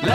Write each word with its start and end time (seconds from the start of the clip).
Hej 0.00 0.10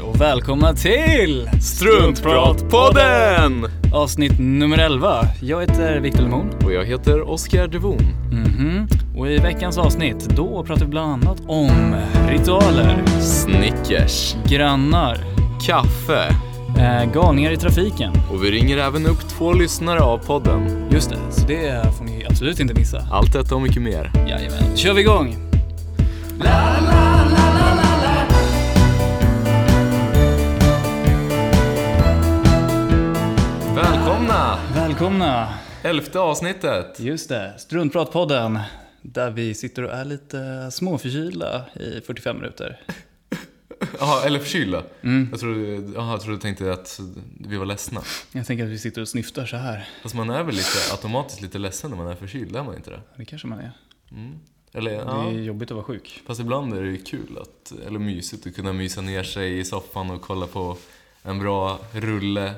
och 0.00 0.20
välkomna 0.20 0.74
till 0.74 1.50
Struntpratpodden! 1.62 3.79
Avsnitt 3.92 4.32
nummer 4.38 4.78
11. 4.78 5.24
Jag 5.42 5.60
heter 5.60 6.00
Viktor 6.00 6.22
Lemon. 6.22 6.50
Och 6.64 6.72
jag 6.72 6.84
heter 6.84 7.30
Oskar 7.30 7.68
Devon. 7.68 7.98
Mhm. 8.30 8.88
Och 9.16 9.28
i 9.30 9.38
veckans 9.38 9.78
avsnitt, 9.78 10.28
då 10.36 10.64
pratar 10.64 10.84
vi 10.84 10.90
bland 10.90 11.12
annat 11.12 11.42
om 11.46 11.94
ritualer, 12.28 13.04
Snickers, 13.20 14.36
grannar, 14.48 15.18
kaffe 15.66 16.34
eh, 16.78 17.12
galningar 17.12 17.50
i 17.50 17.56
trafiken. 17.56 18.12
och 18.32 18.44
vi 18.44 18.50
ringer 18.50 18.78
även 18.78 19.06
upp 19.06 19.28
två 19.28 19.52
lyssnare 19.52 20.00
av 20.00 20.18
podden. 20.18 20.88
Just 20.90 21.10
det, 21.10 21.16
så 21.30 21.46
det 21.46 21.94
får 21.98 22.04
ni 22.04 22.24
absolut 22.30 22.60
inte 22.60 22.74
missa. 22.74 23.02
Allt 23.10 23.32
detta 23.32 23.54
och 23.54 23.62
mycket 23.62 23.82
mer. 23.82 24.12
Jajamän, 24.14 24.76
kör 24.76 24.92
vi 24.94 25.00
igång! 25.00 25.36
Välkomna! 34.50 34.74
Välkomna! 34.74 35.54
Elfte 35.82 36.18
avsnittet. 36.18 37.00
Just 37.00 37.28
det, 37.28 37.54
Struntpratpodden. 37.58 38.58
Där 39.02 39.30
vi 39.30 39.54
sitter 39.54 39.82
och 39.82 39.90
är 39.92 40.04
lite 40.04 40.70
småförkylda 40.70 41.64
i 41.74 42.00
45 42.00 42.36
minuter. 42.36 42.80
Jaha, 44.00 44.24
eller 44.26 44.38
förkylda. 44.38 44.82
Mm. 45.02 45.28
Jag, 45.30 45.40
trodde, 45.40 45.60
jaha, 45.94 46.10
jag 46.10 46.20
trodde 46.20 46.36
du 46.36 46.40
tänkte 46.40 46.72
att 46.72 47.00
vi 47.40 47.56
var 47.56 47.66
ledsna. 47.66 48.02
Jag 48.32 48.46
tänker 48.46 48.64
att 48.64 48.70
vi 48.70 48.78
sitter 48.78 49.00
och 49.00 49.08
snyftar 49.08 49.46
så 49.46 49.56
här. 49.56 49.88
Fast 50.02 50.14
man 50.14 50.30
är 50.30 50.42
väl 50.42 50.54
lite 50.54 50.92
automatiskt 50.92 51.40
lite 51.40 51.58
ledsen 51.58 51.90
när 51.90 51.96
man 51.96 52.06
är 52.06 52.14
förkyld, 52.14 52.56
är 52.56 52.62
man 52.62 52.76
inte 52.76 52.90
det? 52.90 53.00
Det 53.16 53.24
kanske 53.24 53.48
man 53.48 53.58
är. 53.58 53.72
Mm. 54.12 54.38
Eller, 54.72 54.90
Det 54.90 54.96
ja. 54.96 55.30
är 55.30 55.32
jobbigt 55.32 55.70
att 55.70 55.74
vara 55.74 55.84
sjuk. 55.84 56.22
Fast 56.26 56.40
ibland 56.40 56.74
är 56.74 56.82
det 56.82 56.88
ju 56.88 57.02
kul, 57.02 57.38
att, 57.40 57.72
eller 57.86 57.98
mysigt, 57.98 58.46
att 58.46 58.54
kunna 58.54 58.72
mysa 58.72 59.00
ner 59.00 59.22
sig 59.22 59.58
i 59.58 59.64
soffan 59.64 60.10
och 60.10 60.22
kolla 60.22 60.46
på 60.46 60.76
en 61.22 61.38
bra 61.38 61.78
rulle. 61.92 62.54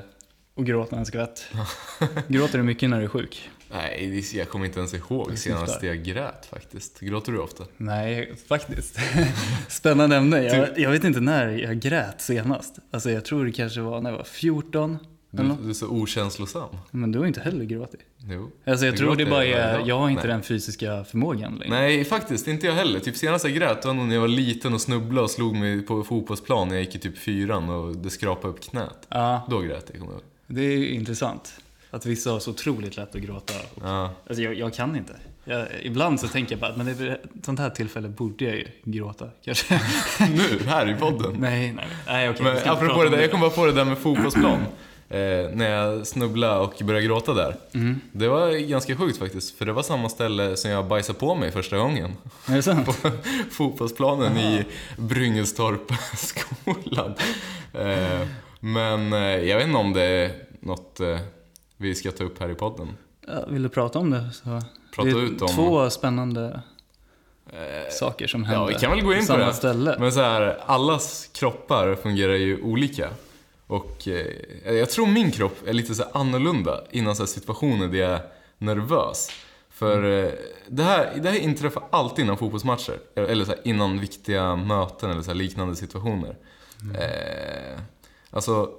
Och 0.55 0.65
gråta 0.65 0.95
en 0.95 1.05
skvätt. 1.05 1.45
Gråter 2.27 2.57
du 2.57 2.63
mycket 2.63 2.89
när 2.89 2.97
du 2.99 3.03
är 3.03 3.09
sjuk? 3.09 3.49
Nej, 3.71 4.23
jag 4.37 4.49
kommer 4.49 4.65
inte 4.65 4.79
ens 4.79 4.93
ihåg 4.93 5.37
senast 5.37 5.83
jag 5.83 6.03
grät 6.03 6.45
faktiskt. 6.45 6.99
Gråter 6.99 7.31
du 7.31 7.39
ofta? 7.39 7.63
Nej, 7.77 8.33
faktiskt. 8.47 8.99
Spännande 9.67 10.15
ämne. 10.15 10.43
Jag, 10.43 10.79
jag 10.79 10.91
vet 10.91 11.03
inte 11.03 11.19
när 11.19 11.49
jag 11.49 11.79
grät 11.79 12.21
senast. 12.21 12.75
Alltså 12.91 13.11
jag 13.11 13.25
tror 13.25 13.45
det 13.45 13.51
kanske 13.51 13.81
var 13.81 14.01
när 14.01 14.09
jag 14.09 14.17
var 14.17 14.23
14. 14.25 14.97
Eller 15.37 15.49
Du, 15.49 15.63
du 15.63 15.69
är 15.69 15.73
så 15.73 15.87
okänslosam. 15.87 16.69
Men 16.91 17.11
du 17.11 17.19
har 17.19 17.25
inte 17.25 17.41
heller 17.41 17.65
gråtit. 17.65 17.99
Jo. 18.17 18.51
Alltså 18.65 18.85
jag 18.85 18.93
Jag 18.93 18.99
tror 18.99 19.15
det 19.15 19.25
bara 19.25 19.45
är, 19.45 19.77
dag. 19.77 19.87
jag 19.87 19.99
har 19.99 20.09
inte 20.09 20.23
Nej. 20.27 20.31
den 20.31 20.43
fysiska 20.43 21.03
förmågan 21.03 21.55
längre. 21.55 21.75
Nej, 21.75 22.03
faktiskt 22.05 22.47
inte 22.47 22.67
jag 22.67 22.73
heller. 22.73 22.99
Typ 22.99 23.15
senast 23.15 23.45
jag 23.45 23.53
grät 23.53 23.85
var 23.85 23.93
nog 23.93 24.05
när 24.07 24.13
jag 24.13 24.21
var 24.21 24.27
liten 24.27 24.73
och 24.73 24.81
snubblade 24.81 25.21
och 25.21 25.31
slog 25.31 25.55
mig 25.55 25.81
på 25.81 26.03
fotbollsplan 26.03 26.67
när 26.67 26.75
jag 26.75 26.83
gick 26.83 26.95
i 26.95 26.99
typ 26.99 27.17
fyran 27.17 27.69
och 27.69 27.97
det 27.97 28.09
skrapade 28.09 28.53
upp 28.53 28.61
knät. 28.61 29.07
Ja, 29.09 29.47
Då 29.49 29.59
grät 29.59 29.85
jag, 29.91 29.99
kommer 29.99 30.11
jag 30.13 30.21
ihåg. 30.21 30.29
Det 30.47 30.61
är 30.61 30.77
ju 30.77 30.89
intressant. 30.89 31.53
Att 31.91 32.05
vissa 32.05 32.31
har 32.31 32.39
så 32.39 32.51
otroligt 32.51 32.97
lätt 32.97 33.15
att 33.15 33.21
gråta. 33.21 33.53
Ja. 33.81 34.11
Alltså 34.27 34.43
jag, 34.43 34.53
jag 34.53 34.73
kan 34.73 34.95
inte. 34.95 35.13
Jag, 35.45 35.67
ibland 35.81 36.19
så 36.19 36.27
tänker 36.27 36.51
jag 36.51 36.59
bara, 36.59 36.75
men 36.75 36.85
det 36.97 37.19
sånt 37.43 37.59
här 37.59 37.69
tillfälle 37.69 38.07
borde 38.07 38.45
jag 38.45 38.55
ju 38.55 38.67
gråta. 38.83 39.29
Kanske. 39.45 39.75
Nu, 40.19 40.59
här 40.65 40.89
i 40.89 40.95
podden. 40.95 41.35
nej, 41.39 41.73
nej, 41.73 41.87
nej 42.07 42.33
vi 42.37 42.43
Men 42.43 42.57
apropå 42.65 43.03
det 43.03 43.09
där, 43.09 43.21
jag 43.21 43.31
kom 43.31 43.39
bara 43.39 43.49
på 43.49 43.65
det 43.65 43.71
där 43.71 43.85
med 43.85 43.97
fotbollsplan. 43.97 44.59
Eh, 45.09 45.49
när 45.53 45.69
jag 45.69 46.07
snubblade 46.07 46.59
och 46.59 46.73
började 46.83 47.05
gråta 47.05 47.33
där. 47.33 47.55
Mm. 47.73 48.01
Det 48.11 48.27
var 48.27 48.51
ganska 48.51 48.95
sjukt 48.95 49.19
faktiskt, 49.19 49.57
för 49.57 49.65
det 49.65 49.73
var 49.73 49.83
samma 49.83 50.09
ställe 50.09 50.57
som 50.57 50.71
jag 50.71 50.87
bajsade 50.87 51.19
på 51.19 51.35
mig 51.35 51.51
första 51.51 51.77
gången. 51.77 52.11
Är 52.47 52.55
det 52.55 52.61
sant? 52.61 52.85
på 53.01 53.09
fotbollsplanen 53.51 54.37
i 54.37 54.65
Bryngeltorpsskolan. 54.97 57.13
Eh, 57.73 58.12
men 58.65 59.13
eh, 59.13 59.19
jag 59.19 59.57
vet 59.57 59.67
inte 59.67 59.77
om 59.79 59.93
det 59.93 60.01
är 60.03 60.31
något 60.59 60.99
eh, 60.99 61.19
vi 61.77 61.95
ska 61.95 62.11
ta 62.11 62.23
upp 62.23 62.39
här 62.39 62.49
i 62.49 62.55
podden. 62.55 62.87
Ja, 63.27 63.45
vill 63.47 63.63
du 63.63 63.69
prata 63.69 63.99
om 63.99 64.09
det? 64.09 64.29
Så. 64.33 64.61
Prata 64.95 65.09
det 65.09 65.15
är 65.15 65.23
ut 65.23 65.41
om- 65.41 65.47
två 65.47 65.89
spännande 65.89 66.61
Eh, 67.53 67.91
saker 67.91 68.27
som 68.27 68.41
ja, 68.43 68.47
händer 68.49 68.67
vi 68.67 68.73
kan 68.73 68.91
väl 68.91 69.01
gå 69.01 69.13
in 69.13 69.19
på 69.19 69.25
samma 69.25 69.45
det. 69.45 69.53
ställe. 69.53 69.95
Men 69.99 70.11
så 70.11 70.21
här, 70.21 70.59
allas 70.65 71.29
kroppar 71.33 71.95
fungerar 71.95 72.33
ju 72.33 72.61
olika. 72.61 73.09
Och 73.67 74.07
eh, 74.07 74.73
jag 74.75 74.89
tror 74.89 75.07
min 75.07 75.31
kropp 75.31 75.57
är 75.67 75.73
lite 75.73 75.95
så 75.95 76.03
annorlunda 76.13 76.83
innan 76.91 77.15
så 77.15 77.21
här 77.23 77.27
situationer 77.27 77.87
där 77.87 77.97
jag 77.97 78.11
är 78.11 78.21
nervös. 78.57 79.29
För 79.69 80.23
eh, 80.23 80.31
det, 80.67 80.83
här, 80.83 81.13
det 81.21 81.29
här 81.29 81.39
inträffar 81.39 81.83
alltid 81.89 82.25
innan 82.25 82.37
fotbollsmatcher. 82.37 82.97
Eller 83.15 83.45
så 83.45 83.51
här, 83.51 83.59
innan 83.63 83.99
viktiga 83.99 84.55
möten 84.55 85.09
eller 85.11 85.21
så 85.21 85.33
liknande 85.33 85.75
situationer. 85.75 86.35
Eh, 86.99 87.79
alltså, 88.33 88.69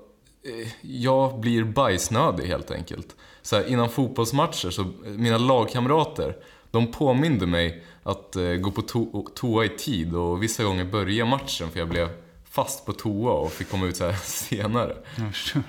eh, 0.42 0.68
jag 0.82 1.40
blir 1.40 1.64
bajsnödig 1.64 2.44
helt 2.46 2.70
enkelt. 2.70 3.16
Så 3.42 3.56
här, 3.56 3.64
innan 3.68 3.88
fotbollsmatcher 3.88 4.70
så, 4.70 4.84
mina 5.04 5.38
lagkamrater, 5.38 6.36
de 6.70 6.86
påminde 6.92 7.46
mig 7.46 7.84
att 8.02 8.36
eh, 8.36 8.42
gå 8.52 8.70
på 8.70 8.80
to- 8.82 9.26
toa 9.34 9.64
i 9.64 9.68
tid 9.68 10.14
och 10.14 10.42
vissa 10.42 10.64
gånger 10.64 10.84
börja 10.84 11.24
matchen 11.24 11.70
för 11.70 11.78
jag 11.78 11.88
blev 11.88 12.08
fast 12.50 12.86
på 12.86 12.92
toa 12.92 13.32
och 13.32 13.52
fick 13.52 13.70
komma 13.70 13.86
ut 13.86 13.96
så 13.96 14.12
senare. 14.22 14.96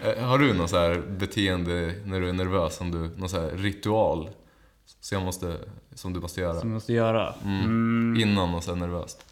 Eh, 0.04 0.24
har 0.24 0.38
du 0.38 0.54
något 0.54 0.70
så 0.70 0.78
här 0.78 1.04
beteende 1.18 1.94
när 2.06 2.22
du 2.22 2.30
är 2.30 2.34
nervös, 2.34 2.76
som 2.76 2.92
du, 2.92 2.98
någon 3.20 3.30
så 3.30 3.40
här 3.42 3.50
ritual 3.50 4.30
så 5.02 5.16
jag 5.16 5.24
måste, 5.24 5.58
som 5.96 6.14
du 6.14 6.20
måste 6.20 6.42
göra? 6.42 6.60
Som 6.60 6.70
jag 6.70 6.74
måste 6.74 6.94
göra. 6.94 7.34
Mm. 7.44 7.60
Mm. 7.64 8.22
Innan 8.30 8.54
och 8.56 8.64
sen 8.64 8.80
nervöst? 8.80 9.25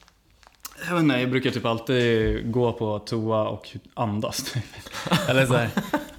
Jag, 0.88 0.94
vet 0.94 1.03
inte, 1.03 1.16
jag 1.16 1.29
brukar 1.29 1.51
typ 1.51 1.66
alltid 1.66 2.51
gå 2.51 2.73
på 2.73 3.00
toa 3.00 3.47
och 3.47 3.78
andas. 3.94 4.51
typ. 4.53 4.63
eller 5.29 5.45
så 5.45 5.53
här. 5.56 5.69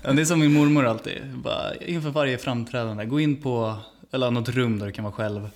Det 0.03 0.21
är 0.21 0.25
som 0.25 0.41
min 0.41 0.53
mormor 0.53 0.85
alltid. 0.87 1.23
Bara, 1.35 1.75
inför 1.75 2.11
varje 2.11 2.39
framträdande, 2.39 3.05
gå 3.05 3.21
in 3.21 3.43
på 3.43 3.77
eller 4.13 4.31
något 4.31 4.49
rum 4.49 4.79
där 4.79 4.87
du 4.87 4.93
kan 4.93 5.05
vara 5.05 5.15
själv. 5.15 5.49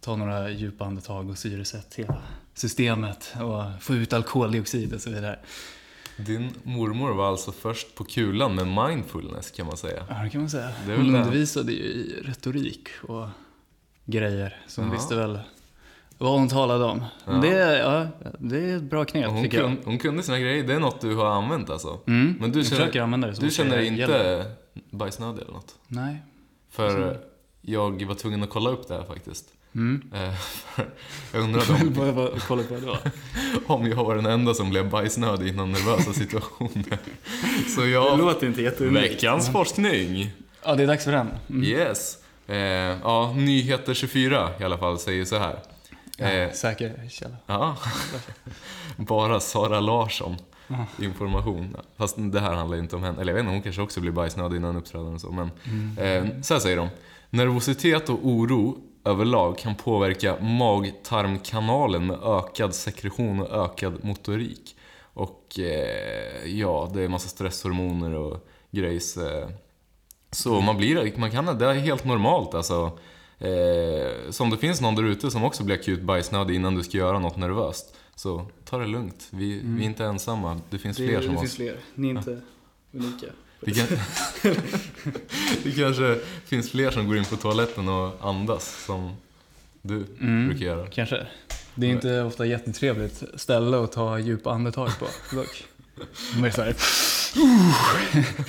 Ta 0.00 0.16
några 0.16 0.50
djupa 0.50 0.84
andetag 0.84 1.30
och 1.30 1.38
syresätt 1.38 1.94
hela 1.94 2.16
systemet 2.54 3.34
och 3.40 3.82
få 3.82 3.94
ut 3.94 4.12
all 4.12 4.22
koldioxid 4.22 4.94
och 4.94 5.00
så 5.00 5.10
vidare. 5.10 5.38
Din 6.16 6.50
mormor 6.62 7.14
var 7.14 7.28
alltså 7.28 7.52
först 7.52 7.94
på 7.94 8.04
kulan 8.04 8.54
med 8.54 8.66
mindfulness 8.88 9.50
kan 9.50 9.66
man 9.66 9.76
säga. 9.76 10.06
Ja, 10.08 10.14
det 10.24 10.30
kan 10.30 10.40
man 10.40 10.50
säga. 10.50 10.70
Hon 10.86 11.14
undervisade 11.16 11.72
ju 11.72 11.78
i 11.78 12.22
retorik 12.24 12.88
och 13.02 13.28
grejer. 14.04 14.56
Så 14.66 14.80
hon 14.80 14.90
Ja. 14.90 14.96
visste 14.96 15.14
väl 15.16 15.38
vad 16.22 16.32
hon 16.38 16.48
talade 16.48 16.84
om. 16.84 17.04
Ja. 17.26 17.32
Det, 17.32 17.48
är, 17.48 17.78
ja, 17.80 18.06
det 18.38 18.58
är 18.70 18.76
ett 18.76 18.82
bra 18.82 19.04
knep 19.04 19.30
Hon, 19.30 19.42
tycker 19.42 19.58
jag. 19.60 19.76
hon 19.84 19.98
kunde 19.98 20.22
sina 20.22 20.38
grejer, 20.38 20.64
det 20.64 20.74
är 20.74 20.80
något 20.80 21.00
du 21.00 21.14
har 21.14 21.26
använt 21.26 21.70
alltså? 21.70 21.98
Mm. 22.06 22.36
Men 22.40 22.52
du 22.52 22.64
känner- 22.64 23.00
använda 23.00 23.28
det 23.28 23.40
Du 23.40 23.50
känner 23.50 23.76
dig 23.76 23.90
det 23.90 23.96
gäller. 23.96 24.38
inte 24.38 24.50
bajsnödig 24.90 25.42
eller 25.42 25.52
något? 25.52 25.74
Nej. 25.88 26.16
För 26.70 27.08
eh, 27.10 27.16
jag 27.60 28.04
var 28.04 28.14
tvungen 28.14 28.42
att 28.42 28.50
kolla 28.50 28.70
upp 28.70 28.88
det 28.88 28.94
här 28.94 29.02
faktiskt. 29.04 29.44
Mm. 29.74 30.02
Eh, 30.14 30.34
jag 31.32 31.42
undrade 31.42 31.72
om, 31.82 32.28
Kolla 32.48 32.62
på 32.62 32.74
det 32.74 32.98
om 33.66 33.86
jag 33.86 33.96
var 34.04 34.16
den 34.16 34.26
enda 34.26 34.54
som 34.54 34.70
blev 34.70 34.90
bajsnödig 34.90 35.48
i 35.48 35.52
någon 35.52 35.72
nervösa 35.72 36.12
situationer. 36.12 36.98
Så 37.74 37.80
Det 37.80 37.88
jag... 37.88 38.18
låter 38.18 38.46
inte 38.46 38.62
jätteunikt. 38.62 39.12
Veckans 39.12 39.48
forskning! 39.52 40.30
Ja, 40.64 40.74
det 40.74 40.82
är 40.82 40.86
dags 40.86 41.04
för 41.04 41.12
den. 41.12 41.28
Mm. 41.50 41.64
Yes. 41.64 42.18
Eh, 42.46 42.56
ja, 42.56 43.32
Nyheter 43.36 43.94
24 43.94 44.48
i 44.60 44.64
alla 44.64 44.78
fall 44.78 44.98
säger 44.98 45.24
så 45.24 45.38
här. 45.38 45.58
Eh, 46.18 46.34
Ja, 46.34 46.52
säker 46.52 47.08
källa. 47.10 47.36
Ja. 47.46 47.76
Bara 48.96 49.40
Sara 49.40 49.80
Larsson 49.80 50.36
information. 50.98 51.76
Fast 51.96 52.14
det 52.18 52.40
här 52.40 52.52
handlar 52.54 52.76
ju 52.76 52.82
inte 52.82 52.96
om 52.96 53.02
henne. 53.02 53.20
Eller 53.20 53.32
jag 53.32 53.34
vet 53.34 53.40
inte, 53.40 53.52
hon 53.52 53.62
kanske 53.62 53.82
också 53.82 54.00
blir 54.00 54.12
bajsnödig 54.12 54.56
innan 54.56 54.76
uppträdande 54.76 55.14
och 55.14 55.20
så. 55.20 55.30
Men 55.30 55.46
eh, 55.98 56.40
så 56.42 56.54
här 56.54 56.60
säger 56.60 56.76
de. 56.76 56.88
Nervositet 57.30 58.08
och 58.08 58.18
oro 58.22 58.76
överlag 59.04 59.58
kan 59.58 59.74
påverka 59.74 60.36
mag-tarmkanalen 60.40 62.06
med 62.06 62.18
ökad 62.22 62.74
sekretion 62.74 63.40
och 63.40 63.64
ökad 63.64 64.04
motorik. 64.04 64.76
Och 65.14 65.58
eh, 65.58 66.46
ja, 66.46 66.90
det 66.94 67.02
är 67.02 67.08
massa 67.08 67.28
stresshormoner 67.28 68.14
och 68.14 68.48
grejs. 68.70 69.16
Eh, 69.16 69.48
så 70.30 70.60
man 70.60 70.76
blir, 70.76 71.18
man 71.18 71.30
kan, 71.30 71.58
det 71.58 71.66
är 71.66 71.74
helt 71.74 72.04
normalt 72.04 72.54
alltså. 72.54 72.98
Eh, 73.42 74.30
så 74.30 74.44
om 74.44 74.50
det 74.50 74.56
finns 74.58 74.80
någon 74.80 74.94
där 74.94 75.02
ute 75.04 75.30
som 75.30 75.44
också 75.44 75.64
blir 75.64 75.74
akut 75.74 76.02
bajsnödig 76.02 76.54
innan 76.54 76.74
du 76.74 76.82
ska 76.82 76.98
göra 76.98 77.18
något 77.18 77.36
nervöst. 77.36 77.94
Så 78.16 78.46
ta 78.64 78.78
det 78.78 78.86
lugnt. 78.86 79.26
Vi, 79.30 79.60
vi 79.64 79.82
är 79.82 79.86
inte 79.86 80.04
ensamma. 80.04 80.60
Det 80.70 80.78
finns 80.78 80.96
Det, 80.96 81.06
fler 81.06 81.16
det 81.20 81.24
som 81.26 81.36
finns 81.36 81.50
oss. 81.50 81.56
fler. 81.56 81.76
Ni 81.94 82.10
är 82.10 82.18
inte 82.18 82.40
unika. 82.92 83.26
Det, 83.60 83.70
kan, 83.74 83.86
det 85.62 85.70
kanske 85.76 86.18
finns 86.44 86.70
fler 86.70 86.90
som 86.90 87.08
går 87.08 87.16
in 87.18 87.24
på 87.24 87.36
toaletten 87.36 87.88
och 87.88 88.12
andas 88.28 88.84
som 88.86 89.12
du 89.82 90.04
Mm. 90.20 90.48
brukar 90.48 90.66
göra. 90.66 90.86
Kanske. 90.86 91.26
Det 91.74 91.86
är 91.86 91.90
inte 91.90 92.22
ofta 92.22 92.46
jättetrevligt 92.46 93.22
ställe 93.34 93.78
att 93.84 93.92
ta 93.92 94.18
djupa 94.18 94.50
andetag 94.50 94.90
på 94.98 95.06
dock. 95.36 95.64
De 96.34 96.44
är 96.44 96.50
så 96.50 96.62
här. 96.62 96.76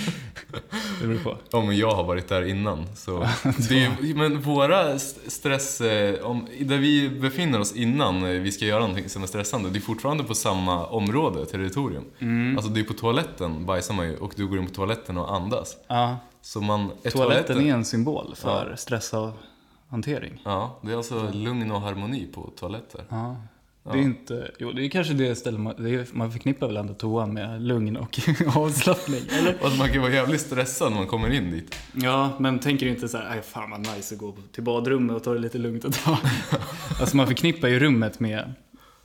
Det 1.01 1.07
beror 1.07 1.19
på. 1.19 1.37
Ja, 1.51 1.61
men 1.61 1.77
jag 1.77 1.91
har 1.95 2.03
varit 2.03 2.27
där 2.27 2.41
innan. 2.41 2.85
Så 2.95 3.27
det 3.69 3.83
är, 3.85 4.15
men 4.15 4.41
våra 4.41 4.89
st- 4.93 5.29
stress, 5.29 5.81
eh, 5.81 6.25
om, 6.25 6.47
där 6.61 6.77
vi 6.77 7.09
befinner 7.09 7.59
oss 7.59 7.75
innan 7.75 8.23
eh, 8.23 8.29
vi 8.41 8.51
ska 8.51 8.65
göra 8.65 8.79
någonting 8.79 9.09
som 9.09 9.23
är 9.23 9.27
stressande, 9.27 9.69
det 9.69 9.77
är 9.77 9.81
fortfarande 9.81 10.23
på 10.23 10.35
samma 10.35 10.85
område, 10.87 11.45
territorium. 11.45 12.03
Mm. 12.19 12.57
Alltså 12.57 12.71
det 12.71 12.79
är 12.79 12.83
på 12.83 12.93
toaletten 12.93 13.65
bajsar 13.65 13.93
man 13.93 14.07
ju 14.07 14.17
och 14.17 14.33
du 14.35 14.47
går 14.47 14.59
in 14.59 14.67
på 14.67 14.73
toaletten 14.73 15.17
och 15.17 15.35
andas. 15.35 15.75
Ja, 15.87 16.17
Så 16.41 16.61
man, 16.61 16.91
är 17.03 17.09
toaletten 17.11 17.61
är 17.61 17.73
en 17.73 17.85
symbol 17.85 18.33
för 18.35 18.69
Ja. 18.71 18.77
stressavhantering. 18.77 20.41
Ja, 20.45 20.79
det 20.81 20.91
är 20.91 20.97
alltså 20.97 21.29
lugn 21.33 21.71
och 21.71 21.81
harmoni 21.81 22.27
på 22.33 22.49
toaletter. 22.59 23.03
Ja. 23.09 23.35
Det 23.83 23.89
är 23.89 24.01
inte, 24.01 24.51
jo 24.59 24.71
det 24.71 24.85
är 24.85 24.89
kanske 24.89 25.13
det 25.13 25.35
stället 25.35 25.59
man, 25.59 25.75
det 25.83 25.89
är, 25.89 26.07
man 26.11 26.31
förknippar 26.31 26.67
väl 26.67 26.77
ändå 26.77 26.93
toan 26.93 27.33
med 27.33 27.61
lugn 27.61 27.97
och 27.97 28.19
avslappning, 28.55 29.21
eller? 29.39 29.57
Att 29.65 29.77
man 29.77 29.89
kan 29.91 30.01
vara 30.01 30.13
jävligt 30.13 30.41
stressad 30.41 30.91
när 30.91 30.97
man 30.97 31.07
kommer 31.07 31.29
in 31.29 31.51
dit. 31.51 31.75
Ja, 31.93 32.31
men 32.39 32.59
tänker 32.59 32.85
du 32.85 32.91
inte 32.91 33.07
så 33.07 33.17
här, 33.17 33.31
"Aj, 33.31 33.41
fan 33.41 33.71
vad 33.71 33.79
nice 33.79 34.15
att 34.15 34.19
gå 34.19 34.35
till 34.51 34.63
badrummet 34.63 35.15
och 35.15 35.23
ta 35.23 35.33
det 35.33 35.39
lite 35.39 35.57
lugnt 35.57 35.85
ett 35.85 36.03
tag. 36.03 36.17
alltså 36.99 37.17
man 37.17 37.27
förknippar 37.27 37.67
ju 37.67 37.79
rummet 37.79 38.19
med, 38.19 38.53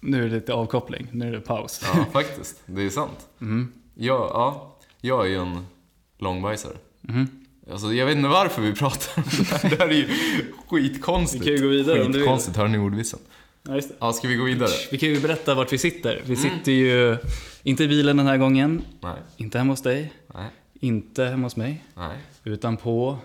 nu 0.00 0.24
är 0.24 0.28
det 0.28 0.34
lite 0.34 0.52
avkoppling, 0.52 1.06
nu 1.12 1.28
är 1.28 1.32
det 1.32 1.40
paus. 1.40 1.82
Ja, 1.94 2.04
faktiskt. 2.12 2.62
Det 2.66 2.82
är 2.82 2.90
sant. 2.90 3.28
Mm. 3.40 3.72
Ja, 3.94 4.30
ja, 4.32 4.78
jag 5.00 5.26
är 5.26 5.30
ju 5.30 5.36
en 5.36 5.66
långbajsare. 6.18 6.76
Mhm. 7.00 7.28
Alltså, 7.72 7.92
jag 7.92 8.06
vet 8.06 8.16
inte 8.16 8.28
varför 8.28 8.62
vi 8.62 8.72
pratar 8.74 9.12
om 9.16 9.22
det 9.38 9.44
här. 9.44 9.70
Det 9.70 9.78
här 9.78 9.88
är 9.88 9.92
ju 9.92 10.08
skitkonstigt. 10.68 11.42
Vi 11.42 11.46
kan 11.46 11.56
ju 11.56 11.62
gå 11.62 11.68
vidare 11.68 12.00
om 12.00 12.06
du 12.06 12.12
vill. 12.12 12.20
Skitkonstigt, 12.20 12.56
hör 12.56 12.68
ni 12.68 12.78
ordvitsen? 12.78 13.20
Ja, 13.68 13.74
just 13.74 13.88
det. 13.88 13.94
Ja, 13.98 14.12
ska 14.12 14.28
vi 14.28 14.34
gå 14.34 14.44
vidare? 14.44 14.70
Vi 14.90 14.98
kan 14.98 15.08
ju 15.08 15.20
berätta 15.20 15.54
vart 15.54 15.72
vi 15.72 15.78
sitter. 15.78 16.22
Vi 16.24 16.36
sitter 16.36 16.72
ju 16.72 17.16
inte 17.62 17.84
i 17.84 17.88
bilen 17.88 18.16
den 18.16 18.26
här 18.26 18.36
gången, 18.36 18.82
Nej, 19.00 19.16
inte 19.36 19.58
hemma 19.58 19.72
hos 19.72 19.82
dig, 19.82 20.12
nej, 20.34 20.50
inte 20.80 21.24
hemma 21.24 21.46
hos 21.46 21.56
mig, 21.56 21.84
nej. 21.94 22.18
utan 22.44 22.76
på, 22.76 23.18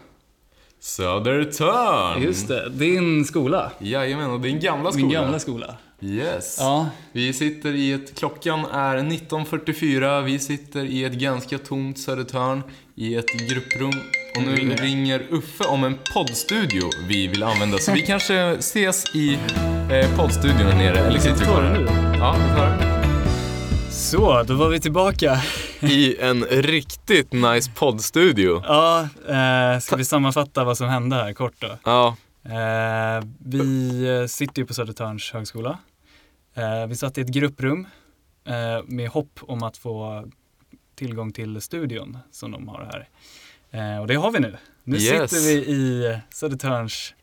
Södertörn! 0.80 2.24
just 2.24 2.48
det, 2.48 2.70
din 2.70 3.26
skola. 3.26 3.72
Jajamän, 3.80 4.32
och 4.32 4.40
din 4.42 4.60
gamla 4.60 4.92
skola. 4.92 5.06
Min 5.06 5.14
gamla 5.14 5.40
skola. 5.40 5.78
Yes. 6.02 6.58
Ja, 6.60 6.90
Vi 7.12 7.34
sitter 7.34 7.76
i 7.76 7.92
ett, 7.92 8.16
klockan 8.20 8.66
är 8.66 8.98
19.44, 8.98 10.22
vi 10.24 10.40
sitter 10.40 10.86
i 10.86 11.04
ett 11.04 11.14
ganska 11.14 11.58
tomt 11.58 12.00
Södertörn 12.00 12.64
i 12.96 13.16
ett 13.16 13.50
grupprum. 13.50 14.02
Och 14.38 14.44
nu 14.44 14.56
Ringer 14.56 14.78
ringer 14.78 15.28
Uffe 15.30 15.64
om 15.64 15.84
en 15.84 15.98
poddstudio 16.14 16.90
vi 17.08 17.28
vill 17.28 17.44
använda. 17.44 17.78
Så 17.78 17.92
vi 17.94 18.02
kanske 18.06 18.36
ses 18.50 19.16
i 19.16 19.34
eh, 19.92 20.18
poddstudion 20.18 20.68
här 20.68 20.78
nere. 20.78 21.00
Eller 21.00 21.20
sitter 21.20 21.40
vi 21.40 21.46
kvar 21.46 21.62
här? 21.62 21.82
Ja, 22.20 22.36
vi 22.40 22.56
tar. 22.56 22.94
Så, 23.92 24.44
då 24.44 24.54
var 24.54 24.70
vi 24.70 24.80
tillbaka. 24.80 25.42
I 25.80 26.18
en 26.20 26.44
riktigt 26.46 27.34
nice 27.34 27.72
poddstudio. 27.76 28.64
Ja, 28.66 29.08
eh, 29.28 29.80
ska 29.80 29.96
vi 29.96 30.06
sammanfatta 30.06 30.64
vad 30.64 30.78
som 30.78 30.88
hände 30.88 31.16
här 31.16 31.34
kort 31.34 31.56
då? 31.60 31.78
Ja, 31.84 32.16
Eh, 32.46 33.24
vi 33.40 34.06
eh, 34.10 34.26
sitter 34.28 34.62
ju 34.62 34.66
på 34.66 34.74
Södertörns 34.74 35.32
högskola. 35.32 35.80
Eh, 36.54 36.88
vi 36.88 36.96
satt 36.96 37.18
i 37.18 37.22
ett 37.22 37.28
grupprum 37.28 37.88
eh, 38.46 38.84
med 38.86 39.10
hopp 39.10 39.40
om 39.42 39.64
att 39.64 39.78
få 39.78 40.26
tillgång 40.96 41.34
till 41.34 41.62
studion 41.62 42.18
som 42.32 42.52
de 42.52 42.68
har 42.68 42.90
här. 42.94 43.10
Eh, 43.74 43.98
och 44.02 44.08
det 44.08 44.16
har 44.16 44.32
vi 44.32 44.40
nu. 44.40 44.58
Nu 44.84 44.98
Yes. 44.98 45.32
sitter 45.32 45.48
vi 45.48 45.54
i 45.54 46.18
Södertörns 46.34 47.14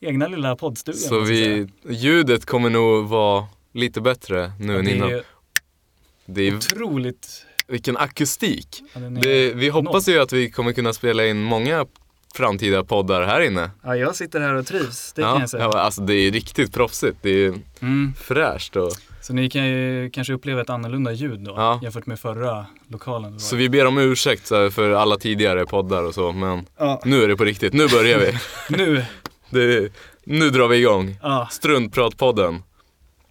egna 0.00 0.28
lilla 0.28 0.56
poddstudio. 0.56 0.98
så 0.98 1.20
vi, 1.20 1.68
ljudet 1.88 2.46
kommer 2.46 2.70
nog 2.70 3.08
vara 3.08 3.46
lite 3.72 4.00
bättre 4.00 4.52
nu 4.60 4.78
än 4.78 4.84
det 4.84 4.90
innan. 4.90 5.10
är 5.12 5.22
Det 6.26 6.42
är, 6.42 6.56
otroligt. 6.56 7.46
vilken 7.66 7.96
akustik. 7.96 8.82
Ja, 8.94 9.00
Det, 9.00 9.52
vi 9.54 9.68
hoppas 9.68 10.06
noll. 10.06 10.14
ju 10.16 10.20
att 10.22 10.32
vi 10.32 10.50
kommer 10.50 10.72
kunna 10.72 10.92
spela 10.92 11.26
in 11.26 11.42
många 11.42 11.86
framtida 12.34 12.84
poddar 12.84 13.22
här 13.22 13.40
inne. 13.40 13.70
Ja, 13.84 13.96
jag 13.96 14.16
sitter 14.16 14.40
här 14.40 14.54
och 14.54 14.66
trivs, 14.66 15.12
det 15.12 15.22
ja, 15.22 15.32
kan 15.32 15.40
jag 15.40 15.50
säga. 15.50 15.62
Ja, 15.62 15.78
alltså 15.78 16.00
det 16.02 16.14
är 16.14 16.30
riktigt 16.32 16.72
proffsigt. 16.72 17.16
Det 17.22 17.44
är 17.44 17.54
Mm. 17.80 18.12
fräscht. 18.20 18.76
Och, 18.76 18.92
Så 19.26 19.32
ni 19.32 19.50
kan 19.50 19.66
ju 19.66 20.10
kanske 20.10 20.32
uppleva 20.32 20.60
ett 20.60 20.70
annorlunda 20.70 21.12
ljud 21.12 21.40
då 21.40 21.54
Ja. 21.56 21.80
jämfört 21.82 22.06
med 22.06 22.18
förra 22.20 22.66
lokalen. 22.88 23.40
så 23.40 23.56
vi 23.56 23.68
ber 23.68 23.86
om 23.86 23.98
ursäkt 23.98 24.50
här, 24.50 24.70
för 24.70 24.90
alla 24.90 25.16
tidigare 25.16 25.66
poddar 25.66 26.02
och 26.02 26.14
så, 26.14 26.32
men 26.32 26.66
Ja, 26.78 27.00
nu 27.04 27.22
är 27.24 27.28
det 27.28 27.36
på 27.36 27.44
riktigt. 27.44 27.72
Nu 27.72 27.88
börjar 27.88 28.18
vi. 28.18 28.32
nu, 28.76 29.04
Det, 29.50 29.92
nu 30.24 30.50
drar 30.50 30.68
vi 30.68 30.76
igång. 30.76 31.18
ja, 31.22 31.48
Struntpratpodden. 31.50 32.62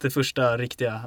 det 0.02 0.10
första 0.10 0.58
riktiga 0.58 1.02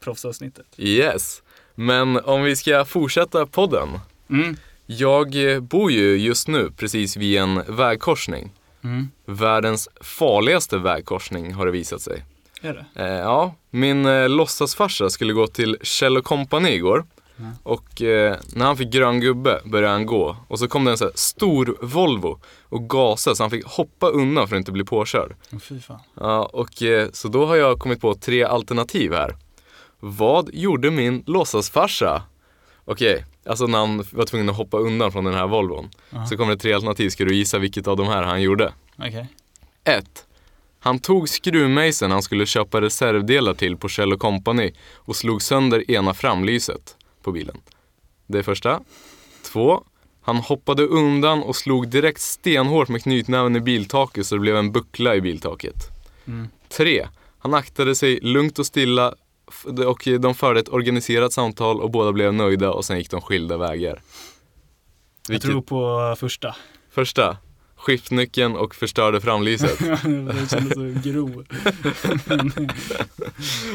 proffsavsnittet. 0.00 0.66
Yes. 0.76 1.42
Men 1.74 2.16
om 2.16 2.42
vi 2.42 2.56
ska 2.56 2.84
fortsätta 2.84 3.46
podden. 3.46 3.88
Mm. 4.30 4.56
Jag 4.86 5.52
eh, 5.54 5.60
bor 5.60 5.90
ju 5.92 6.16
just 6.16 6.48
nu 6.48 6.70
precis 6.76 7.16
vid 7.16 7.38
en 7.38 7.62
vägkorsning. 7.76 8.52
Mm. 8.84 9.08
Världens 9.26 9.88
farligaste 10.00 10.78
vägkorsning 10.78 11.54
har 11.54 11.66
det 11.66 11.72
visat 11.72 12.00
sig. 12.02 12.24
Är 12.66 12.74
det? 12.94 13.04
Eh, 13.04 13.18
ja, 13.18 13.54
min 13.70 14.06
eh, 14.06 14.28
låtsasfarsa 14.28 15.10
skulle 15.10 15.32
gå 15.32 15.46
till 15.46 15.76
Kjell 15.82 16.22
Company 16.22 16.68
igår. 16.68 17.04
Ja. 17.36 17.44
Och 17.62 18.02
eh, 18.02 18.36
när 18.54 18.66
han 18.66 18.76
fick 18.76 18.92
grön 18.92 19.20
gubbe 19.20 19.60
började 19.64 19.92
han 19.92 20.06
gå. 20.06 20.36
Och 20.48 20.58
så 20.58 20.68
kom 20.68 20.84
det 20.84 20.90
en 20.90 20.98
så 20.98 21.04
här 21.04 21.12
stor 21.14 21.76
Volvo 21.80 22.40
och 22.62 22.90
gasade 22.90 23.36
så 23.36 23.42
han 23.42 23.50
fick 23.50 23.66
hoppa 23.66 24.08
undan 24.08 24.48
för 24.48 24.56
att 24.56 24.60
inte 24.60 24.72
bli 24.72 24.84
påkörd. 24.84 25.34
Åh 25.52 25.58
fy 25.58 25.80
fan. 25.80 26.00
Ja, 26.14 26.44
och 26.52 26.82
eh, 26.82 27.08
så 27.12 27.28
då 27.28 27.46
har 27.46 27.56
jag 27.56 27.78
kommit 27.78 28.00
på 28.00 28.14
tre 28.14 28.44
alternativ 28.44 29.12
här. 29.12 29.36
Vad 30.00 30.54
gjorde 30.54 30.90
min 30.90 31.22
låtsasfarsa? 31.26 32.22
Okej, 32.84 33.24
alltså 33.46 33.66
när 33.66 33.78
han 33.78 34.04
var 34.12 34.24
tvungen 34.24 34.48
att 34.48 34.56
hoppa 34.56 34.78
undan 34.78 35.12
från 35.12 35.24
den 35.24 35.34
här 35.34 35.46
Volvon. 35.46 35.90
Ja. 36.10 36.26
Så 36.26 36.36
kommer 36.36 36.52
det 36.52 36.58
tre 36.58 36.72
alternativ, 36.72 37.10
ska 37.10 37.24
du 37.24 37.34
gissa 37.34 37.58
vilket 37.58 37.88
av 37.88 37.96
de 37.96 38.06
här 38.06 38.22
han 38.22 38.42
gjorde? 38.42 38.72
Okej. 38.98 39.26
1. 39.84 40.26
Han 40.86 40.98
tog 40.98 41.28
skruvmejseln 41.28 42.12
han 42.12 42.22
skulle 42.22 42.46
köpa 42.46 42.80
reservdelar 42.80 43.54
till 43.54 43.76
på 43.76 43.88
Kjell 43.88 44.16
Company 44.18 44.72
och 44.94 45.16
slog 45.16 45.42
sönder 45.42 45.90
ena 45.90 46.14
framlyset 46.14 46.96
på 47.22 47.32
bilen. 47.32 47.56
Det 48.26 48.38
är 48.38 48.42
första. 48.42 48.80
2. 49.52 49.84
Han 50.22 50.36
hoppade 50.36 50.82
undan 50.82 51.42
och 51.42 51.56
slog 51.56 51.88
direkt 51.88 52.20
stenhårt 52.20 52.88
med 52.88 53.02
knytnäven 53.02 53.56
i 53.56 53.60
biltaket 53.60 54.26
så 54.26 54.34
det 54.34 54.40
blev 54.40 54.56
en 54.56 54.72
buckla 54.72 55.14
i 55.16 55.20
biltaket. 55.20 55.76
Mm. 56.26 56.48
3. 56.68 57.08
Han 57.38 57.54
aktade 57.54 57.94
sig 57.94 58.20
lugnt 58.22 58.58
och 58.58 58.66
stilla 58.66 59.14
och 59.86 60.08
de 60.20 60.34
förde 60.34 60.60
ett 60.60 60.68
organiserat 60.68 61.32
samtal 61.32 61.80
och 61.80 61.90
båda 61.90 62.12
blev 62.12 62.34
nöjda 62.34 62.70
och 62.72 62.84
sen 62.84 62.98
gick 62.98 63.10
de 63.10 63.20
skilda 63.20 63.56
vägar. 63.56 64.00
Jag 65.28 65.32
Vilket- 65.32 65.50
tror 65.50 65.62
på 65.62 66.14
första. 66.20 66.56
Första. 66.90 67.36
Skiftnyckeln 67.76 68.56
och 68.56 68.74
förstörde 68.74 69.20
framlyset. 69.20 69.78
det 69.78 70.50
kändes 70.50 70.74
så 70.74 71.10
grov. 71.10 71.44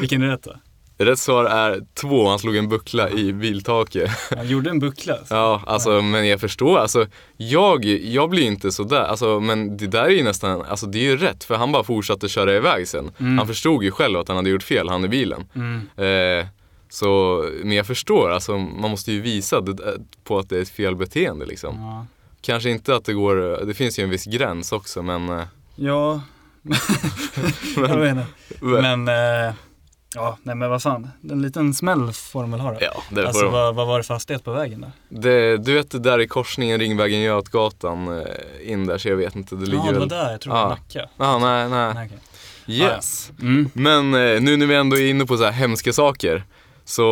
Vilken 0.00 0.22
är 0.22 0.26
rätt 0.26 0.42
då? 0.42 0.54
Rätt 0.98 1.18
svar 1.18 1.44
är 1.44 1.80
två, 1.94 2.28
han 2.28 2.38
slog 2.38 2.56
en 2.56 2.68
buckla 2.68 3.10
i 3.10 3.32
biltaket. 3.32 4.10
Han 4.36 4.48
gjorde 4.48 4.70
en 4.70 4.78
buckla. 4.78 5.14
alltså. 5.14 5.34
Ja, 5.34 5.62
alltså 5.66 6.02
men 6.02 6.28
jag 6.28 6.40
förstår, 6.40 6.78
alltså 6.78 7.06
jag, 7.36 7.84
jag 7.84 8.30
blir 8.30 8.42
inte 8.42 8.72
sådär, 8.72 9.02
alltså 9.02 9.40
men 9.40 9.76
det 9.76 9.86
där 9.86 10.04
är 10.04 10.10
ju 10.10 10.22
nästan, 10.22 10.62
alltså 10.62 10.86
det 10.86 10.98
är 10.98 11.02
ju 11.02 11.16
rätt 11.16 11.44
för 11.44 11.54
han 11.54 11.72
bara 11.72 11.84
fortsatte 11.84 12.28
köra 12.28 12.56
iväg 12.56 12.88
sen. 12.88 13.10
Mm. 13.18 13.38
Han 13.38 13.46
förstod 13.46 13.84
ju 13.84 13.90
själv 13.90 14.18
att 14.18 14.28
han 14.28 14.36
hade 14.36 14.50
gjort 14.50 14.62
fel, 14.62 14.88
han 14.88 15.04
i 15.04 15.08
bilen. 15.08 15.44
Mm. 15.54 16.40
Eh, 16.40 16.46
så, 16.88 17.44
men 17.62 17.72
jag 17.72 17.86
förstår, 17.86 18.30
alltså 18.30 18.58
man 18.58 18.90
måste 18.90 19.12
ju 19.12 19.20
visa 19.20 19.60
det, 19.60 19.96
på 20.24 20.38
att 20.38 20.48
det 20.48 20.58
är 20.58 20.62
ett 20.62 20.68
fel 20.68 20.96
beteende 20.96 21.46
liksom. 21.46 21.76
Ja. 21.80 22.06
Kanske 22.42 22.70
inte 22.70 22.94
att 22.96 23.04
det 23.04 23.12
går, 23.12 23.64
det 23.66 23.74
finns 23.74 23.98
ju 23.98 24.04
en 24.04 24.10
viss 24.10 24.24
gräns 24.24 24.72
också 24.72 25.02
men 25.02 25.28
eh, 25.28 25.44
Ja. 25.76 26.20
jag 27.76 27.96
vet 27.98 28.10
inte. 28.10 28.26
Men, 28.60 29.08
eh, 29.08 29.54
ja, 30.14 30.38
nej 30.42 30.54
men 30.56 30.70
vad 30.70 30.82
fan. 30.82 31.10
En 31.30 31.42
liten 31.42 31.74
smäll 31.74 32.12
får 32.12 32.40
de 32.40 32.50
väl 32.50 32.60
ha 32.60 32.70
då. 32.72 32.78
Ja, 32.80 33.02
det 33.10 33.26
Alltså 33.26 33.42
de. 33.44 33.52
vad, 33.52 33.74
vad 33.74 33.86
var 33.86 33.98
det 33.98 34.04
för 34.04 34.14
hastighet 34.14 34.44
på 34.44 34.52
vägen 34.52 34.80
då? 34.80 35.18
Det, 35.20 35.56
du 35.56 35.74
vet 35.74 35.90
det 35.90 35.98
där 35.98 36.20
i 36.20 36.28
korsningen 36.28 36.78
Ringvägen 36.78 37.20
Götgatan 37.20 38.18
eh, 38.20 38.26
in 38.72 38.86
där 38.86 38.98
så 38.98 39.08
jag 39.08 39.16
vet 39.16 39.36
inte, 39.36 39.54
det 39.56 39.66
ligger 39.66 39.84
Ja, 39.86 39.92
det 39.92 39.98
var 39.98 40.06
där. 40.06 40.30
Jag 40.30 40.40
tror 40.40 40.52
det 40.54 40.58
Ja. 40.60 40.64
var 40.64 40.70
Nacka. 40.70 41.08
Ah, 41.16 41.38
nej, 41.38 41.68
nej. 41.68 41.94
Nej, 41.94 42.06
okej. 42.06 42.76
Yes. 42.78 43.32
Mm. 43.40 43.70
Men 43.72 44.14
eh, 44.14 44.40
nu 44.40 44.56
när 44.56 44.66
vi 44.66 44.74
ändå 44.74 44.96
är 44.98 45.06
inne 45.10 45.26
på 45.26 45.36
så 45.36 45.44
här 45.44 45.52
hemska 45.52 45.92
saker. 45.92 46.44
Så 46.84 47.02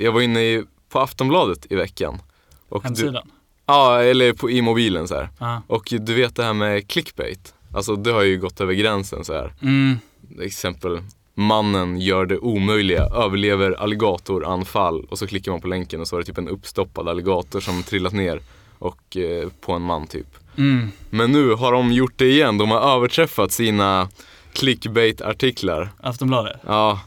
jag 0.00 0.12
var 0.12 0.20
inne 0.20 0.40
i, 0.40 0.64
på 0.92 0.98
Aftonbladet 1.00 1.66
i 1.70 1.76
veckan. 1.76 2.22
Och 2.68 2.82
du, 2.82 2.86
Hemsidan? 2.88 3.30
Ja, 3.70 4.02
eller 4.02 4.32
på, 4.32 4.50
i 4.50 4.62
mobilen 4.62 5.08
så 5.08 5.14
här. 5.14 5.28
Ja. 5.38 5.62
Och 5.66 5.88
du 6.00 6.14
vet 6.14 6.36
det 6.36 6.44
här 6.44 6.52
med 6.52 6.88
clickbait. 6.88 7.54
Alltså 7.74 7.96
det 7.96 8.12
har 8.12 8.22
ju 8.22 8.38
gått 8.38 8.60
över 8.60 8.74
gränsen 8.74 9.24
så 9.24 9.32
här. 9.32 9.52
Mm. 9.62 9.98
Exempel, 10.40 11.00
mannen 11.34 12.00
gör 12.00 12.26
det 12.26 12.38
omöjliga, 12.38 13.02
överlever 13.04 13.72
alligatoranfall. 13.72 15.04
Och 15.04 15.18
så 15.18 15.26
klickar 15.26 15.52
man 15.52 15.60
på 15.60 15.68
länken 15.68 16.00
och 16.00 16.08
så 16.08 16.16
var 16.16 16.20
det 16.20 16.26
typ 16.26 16.38
en 16.38 16.48
uppstoppad 16.48 17.08
alligator 17.08 17.60
som 17.60 17.82
trillat 17.82 18.12
ner. 18.12 18.40
Och 18.78 19.16
eh, 19.16 19.48
på 19.60 19.72
en 19.72 19.82
man 19.82 20.06
typ. 20.06 20.26
Mm. 20.56 20.90
Men 21.10 21.32
nu 21.32 21.54
har 21.54 21.72
de 21.72 21.92
gjort 21.92 22.12
det 22.16 22.30
igen. 22.30 22.58
De 22.58 22.70
har 22.70 22.96
överträffat 22.96 23.52
sina 23.52 24.08
clickbait-artiklar. 24.52 25.88
Aftonbladet? 26.00 26.60
Ja. 26.66 27.00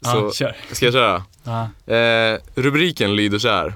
Så, 0.00 0.30
kör. 0.32 0.56
ska 0.72 0.86
jag 0.86 0.94
köra? 0.94 1.24
Ja. 1.44 1.94
Eh, 1.94 2.38
rubriken 2.54 3.16
lyder 3.16 3.38
så 3.38 3.48
här. 3.48 3.74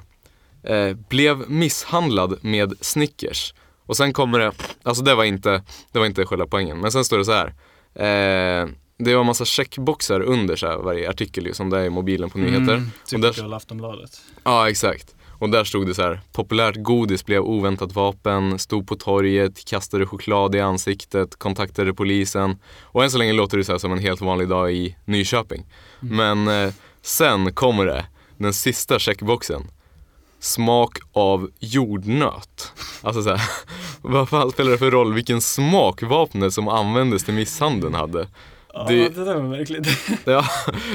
Eh, 0.65 0.93
blev 1.09 1.51
misshandlad 1.51 2.39
med 2.45 2.73
Snickers. 2.81 3.55
Och 3.87 3.97
sen 3.97 4.13
kommer 4.13 4.39
det, 4.39 4.53
alltså 4.83 5.03
det 5.05 5.15
var 5.15 5.25
inte, 5.25 5.63
det 5.93 5.99
var 5.99 6.07
inte 6.07 6.25
själva 6.27 6.47
poängen. 6.47 6.79
Men 6.81 6.93
sen 6.93 7.05
står 7.05 7.19
det 7.19 7.25
så 7.25 7.33
här. 7.33 7.47
Eh, 7.95 8.69
det 8.99 9.15
var 9.15 9.25
massa 9.25 9.45
checkboxar 9.45 10.21
under 10.21 10.57
så 10.57 10.67
här, 10.67 10.77
varje 10.77 11.11
artikel 11.11 11.55
som 11.55 11.71
det 11.71 11.79
är 11.79 11.85
i 11.85 11.91
mobilen 11.91 12.31
på 12.31 12.39
nyheter. 12.39 12.75
Mm, 12.75 12.91
Och 13.15 13.21
där- 13.21 13.55
Aftonbladet. 13.57 14.21
Ja, 14.45 14.69
exakt. 14.71 15.15
Och 15.39 15.51
där 15.51 15.65
stod 15.65 15.87
det 15.87 15.95
så 15.95 16.03
här. 16.03 16.21
Populärt 16.33 16.77
godis 16.77 17.25
blev 17.27 17.43
oväntat 17.43 17.93
vapen, 17.95 18.59
stod 18.59 18.87
på 18.89 18.97
torget, 18.97 19.65
kastade 19.65 20.07
choklad 20.07 20.55
i 20.55 20.61
ansiktet, 20.61 21.37
kontaktade 21.39 21.95
polisen. 21.95 22.57
Och 22.83 23.05
än 23.05 23.11
så 23.11 23.19
länge 23.19 23.33
låter 23.33 23.59
det 23.59 23.65
så 23.65 23.79
som 23.79 23.93
en 23.93 23.99
helt 23.99 24.21
vanlig 24.21 24.49
dag 24.49 24.73
i 24.73 24.97
Nyköping. 25.05 25.67
Men 26.01 26.49
eh, 26.49 26.73
sen 27.03 27.53
kommer 27.53 27.87
det, 27.87 28.07
den 28.37 28.53
sista 28.55 28.99
checkboxen. 28.99 29.63
Smak 30.41 30.99
av 31.13 31.51
jordnöt. 31.59 32.73
Alltså 33.03 33.23
så 33.23 33.31
här, 33.31 33.41
vad 34.03 34.29
fan 34.29 34.51
spelar 34.51 34.71
det 34.71 34.79
för 34.79 34.91
roll 34.91 35.13
vilken 35.15 35.41
smak 35.41 36.03
vapnet 36.03 36.53
som 36.55 36.69
användes 36.69 37.25
till 37.25 37.35
misshandeln 37.35 37.95
hade? 37.95 38.29
Ja, 38.75 38.85
Det- 38.89 39.09
det, 39.09 39.25
där 39.25 39.35
var 39.35 39.57
verkligen... 39.57 39.85
Ja, 40.25 40.45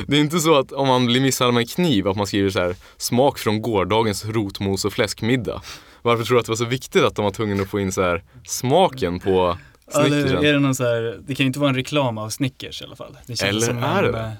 det 0.08 0.18
är 0.18 0.22
inte 0.22 0.40
så 0.40 0.60
att 0.60 0.72
om 0.72 0.88
man 0.88 1.06
blir 1.06 1.22
misshandlad 1.22 1.54
med 1.54 1.62
en 1.62 1.68
kniv 1.68 2.08
att 2.08 2.18
man 2.18 2.28
skriver 2.28 2.50
så 2.50 2.60
här 2.60 2.76
smak 2.98 3.38
från 3.40 3.62
gårdagens 3.62 4.26
rotmos 4.26 4.86
och 4.86 4.94
fläskmiddag. 4.94 5.62
Varför 6.02 6.24
tror 6.24 6.36
du 6.36 6.40
att 6.40 6.46
det 6.46 6.52
var 6.52 6.56
så 6.58 6.66
viktigt 6.66 7.04
att 7.04 7.16
de 7.16 7.26
var 7.26 7.32
tvungna 7.32 7.64
att 7.64 7.70
få 7.70 7.80
in 7.80 7.92
så 7.92 8.02
här 8.02 8.24
smaken 8.48 9.20
på 9.20 9.58
Eller 9.96 10.10
snickersen? 10.22 10.46
är 10.46 10.54
det 10.54 10.60
någon 10.60 10.76
så 10.76 10.84
här, 10.84 11.20
det 11.28 11.36
kan 11.36 11.44
ju 11.44 11.48
inte 11.48 11.60
vara 11.60 11.70
en 11.70 11.76
reklam 11.76 12.18
av 12.18 12.30
Snickers 12.30 12.82
i 12.82 12.86
alla 12.86 12.96
fall. 12.96 13.18
Eller 13.44 13.70
är 13.84 14.04
det? 14.12 14.20
eh, 14.20 14.32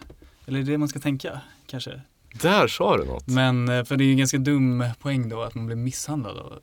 Eller 0.48 0.60
är 0.60 0.64
det 0.64 0.72
det 0.72 0.78
man 0.78 0.88
ska 0.88 1.00
tänka, 1.00 1.40
kanske? 1.68 2.02
Där 2.42 2.68
sa 2.68 2.98
du 2.98 3.06
något. 3.06 3.28
Men, 3.28 3.70
eh, 3.70 3.84
för 3.84 3.98
det 3.98 4.04
är 4.04 4.06
ju 4.06 4.12
en 4.12 4.18
ganska 4.18 4.38
dum 4.38 4.84
poäng 5.00 5.30
då 5.30 5.42
att 5.42 5.56
man 5.56 5.66
blir 5.66 5.76
misshandlad 5.76 6.38
av 6.38 6.54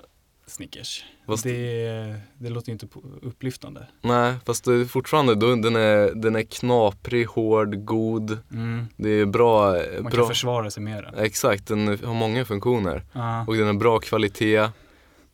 Snickers. 0.46 1.04
Fast- 1.26 1.44
Det, 1.44 2.16
det 2.38 2.48
låter 2.50 2.68
ju 2.68 2.72
inte 2.72 2.86
upplyftande. 3.22 3.86
Nej, 4.02 4.34
fast 4.46 4.64
det 4.64 4.74
är 4.74 4.84
fortfarande, 4.84 5.34
den, 5.34 5.76
är, 5.76 6.14
den 6.14 6.36
är 6.36 6.42
knaprig, 6.42 7.26
hård, 7.26 7.84
god. 7.84 8.38
Mm. 8.52 8.86
Det 8.96 9.08
är 9.10 9.26
bra. 9.26 9.72
Man 10.02 10.02
bra. 10.02 10.10
kan 10.10 10.28
försvara 10.28 10.70
sig 10.70 10.82
med 10.82 11.04
den. 11.04 11.14
Exakt, 11.24 11.66
den 11.66 11.88
har 11.88 12.14
många 12.14 12.44
funktioner. 12.44 13.02
Ja. 13.12 13.44
Och 13.46 13.54
den 13.56 13.66
har 13.66 13.74
bra 13.74 13.98
kvalitet. 13.98 14.68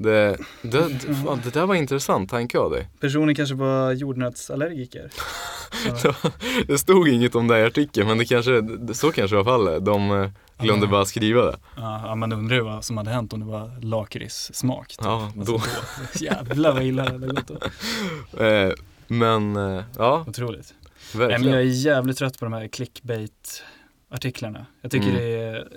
Det, 0.00 0.36
det, 0.62 0.88
fan, 1.24 1.40
det 1.44 1.50
där 1.54 1.66
var 1.66 1.74
intressant 1.74 2.30
tanke 2.30 2.58
av 2.58 2.70
dig. 2.70 2.88
Personen 3.00 3.34
kanske 3.34 3.54
var 3.54 3.92
jordnötsallergiker. 3.92 5.10
Ja. 6.04 6.14
Det 6.66 6.78
stod 6.78 7.08
inget 7.08 7.34
om 7.34 7.48
det 7.48 7.58
i 7.58 7.62
artikeln 7.64 8.08
men 8.08 8.18
det 8.18 8.24
kanske, 8.24 8.62
så 8.94 9.12
kanske 9.12 9.36
var 9.36 9.44
fallet. 9.44 9.84
De 9.84 10.10
eh, 10.10 10.30
glömde 10.58 10.86
bara 10.86 11.04
skriva 11.04 11.42
det. 11.44 11.56
Ja, 11.76 12.14
man 12.14 12.32
undrar 12.32 12.56
ju 12.56 12.62
vad 12.62 12.84
som 12.84 12.96
hade 12.96 13.10
hänt 13.10 13.32
om 13.32 13.40
det 13.40 13.46
var 13.46 13.80
lakritssmak. 13.84 14.88
Typ. 14.88 14.98
Ja, 15.02 15.32
Alltså, 15.38 15.52
då. 15.52 15.62
Jävlar 16.24 16.72
vad 16.72 16.82
illa 16.82 17.04
det 17.04 17.10
hade 17.12 17.26
gått 17.26 17.46
då. 17.48 17.58
Eh, 18.44 18.72
men 19.06 19.56
eh, 19.56 19.82
ja, 19.98 20.24
Otroligt. 20.28 20.74
Nej, 20.82 20.94
men 21.12 21.20
jag 21.22 21.28
verkligen. 21.28 21.58
är 21.58 21.60
jävligt 21.62 22.18
trött 22.18 22.38
på 22.38 22.44
de 22.44 22.52
här 22.54 22.68
clickbait-artiklarna. 22.68 24.66
Jag 24.82 24.90
tycker 24.90 25.08
Mm. 25.08 25.20
det 25.20 25.36
är 25.36 25.68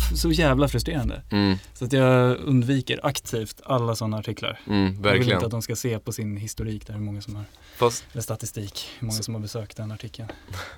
så 0.00 0.30
jävla 0.32 0.68
frustrerande. 0.68 1.22
Mm, 1.30 1.56
Så 1.74 1.84
att 1.84 1.92
jag 1.92 2.36
undviker 2.38 3.00
aktivt 3.02 3.60
alla 3.64 3.96
sådana 3.96 4.16
artiklar. 4.18 4.60
mm, 4.66 4.96
Jag 5.04 5.12
vill 5.12 5.32
inte 5.32 5.44
att 5.44 5.50
de 5.50 5.62
ska 5.62 5.76
se 5.76 5.98
på 5.98 6.12
sin 6.12 6.36
historik 6.36 6.86
där 6.86 6.94
hur 6.94 7.00
många 7.00 7.20
som 7.20 7.36
har, 7.36 7.44
Fast 7.76 8.04
eller 8.12 8.22
statistik, 8.22 8.88
hur 8.98 9.06
många 9.06 9.22
som 9.22 9.34
har 9.34 9.40
besökt 9.40 9.76
den 9.76 9.92
artikeln. 9.92 10.28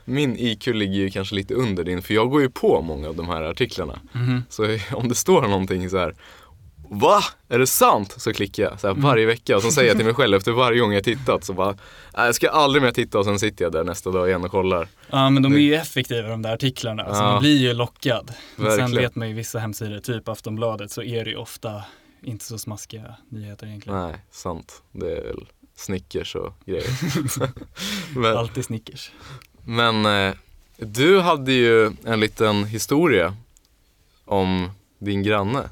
min 0.05 0.37
IQ 0.39 0.67
ligger 0.67 0.95
ju 0.95 1.11
kanske 1.11 1.35
lite 1.35 1.55
under 1.55 1.85
din 1.85 2.03
för 2.03 2.15
jag 2.15 2.31
går 2.31 2.41
ju 2.43 2.51
på 2.51 2.83
många 2.83 3.09
av 3.09 3.17
de 3.17 3.29
här 3.29 3.43
artiklarna. 3.43 4.01
Mhm. 4.13 4.43
Så 4.49 4.79
om 4.93 5.09
det 5.09 5.15
står 5.15 5.43
någonting 5.43 5.91
så 5.91 5.99
här. 5.99 6.15
Va? 6.95 7.23
Är 7.49 7.59
det 7.59 7.67
sant? 7.67 8.15
Så 8.19 8.33
klickar 8.33 8.63
jag 8.63 8.81
så 8.81 8.87
här 8.87 8.93
Mm. 8.95 9.03
varje 9.05 9.27
vecka 9.27 9.57
och 9.57 9.63
så 9.63 9.71
säger 9.71 9.89
jag 9.89 9.97
till 9.97 10.07
mig 10.07 10.15
själv 10.15 10.37
efter 10.37 10.53
varje 10.53 10.81
gång 10.81 10.93
jag 10.93 11.05
tittat 11.05 11.45
så 11.45 11.53
bara 11.53 11.71
"Nej, 12.17 12.27
jag 12.27 12.35
ska 12.35 12.51
aldrig 12.51 12.83
mer 12.83 12.91
titta 12.91 13.19
och 13.19 13.25
sen 13.25 13.39
sitter 13.39 13.65
jag 13.65 13.73
där 13.73 13.85
nästa 13.85 14.11
dag 14.11 14.29
igen 14.29 14.45
och 14.45 14.51
kollar. 14.51 14.89
Ja 15.11 15.31
men 15.31 15.43
de 15.43 15.55
är 15.55 15.59
ju 15.59 15.75
effektiva 15.75 16.29
de 16.29 16.43
där 16.43 16.53
artiklarna, 16.55 17.03
alltså 17.03 17.23
Ja. 17.23 17.31
man 17.33 17.41
blir 17.41 17.57
ju 17.57 17.73
lockad. 17.73 18.33
Men 18.57 18.71
sen 18.71 18.79
Verkligen. 18.79 19.03
vet 19.03 19.15
man 19.17 19.29
ju 19.29 19.35
vissa 19.35 19.59
hemsidor, 19.59 19.99
typ 19.99 20.29
Aftonbladet, 20.29 20.91
så 20.91 21.03
är 21.03 21.25
det 21.25 21.31
ju 21.31 21.37
ofta 21.37 21.83
inte 22.23 22.45
så 22.45 22.59
smaskiga 22.59 23.15
nyheter 23.29 23.67
egentligen. 23.67 23.99
Nej, 23.99 24.17
sant. 24.31 24.83
Det 24.93 25.07
är 25.17 25.23
väl 25.23 25.47
Snickers 25.77 26.35
och 26.35 26.53
grejer. 26.67 26.91
men 28.19 28.37
Alltid 28.37 28.65
Snickers. 28.65 29.13
men 29.65 30.07
eh, 30.07 30.35
du 30.77 31.21
hade 31.21 31.53
ju 31.53 31.91
en 32.05 32.21
liten 32.21 32.65
historia 32.65 33.37
om 34.25 34.71
din 34.99 35.23
granne. 35.23 35.69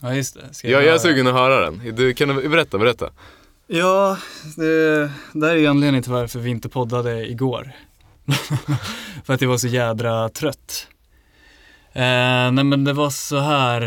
Ja 0.00 0.14
just 0.14 0.34
det. 0.34 0.54
Ska 0.54 0.68
Ja, 0.68 0.72
jag 0.72 0.84
är 0.84 0.88
höra? 0.88 0.98
sugen 0.98 1.26
att 1.26 1.34
höra 1.34 1.60
den. 1.70 1.94
Du, 1.96 2.14
kan 2.14 2.28
du 2.28 2.48
berätta, 2.48 2.78
berätta. 2.78 3.10
Ja, 3.66 4.18
det, 4.56 5.00
det 5.32 5.46
här 5.46 5.54
är 5.54 5.58
ju 5.58 5.66
anledningen 5.66 6.02
till 6.02 6.12
varför 6.12 6.38
vi 6.38 6.50
inte 6.50 6.68
poddade 6.68 7.30
igår. 7.30 7.72
För 9.24 9.34
att 9.34 9.40
jag 9.40 9.48
var 9.48 9.58
så 9.58 9.68
jädra 9.68 10.28
trött. 10.28 10.86
Eh, 11.92 12.50
nej 12.52 12.64
men 12.64 12.84
det 12.84 12.92
var 12.92 13.10
så 13.10 13.38
här, 13.38 13.82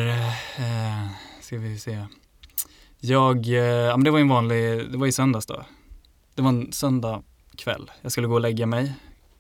eh, 0.58 1.08
ska 1.42 1.58
vi 1.58 1.80
se. 1.80 2.06
Jag, 3.00 3.48
eh, 3.48 3.54
ja 3.64 3.98
men 3.98 4.04
det 4.04 4.12
var 4.12 4.18
ju 4.18 4.22
en 4.22 4.30
vanlig, 4.30 4.92
det 4.92 4.98
var 4.98 5.08
i 5.08 5.12
söndags 5.12 5.46
då. 5.46 5.66
Det 6.36 6.42
var 6.42 6.50
en 6.50 6.72
söndag 6.72 7.24
kväll. 7.58 7.92
Jag 8.02 8.12
skulle 8.12 8.28
gå 8.28 8.34
och 8.34 8.42
lägga 8.42 8.66
mig. 8.66 8.94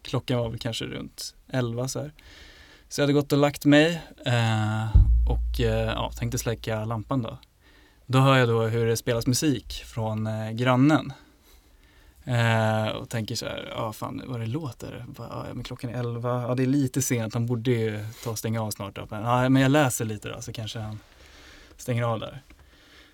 Klockan 0.03 0.37
var 0.39 0.49
väl 0.49 0.59
kanske 0.59 0.85
runt 0.85 1.35
11 1.51 1.87
så 1.87 1.99
här. 1.99 2.11
Så 2.93 3.01
jag 3.01 3.03
hade 3.03 3.13
gått 3.13 3.31
och 3.31 3.37
lagt 3.37 3.65
mig 3.65 4.01
eh, 4.25 4.95
och 5.29 5.59
eh, 5.59 5.87
ja, 5.87 6.11
tänkte 6.17 6.37
släcka 6.37 6.85
lampan 6.85 7.21
då. 7.21 7.37
Då 8.05 8.19
hör 8.19 8.37
jag 8.37 8.47
då 8.47 8.61
hur 8.61 8.85
det 8.85 8.97
spelas 8.97 9.27
musik 9.27 9.83
från 9.85 10.27
eh, 10.27 10.51
grannen. 10.51 11.13
Eh, 12.23 12.87
och 12.87 13.09
tänker 13.09 13.35
så 13.35 13.45
här, 13.45 13.73
ja 13.75 13.93
fan 13.93 14.21
vad 14.25 14.39
det 14.39 14.45
låter. 14.45 15.05
Bara, 15.07 15.27
ja, 15.47 15.53
men 15.53 15.63
klockan 15.63 15.89
är 15.89 15.99
11, 15.99 16.41
ja 16.41 16.55
det 16.55 16.63
är 16.63 16.67
lite 16.67 17.01
sent, 17.01 17.33
han 17.33 17.45
borde 17.45 17.71
ju 17.71 18.05
ta 18.23 18.29
och 18.29 18.39
stänga 18.39 18.61
av 18.61 18.71
snart. 18.71 18.95
Då. 18.95 19.07
Men, 19.09 19.23
ja, 19.23 19.49
men 19.49 19.61
jag 19.61 19.71
läser 19.71 20.05
lite 20.05 20.29
då 20.29 20.41
så 20.41 20.53
kanske 20.53 20.79
han 20.79 20.99
stänger 21.77 22.03
av 22.03 22.19
där. 22.19 22.41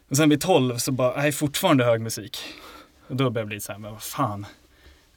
Och 0.10 0.18
sen 0.18 0.30
vid 0.30 0.42
12 0.42 0.78
så 0.78 0.92
bara, 0.92 1.22
nej 1.22 1.32
fortfarande 1.32 1.86
hög 1.86 2.02
musik. 2.02 2.38
Och 3.08 3.16
då 3.16 3.30
börjar 3.30 3.44
jag 3.44 3.48
bli 3.48 3.60
så 3.60 3.72
här, 3.72 3.80
men 3.80 3.92
vad 3.92 4.04
fan. 4.04 4.46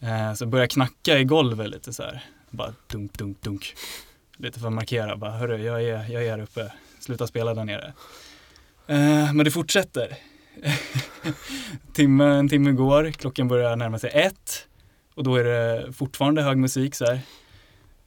Eh, 0.00 0.34
så 0.34 0.46
börjar 0.46 0.62
jag 0.62 0.70
knacka 0.70 1.18
i 1.18 1.24
golvet 1.24 1.70
lite 1.70 1.92
så 1.92 2.02
här. 2.02 2.24
Bara 2.50 2.74
dunk, 2.86 3.18
dunk, 3.18 3.42
dunk. 3.42 3.74
Lite 4.36 4.60
för 4.60 4.66
att 4.66 4.72
markera, 4.72 5.16
bara 5.16 5.30
hörru 5.30 5.62
jag 5.62 5.82
är, 5.82 6.12
jag 6.12 6.24
är 6.24 6.30
här 6.30 6.42
uppe, 6.42 6.72
sluta 6.98 7.26
spela 7.26 7.54
där 7.54 7.64
nere. 7.64 7.92
Eh, 8.86 9.32
men 9.32 9.44
det 9.44 9.50
fortsätter. 9.50 10.16
timme, 11.92 12.24
en 12.24 12.48
timme 12.48 12.72
går, 12.72 13.10
klockan 13.10 13.48
börjar 13.48 13.76
närma 13.76 13.98
sig 13.98 14.10
ett 14.14 14.68
och 15.14 15.24
då 15.24 15.36
är 15.36 15.44
det 15.44 15.92
fortfarande 15.92 16.42
hög 16.42 16.58
musik 16.58 16.94
så 16.94 17.04
här. 17.04 17.20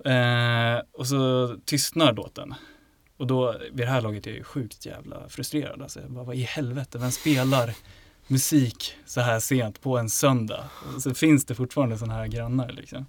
Eh, 0.06 0.82
och 0.92 1.08
så 1.08 1.56
tystnar 1.66 2.14
låten. 2.14 2.54
Och 3.18 3.28
då, 3.28 3.56
vid 3.72 3.88
det 3.88 3.92
här 3.92 4.02
laget 4.02 4.28
är 4.28 4.32
jag 4.32 4.38
ju 4.38 4.44
sjukt 4.44 4.86
jävla 4.86 5.30
frustrerad. 5.30 5.82
Alltså, 5.82 6.00
jag 6.00 6.12
bara, 6.12 6.24
vad 6.24 6.36
i 6.36 6.42
helvete, 6.42 6.98
vem 6.98 7.12
spelar 7.12 7.74
musik 8.28 8.94
så 9.06 9.22
här 9.22 9.40
sent 9.40 9.82
på 9.82 9.98
en 9.98 10.10
söndag? 10.10 10.70
Och 10.96 11.02
så 11.02 11.14
finns 11.14 11.46
det 11.46 11.56
fortfarande 11.56 11.98
sådana 11.98 12.14
här 12.14 12.28
grannar 12.28 12.72
liksom. 12.72 13.06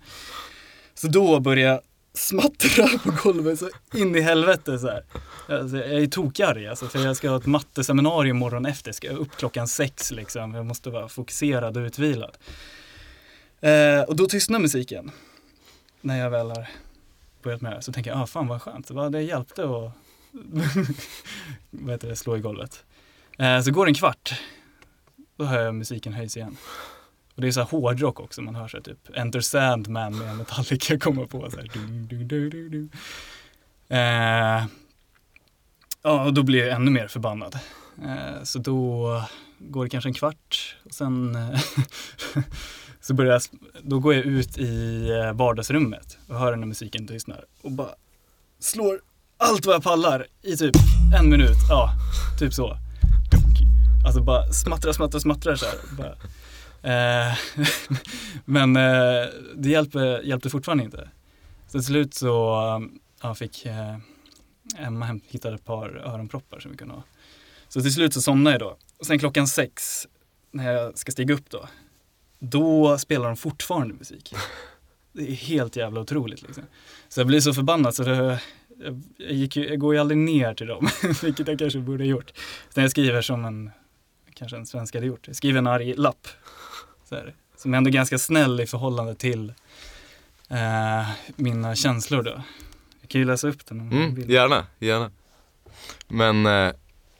Så 0.95 1.09
då 1.09 1.41
börjar 1.41 1.81
smattrar 2.19 2.99
på 2.99 3.11
golvet 3.23 3.59
så 3.59 3.71
in 3.95 4.17
i 4.17 4.21
helvete 4.21 4.79
så 4.79 4.87
här. 4.87 5.05
Alltså, 5.49 5.77
jag 5.77 6.03
är 6.03 6.07
tokarg 6.07 6.67
alltså, 6.67 6.87
för 6.87 6.99
jag 6.99 7.17
ska 7.17 7.31
ha 7.31 7.37
ett 7.37 7.47
matteseminarium 7.47 8.37
morgon 8.37 8.67
efter. 8.67 8.93
Ska 8.93 9.07
jag 9.07 9.17
upp 9.17 9.37
klockan 9.37 9.69
sex 9.69 10.11
liksom. 10.11 10.55
Jag 10.55 10.67
måste 10.67 10.91
vara 10.91 11.09
fokuserad 11.09 11.77
och 11.77 11.81
utvilad. 11.81 12.37
Eh, 13.61 14.01
och 14.01 14.17
då 14.17 14.27
tystnar 14.27 14.59
musiken. 14.59 15.11
När 16.01 16.19
jag 16.19 16.31
väl 16.31 16.51
har 16.51 16.69
börjat 17.43 17.61
med 17.61 17.73
det. 17.73 17.83
Så 17.83 17.93
tänker 17.93 18.11
jag, 18.11 18.21
ah, 18.21 18.27
fan 18.27 18.49
vad 18.49 18.63
skönt. 18.63 18.91
Vad 18.91 19.13
det 19.13 19.23
hjälpte 19.23 19.63
att 19.65 19.69
vad 21.71 21.91
heter 21.91 22.09
det, 22.09 22.17
slå 22.17 22.37
i 22.37 22.41
golvet. 22.41 22.85
Eh, 23.39 23.61
så 23.61 23.71
går 23.71 23.87
det 23.87 23.91
en 23.91 23.95
kvart. 23.95 24.41
Då 25.37 25.45
hör 25.45 25.63
jag 25.63 25.75
musiken 25.75 26.13
höjs 26.13 26.37
igen. 26.37 26.57
Och 27.37 27.43
det 27.43 27.49
är 27.49 27.53
så 27.53 27.61
här 27.61 27.69
hårdrock 27.69 28.21
också, 28.21 28.43
man 28.43 28.55
hör 28.55 28.69
så 28.69 28.77
här 28.77 28.85
typ 28.85 28.99
Enter 29.15 29.41
Sandman 29.41 30.19
med 30.19 30.37
Metallica 30.37 30.99
komma 30.99 31.27
på 31.27 31.51
så 31.51 31.57
här. 31.57 31.71
Dun, 31.75 32.07
dun, 32.07 32.29
dun, 32.29 32.51
dun, 32.51 32.71
dun. 32.71 32.91
Eh, 33.89 34.67
ja, 36.03 36.25
och 36.25 36.35
då 36.35 36.43
blir 36.43 36.67
jag 36.67 36.77
ännu 36.77 36.91
mer 36.91 37.09
förbannad. 37.09 37.59
Eh, 38.05 38.43
så 38.43 38.59
då 38.59 39.23
går 39.59 39.85
det 39.85 39.91
kanske 39.91 40.11
en 40.11 40.15
kvart 40.15 40.77
och 40.85 40.95
sen 40.95 41.37
eh, 41.37 41.61
så 43.01 43.15
börjar 43.15 43.33
jag, 43.33 43.43
då 43.83 43.99
går 43.99 44.15
jag 44.15 44.25
ut 44.25 44.59
i 44.59 45.09
eh, 45.11 45.33
vardagsrummet 45.33 46.19
och 46.29 46.39
hör 46.39 46.51
den 46.51 46.61
här 46.61 46.67
musiken 46.67 47.07
tystnar 47.07 47.45
och 47.63 47.73
bara 47.73 47.91
slår 48.59 49.01
allt 49.37 49.67
vad 49.67 49.75
jag 49.75 49.83
pallar 49.83 50.27
i 50.43 50.57
typ 50.57 50.77
en 51.21 51.31
minut. 51.31 51.57
Ja, 51.71 51.93
typ 52.39 52.55
så. 52.55 52.77
Alltså 54.07 54.23
bara 54.23 54.53
smattrar, 54.53 54.93
smattrar, 54.93 55.21
smattrar 55.21 55.57
så 55.57 55.67
här. 55.67 55.75
Bara. 55.99 56.17
Eh, 56.87 57.39
men 58.45 58.77
eh, 58.77 59.27
det 59.57 59.69
hjälpte, 59.69 60.21
hjälpte 60.25 60.51
fortfarande 60.51 60.85
inte. 60.85 61.09
Så 61.67 61.73
till 61.73 61.87
slut 61.87 62.15
så 62.15 62.61
eh, 62.61 62.99
ja, 63.23 63.35
fick 63.35 63.67
eh, 63.67 63.97
Emma 64.79 65.05
hem, 65.05 65.21
hittade 65.29 65.55
ett 65.55 65.65
par 65.65 65.89
öronproppar 65.97 66.61
som 66.61 66.71
vi 66.71 66.77
kunde 66.77 66.95
ha. 66.95 67.03
Så 67.69 67.81
till 67.81 67.95
slut 67.95 68.15
så 68.15 68.23
somnade 68.23 68.55
jag 68.55 68.61
då. 68.61 68.77
Och 68.99 69.07
sen 69.07 69.19
klockan 69.19 69.49
sex, 69.49 70.07
när 70.51 70.73
jag 70.73 70.99
ska 70.99 71.13
stiga 71.13 71.35
upp 71.35 71.51
då, 71.51 71.69
då 72.39 72.99
spelar 72.99 73.27
de 73.27 73.37
fortfarande 73.37 73.95
musik. 73.95 74.35
Det 75.13 75.31
är 75.31 75.35
helt 75.35 75.77
jävla 75.77 76.01
otroligt 76.01 76.43
liksom. 76.43 76.65
Så 77.09 77.21
jag 77.21 77.27
blir 77.27 77.41
så 77.41 77.55
förbannad 77.55 77.95
så 77.95 78.03
det, 78.03 78.41
jag, 79.19 79.33
gick 79.33 79.57
ju, 79.57 79.69
jag 79.69 79.79
går 79.79 79.95
ju 79.95 80.01
aldrig 80.01 80.19
ner 80.19 80.55
till 80.55 80.67
dem, 80.67 80.89
vilket 81.23 81.49
jag 81.49 81.59
kanske 81.59 81.79
borde 81.79 82.05
ha 82.05 82.09
gjort. 82.09 82.33
Sen 82.75 82.83
jag 82.83 82.91
skriver 82.91 83.23
som 83.23 83.45
en, 83.45 83.71
kanske 84.35 84.57
en 84.57 84.67
svensk 84.67 84.95
hade 84.95 85.07
gjort, 85.07 85.27
jag 85.27 85.37
skriver 85.37 85.59
en 85.59 85.67
arg 85.67 85.95
lapp. 85.95 86.29
Så 87.09 87.15
här, 87.15 87.35
som 87.57 87.75
är 87.75 87.79
ändå 87.79 87.91
ganska 87.91 88.19
snäll 88.19 88.61
i 88.61 88.67
förhållande 88.67 89.15
till 89.15 89.53
eh, 90.49 91.09
mina 91.37 91.75
känslor 91.75 92.23
då. 92.23 92.43
Jag 93.01 93.11
kan 93.11 93.21
ju 93.21 93.27
läsa 93.27 93.49
upp 93.49 93.67
den 93.67 93.81
om 93.81 93.93
mm, 93.93 94.15
vill. 94.15 94.31
Gärna, 94.31 94.67
gärna. 94.79 95.11
Men... 96.09 96.47
Eh... 96.47 96.73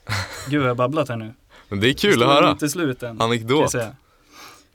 Gud, 0.49 0.61
jag 0.61 0.67
har 0.67 0.75
babblat 0.75 1.09
här 1.09 1.17
nu. 1.17 1.33
Men 1.69 1.79
det 1.79 1.89
är 1.89 1.93
kul 1.93 2.19
det 2.19 2.25
att 2.25 2.33
höra. 2.33 2.51
inte 2.51 2.69
slut 2.69 3.03
än. 3.03 3.21
Anekdot. 3.21 3.73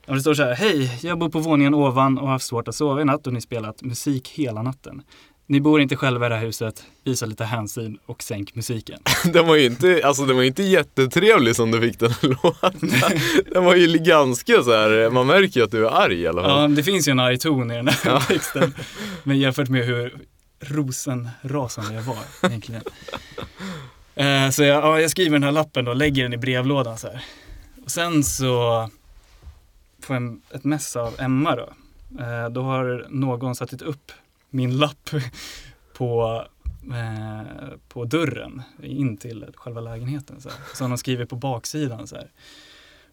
Ja, 0.05 0.13
det 0.13 0.21
står 0.21 0.33
så 0.33 0.43
här, 0.43 0.53
hej, 0.53 0.99
jag 1.01 1.19
bor 1.19 1.29
på 1.29 1.39
våningen 1.39 1.73
ovan 1.73 2.17
och 2.17 2.25
har 2.25 2.31
haft 2.31 2.45
svårt 2.45 2.67
att 2.67 2.75
sova 2.75 3.01
i 3.01 3.05
natt 3.05 3.27
och 3.27 3.33
ni 3.33 3.41
spelat 3.41 3.81
musik 3.81 4.29
hela 4.29 4.61
natten. 4.61 5.01
Ni 5.53 5.61
bor 5.61 5.81
inte 5.81 5.95
själva 5.95 6.25
i 6.25 6.29
det 6.29 6.35
här 6.35 6.45
huset, 6.45 6.83
visa 7.03 7.25
lite 7.25 7.45
hänsyn 7.45 7.99
och 8.05 8.23
sänk 8.23 8.55
musiken. 8.55 8.99
den 9.33 9.47
var 9.47 9.55
ju 9.55 9.65
inte, 9.65 10.01
alltså 10.03 10.25
den 10.25 10.35
var 10.35 10.43
inte 10.43 10.63
jättetrevlig 10.63 11.55
som 11.55 11.71
du 11.71 11.81
fick 11.81 11.99
den 11.99 12.11
att 12.11 12.23
låta. 12.43 12.71
Den 13.51 13.65
var 13.65 13.75
ju 13.75 13.97
ganska 13.97 14.63
så 14.63 14.71
här, 14.71 15.09
man 15.09 15.27
märker 15.27 15.59
ju 15.59 15.63
att 15.65 15.71
du 15.71 15.87
är 15.87 15.91
arg 15.91 16.21
i 16.21 16.27
alla 16.27 16.41
fall. 16.41 16.61
Ja, 16.61 16.67
det 16.67 16.83
finns 16.83 17.07
ju 17.07 17.11
en 17.11 17.19
arg 17.19 17.37
ton 17.37 17.71
i 17.71 17.75
den 17.75 17.87
här 17.87 17.97
ja. 18.05 18.19
texten. 18.19 18.73
Men 19.23 19.39
jämfört 19.39 19.69
med 19.69 19.85
hur 19.85 20.17
rosenrasande 20.59 21.93
jag 21.93 22.03
var 22.03 22.17
egentligen. 22.43 22.81
Eh, 24.15 24.49
så 24.49 24.63
jag, 24.63 24.83
ja, 24.83 24.99
jag 24.99 25.11
skriver 25.11 25.31
den 25.31 25.43
här 25.43 25.51
lappen 25.51 25.87
och 25.87 25.95
lägger 25.95 26.23
den 26.23 26.33
i 26.33 26.37
brevlådan 26.37 26.97
så 26.97 27.07
här. 27.07 27.25
Och 27.85 27.91
sen 27.91 28.23
så 28.23 28.89
får 30.01 30.15
jag 30.15 30.39
ett 30.51 30.63
mess 30.63 30.95
av 30.95 31.13
Emma 31.19 31.55
då. 31.55 31.73
Eh, 32.23 32.49
då 32.49 32.61
har 32.61 33.07
någon 33.09 33.55
satt 33.55 33.81
upp 33.81 34.11
min 34.53 34.77
lapp 34.77 35.09
på, 35.93 36.41
eh, 36.83 37.77
på 37.87 38.05
dörren 38.05 38.61
in 38.83 39.17
till 39.17 39.45
själva 39.55 39.81
lägenheten. 39.81 40.41
Så, 40.41 40.49
här. 40.49 40.57
så 40.73 40.83
har 40.83 40.89
de 40.89 40.97
skrivit 40.97 41.29
på 41.29 41.35
baksidan 41.35 42.07
så 42.07 42.15
här. 42.15 42.31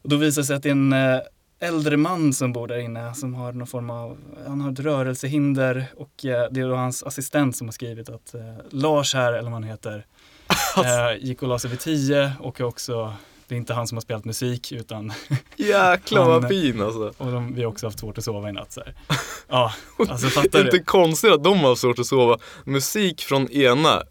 Och 0.03 0.09
då 0.09 0.17
visar 0.17 0.43
det 0.43 0.47
sig 0.47 0.57
att 0.57 0.63
det 0.63 0.69
är 0.69 0.73
en 0.73 0.93
eh, 0.93 1.21
äldre 1.61 1.97
man 1.97 2.33
som 2.33 2.53
bor 2.53 2.69
där 2.69 2.79
inne 2.79 3.15
som 3.15 3.35
har 3.35 3.53
någon 3.53 3.67
form 3.67 3.91
av, 3.91 4.19
han 4.47 4.61
har 4.61 4.73
ett 4.73 4.81
rörelsehinder 4.81 5.87
och 5.97 6.25
eh, 6.25 6.49
det 6.51 6.61
är 6.61 6.69
då 6.69 6.75
hans 6.75 7.03
assistent 7.03 7.57
som 7.57 7.67
har 7.67 7.73
skrivit 7.73 8.09
att 8.09 8.35
eh, 8.35 8.57
Lars 8.71 9.15
här, 9.15 9.33
eller 9.33 9.51
vad 9.51 9.53
han 9.53 9.63
heter, 9.63 10.07
eh, 10.77 11.25
gick 11.25 11.43
och 11.43 11.49
la 11.49 11.59
sig 11.59 11.71
vid 11.71 11.81
tio 11.81 12.33
och 12.41 12.61
är 12.61 12.65
också 12.65 13.15
det 13.51 13.55
är 13.55 13.57
inte 13.57 13.75
han 13.75 13.87
som 13.87 13.97
har 13.97 14.03
spelat 14.03 14.25
musik 14.25 14.73
utan 14.73 15.13
Jäklar 15.57 16.25
vad 16.25 16.49
fin 16.49 16.83
alltså. 16.83 17.13
Och 17.19 17.33
de, 17.33 17.55
vi 17.55 17.63
har 17.63 17.71
också 17.71 17.87
haft 17.87 17.99
svårt 17.99 18.19
att 18.19 18.25
sova 18.25 18.49
i 18.49 18.53
natt 18.53 18.73
så 18.73 18.81
här. 18.81 18.95
Ja, 19.49 19.73
alltså 20.09 20.27
fattar 20.27 20.59
du? 20.59 20.65
Inte 20.65 20.79
konstigt 20.79 21.33
att 21.33 21.45
de 21.45 21.59
har 21.59 21.75
svårt 21.75 21.99
att 21.99 22.07
sova. 22.07 22.39
Musik 22.65 23.21
från 23.21 23.51
ena 23.51 24.03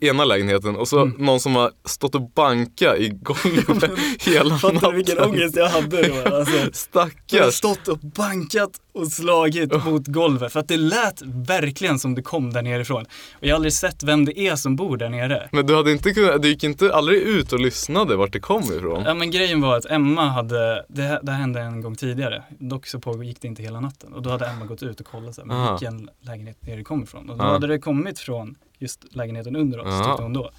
ena 0.00 0.24
lägenheten 0.24 0.76
och 0.76 0.88
så 0.88 1.00
mm. 1.00 1.14
någon 1.18 1.40
som 1.40 1.56
har 1.56 1.70
stått 1.84 2.14
och 2.14 2.30
bankat 2.30 2.98
i 2.98 3.08
golvet 3.08 3.90
hela 4.20 4.48
natten. 4.48 4.70
Fattar 4.70 4.90
du 4.90 4.96
vilken 4.96 5.18
ångest 5.18 5.56
jag 5.56 5.68
hade 5.68 6.08
då? 6.08 6.36
Alltså, 6.36 6.56
Stackars. 6.72 7.32
Jag 7.32 7.44
har 7.44 7.50
stått 7.50 7.88
och 7.88 7.98
bankat 7.98 8.70
och 8.94 9.08
slagit 9.08 9.72
oh. 9.72 9.88
mot 9.90 10.06
golvet 10.06 10.52
för 10.52 10.60
att 10.60 10.68
det 10.68 10.76
lät 10.76 11.22
verkligen 11.22 11.98
som 11.98 12.14
det 12.14 12.22
kom 12.22 12.52
där 12.52 12.62
nerifrån. 12.62 13.04
Och 13.32 13.46
jag 13.46 13.50
har 13.50 13.54
aldrig 13.54 13.72
sett 13.72 14.02
vem 14.02 14.24
det 14.24 14.38
är 14.38 14.56
som 14.56 14.76
bor 14.76 14.96
där 14.96 15.08
nere. 15.08 15.48
Men 15.52 15.66
du 15.66 15.76
hade 15.76 15.92
inte 15.92 16.14
kunnat, 16.14 16.42
du 16.42 16.48
gick 16.48 16.64
inte 16.64 16.94
aldrig 16.94 17.22
ut 17.22 17.52
och 17.52 17.60
lyssnade 17.60 18.16
vart 18.16 18.32
det 18.32 18.40
kom 18.40 18.62
ifrån? 18.62 19.02
Ja 19.06 19.14
men 19.14 19.30
grejen 19.30 19.60
var 19.60 19.76
att 19.76 19.86
Emma 19.86 20.28
hade, 20.28 20.84
det, 20.88 21.20
det 21.22 21.32
hände 21.32 21.60
en 21.60 21.80
gång 21.80 21.96
tidigare. 21.96 22.42
Dock 22.58 22.86
så 22.86 23.00
pågick 23.00 23.40
det 23.40 23.48
inte 23.48 23.62
hela 23.62 23.80
natten. 23.80 24.12
Och 24.12 24.22
då 24.22 24.30
hade 24.30 24.46
Emma 24.46 24.64
gått 24.64 24.82
ut 24.82 25.00
och 25.00 25.06
kollat 25.06 25.34
så 25.34 25.40
här, 25.40 25.48
men 25.48 25.72
vilken 25.72 26.10
lägenhet 26.20 26.56
det 26.60 26.84
kom 26.84 27.02
ifrån. 27.02 27.30
Och 27.30 27.36
då 27.36 27.44
Aha. 27.44 27.52
hade 27.52 27.66
det 27.66 27.78
kommit 27.78 28.18
från 28.18 28.56
just 28.78 29.14
lägenheten 29.14 29.56
under 29.56 29.78
oss, 29.78 29.86
ja. 29.86 30.04
tyckte 30.04 30.22
hon 30.22 30.32
då. 30.32 30.50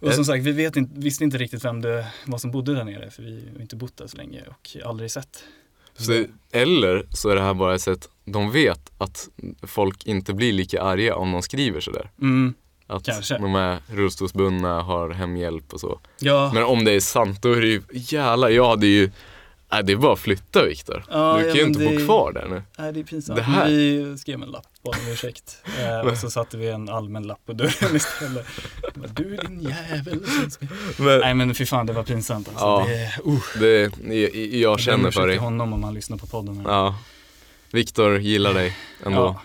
Och 0.00 0.08
eh. 0.08 0.14
som 0.14 0.24
sagt, 0.24 0.44
vi 0.44 0.52
vet 0.52 0.76
inte, 0.76 1.00
visste 1.00 1.24
inte 1.24 1.38
riktigt 1.38 1.64
vem 1.64 1.80
det 1.80 2.06
var 2.26 2.38
som 2.38 2.50
bodde 2.50 2.74
där 2.74 2.84
nere 2.84 3.10
för 3.10 3.22
vi 3.22 3.48
har 3.54 3.60
inte 3.60 3.76
bott 3.76 3.96
där 3.96 4.06
så 4.06 4.16
länge 4.16 4.42
och 4.48 4.76
aldrig 4.84 5.10
sett. 5.10 5.44
Så, 5.96 6.24
eller 6.50 7.06
så 7.10 7.28
är 7.28 7.34
det 7.34 7.42
här 7.42 7.54
bara 7.54 7.74
ett 7.74 7.82
sätt, 7.82 8.08
de 8.24 8.50
vet 8.50 8.92
att 8.98 9.28
folk 9.62 10.06
inte 10.06 10.34
blir 10.34 10.52
lika 10.52 10.82
arga 10.82 11.16
om 11.16 11.32
de 11.32 11.42
skriver 11.42 11.80
sådär. 11.80 12.10
Mm, 12.20 12.54
att 12.86 13.04
kanske. 13.04 13.38
de 13.38 13.54
är 13.54 13.78
rullstolsbundna, 13.86 14.82
har 14.82 15.10
hemhjälp 15.10 15.72
och 15.72 15.80
så. 15.80 16.00
Ja. 16.20 16.50
Men 16.54 16.64
om 16.64 16.84
det 16.84 16.92
är 16.92 17.00
sant, 17.00 17.42
då 17.42 17.52
är 17.52 17.60
det 17.60 17.66
ju, 17.66 17.82
jävlar, 17.92 18.48
jag 18.48 18.68
hade 18.68 18.86
ju 18.86 19.10
Nej 19.72 19.84
det 19.84 19.92
är 19.92 19.96
bara 19.96 20.12
att 20.12 20.18
flytta 20.18 20.64
Viktor. 20.64 21.04
Ja, 21.10 21.38
du 21.38 21.44
kan 21.44 21.54
ju 21.54 21.62
inte 21.62 21.80
det... 21.80 21.98
bo 21.98 22.04
kvar 22.04 22.32
där 22.32 22.46
nu. 22.48 22.62
Nej 22.78 22.92
det 22.92 23.00
är 23.00 23.04
pinsamt. 23.04 23.36
Det 23.36 23.42
här... 23.42 23.68
Vi 23.68 24.18
skrev 24.18 24.42
en 24.42 24.50
lapp, 24.50 24.66
bad 24.84 24.94
om 24.94 25.12
ursäkt. 25.12 25.56
Eh, 25.80 26.10
och 26.10 26.16
så 26.16 26.30
satte 26.30 26.56
vi 26.56 26.68
en 26.68 26.88
allmän 26.88 27.22
lapp 27.22 27.46
på 27.46 27.52
dörren 27.52 27.96
istället. 27.96 28.46
du 29.14 29.36
din 29.36 29.60
jävel. 29.60 30.20
Men... 30.96 31.20
Nej 31.20 31.34
men 31.34 31.54
fy 31.54 31.66
fan 31.66 31.86
det 31.86 31.92
var 31.92 32.02
pinsamt 32.02 32.48
alltså. 32.48 32.64
Ja, 32.64 32.86
det, 32.88 33.30
uh. 33.30 33.40
det, 33.60 34.14
jag, 34.14 34.36
jag 34.36 34.80
känner 34.80 35.10
för 35.10 35.26
dig. 35.26 35.36
honom 35.36 35.72
om 35.72 35.80
man 35.80 35.94
lyssnar 35.94 36.16
på 36.16 36.26
podden. 36.26 36.56
Här. 36.56 36.72
Ja. 36.72 36.98
Viktor 37.70 38.18
gillar 38.18 38.54
dig 38.54 38.76
ändå. 39.06 39.20
Ja. 39.20 39.42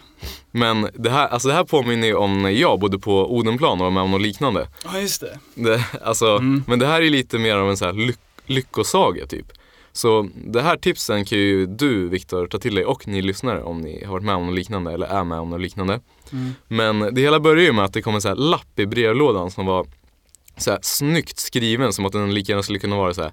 Men 0.52 0.90
det 0.94 1.10
här, 1.10 1.28
alltså 1.28 1.48
det 1.48 1.54
här 1.54 1.63
påminner 1.63 2.08
ju 2.08 2.16
om 2.16 2.42
när 2.42 2.50
jag 2.50 2.80
bodde 2.80 3.00
på 3.00 3.36
Odenplan 3.36 3.72
och 3.72 3.86
var 3.86 3.92
med 3.92 4.04
om 4.04 4.12
något 4.12 4.22
liknande. 4.22 4.68
Ja 4.84 5.00
just 5.00 5.22
det. 5.22 5.40
det 5.56 5.84
alltså, 6.04 6.28
mm. 6.28 6.63
Men 6.68 6.80
det 6.80 6.88
här 6.88 7.02
är 7.02 7.10
lite 7.10 7.38
mer 7.38 7.56
av 7.56 7.70
en 7.70 7.78
så 7.78 7.86
här 7.86 7.94
lyck 7.94 8.20
lyckosaga 8.46 9.28
typ. 9.28 9.57
Så 9.98 10.30
det 10.46 10.62
här 10.62 10.78
tipsen 10.78 11.26
kan 11.26 11.38
ju 11.38 11.66
du 11.66 12.10
Viktor 12.10 12.48
ta 12.48 12.58
till 12.58 12.76
dig 12.76 12.86
och 12.86 13.08
ni 13.08 13.22
lyssnare 13.22 13.64
om 13.64 13.82
ni 13.82 14.06
har 14.06 14.14
varit 14.14 14.24
med 14.24 14.36
om 14.36 14.46
något 14.46 14.56
liknande 14.56 14.92
eller 14.92 15.08
är 15.08 15.24
med 15.24 15.40
om 15.40 15.50
något 15.50 15.62
liknande. 15.62 16.00
Mm. 16.32 16.54
Men 16.68 17.14
det 17.16 17.22
hela 17.22 17.40
börjar 17.40 17.64
ju 17.64 17.74
med 17.74 17.86
att 17.86 17.94
det 17.94 18.02
kom 18.02 18.16
en 18.16 18.22
så 18.22 18.36
lapp 18.36 18.80
i 18.80 18.86
brevlådan 18.86 19.52
som 19.52 19.66
var 19.66 19.88
så 20.58 20.72
här 20.72 20.80
snyggt 20.82 21.40
skriven 21.40 21.94
som 21.94 22.06
att 22.06 22.12
den 22.12 22.34
lika 22.34 22.52
gärna 22.52 22.64
skulle 22.64 22.80
kunna 22.80 22.98
vara 22.98 23.14
så 23.14 23.22
här 23.22 23.32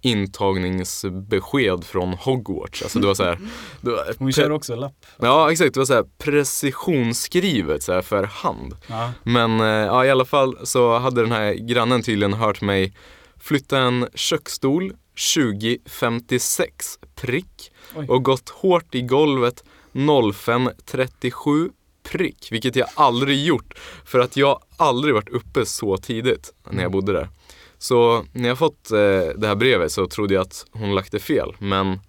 intagningsbesked 0.00 1.84
från 1.84 2.12
Hogwarts. 2.12 2.82
Alltså 2.82 2.98
det 2.98 3.06
var 3.06 3.14
så 3.14 3.24
här, 3.24 3.38
det 3.80 3.90
var, 3.90 4.14
Hon 4.18 4.32
kör 4.32 4.50
också 4.50 4.76
lapp. 4.76 5.06
Ja 5.18 5.52
exakt, 5.52 5.74
det 5.74 5.80
var 5.80 5.86
så 5.86 5.94
här 5.94 6.04
precisionsskrivet 6.18 7.82
så 7.82 7.92
här 7.92 8.02
för 8.02 8.24
hand. 8.24 8.76
Ja. 8.86 9.12
Men 9.22 9.60
eh, 9.60 9.66
ja, 9.66 10.04
i 10.04 10.10
alla 10.10 10.24
fall 10.24 10.58
så 10.66 10.98
hade 10.98 11.20
den 11.22 11.32
här 11.32 11.54
grannen 11.54 12.02
tydligen 12.02 12.32
hört 12.32 12.60
mig 12.60 12.92
flytta 13.40 13.78
en 13.78 14.08
köksstol 14.14 14.92
2056 15.34 16.98
prick 17.14 17.72
Oj. 17.96 18.06
och 18.08 18.22
gått 18.22 18.48
hårt 18.48 18.94
i 18.94 19.02
golvet 19.02 19.64
0537 19.92 21.70
prick, 22.02 22.48
vilket 22.50 22.76
jag 22.76 22.88
aldrig 22.94 23.44
gjort 23.44 23.78
för 24.04 24.18
att 24.18 24.36
jag 24.36 24.62
aldrig 24.76 25.14
varit 25.14 25.28
uppe 25.28 25.66
så 25.66 25.96
tidigt 25.96 26.52
när 26.64 26.72
jag 26.72 26.80
mm. 26.80 26.92
bodde 26.92 27.12
där. 27.12 27.28
Så 27.78 28.24
när 28.32 28.48
jag 28.48 28.58
fått 28.58 28.90
eh, 28.90 28.98
det 29.36 29.46
här 29.46 29.54
brevet 29.54 29.92
så 29.92 30.06
trodde 30.06 30.34
jag 30.34 30.42
att 30.42 30.66
hon 30.70 30.94
lagt 30.94 31.12
det 31.12 31.18
fel, 31.18 31.56
men 31.58 32.00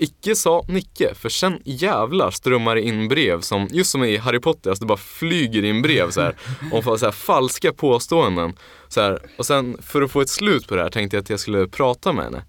Icke 0.00 0.36
sa 0.36 0.64
Nicke, 0.68 1.14
för 1.14 1.28
sen 1.28 1.62
jävlar 1.64 2.30
strömmar 2.30 2.74
det 2.74 2.82
in 2.82 3.08
brev 3.08 3.40
som, 3.40 3.68
just 3.70 3.90
som 3.90 4.04
i 4.04 4.16
Harry 4.16 4.40
Potter, 4.40 4.70
alltså 4.70 4.84
det 4.84 4.88
bara 4.88 4.98
flyger 4.98 5.64
in 5.64 5.82
brev 5.82 6.10
så 6.10 6.20
här, 6.20 6.36
om 6.72 6.82
så 6.82 7.04
här, 7.04 7.12
falska 7.12 7.72
påståenden. 7.72 8.56
Så 8.88 9.00
här, 9.00 9.22
och 9.38 9.46
sen 9.46 9.76
för 9.82 10.02
att 10.02 10.10
få 10.10 10.20
ett 10.20 10.28
slut 10.28 10.68
på 10.68 10.76
det 10.76 10.82
här 10.82 10.90
tänkte 10.90 11.16
jag 11.16 11.22
att 11.22 11.30
jag 11.30 11.40
skulle 11.40 11.68
prata 11.68 12.12
med 12.12 12.24
henne. 12.24 12.44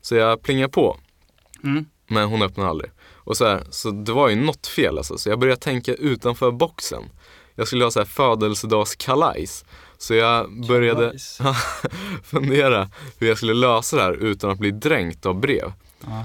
Så 0.00 0.14
jag 0.14 0.42
plingade 0.42 0.72
på. 0.72 0.98
Mm. 1.64 1.86
Men 2.06 2.28
hon 2.28 2.42
öppnade 2.42 2.70
aldrig. 2.70 2.90
Och 3.14 3.36
så, 3.36 3.46
här, 3.46 3.62
så 3.70 3.90
det 3.90 4.12
var 4.12 4.28
ju 4.28 4.36
något 4.36 4.66
fel 4.66 4.98
alltså, 4.98 5.18
så 5.18 5.28
jag 5.28 5.38
började 5.38 5.60
tänka 5.60 5.94
utanför 5.94 6.50
boxen. 6.50 7.02
Jag 7.54 7.66
skulle 7.66 7.84
ha 7.84 7.90
så 7.90 8.00
här 8.00 8.06
födelsedagskalajs. 8.06 9.64
Så 9.98 10.14
jag 10.14 10.66
började 10.66 11.12
fundera 12.24 12.90
hur 13.18 13.28
jag 13.28 13.36
skulle 13.36 13.54
lösa 13.54 13.96
det 13.96 14.02
här 14.02 14.12
utan 14.12 14.50
att 14.50 14.58
bli 14.58 14.70
dränkt 14.70 15.26
av 15.26 15.40
brev. 15.40 15.72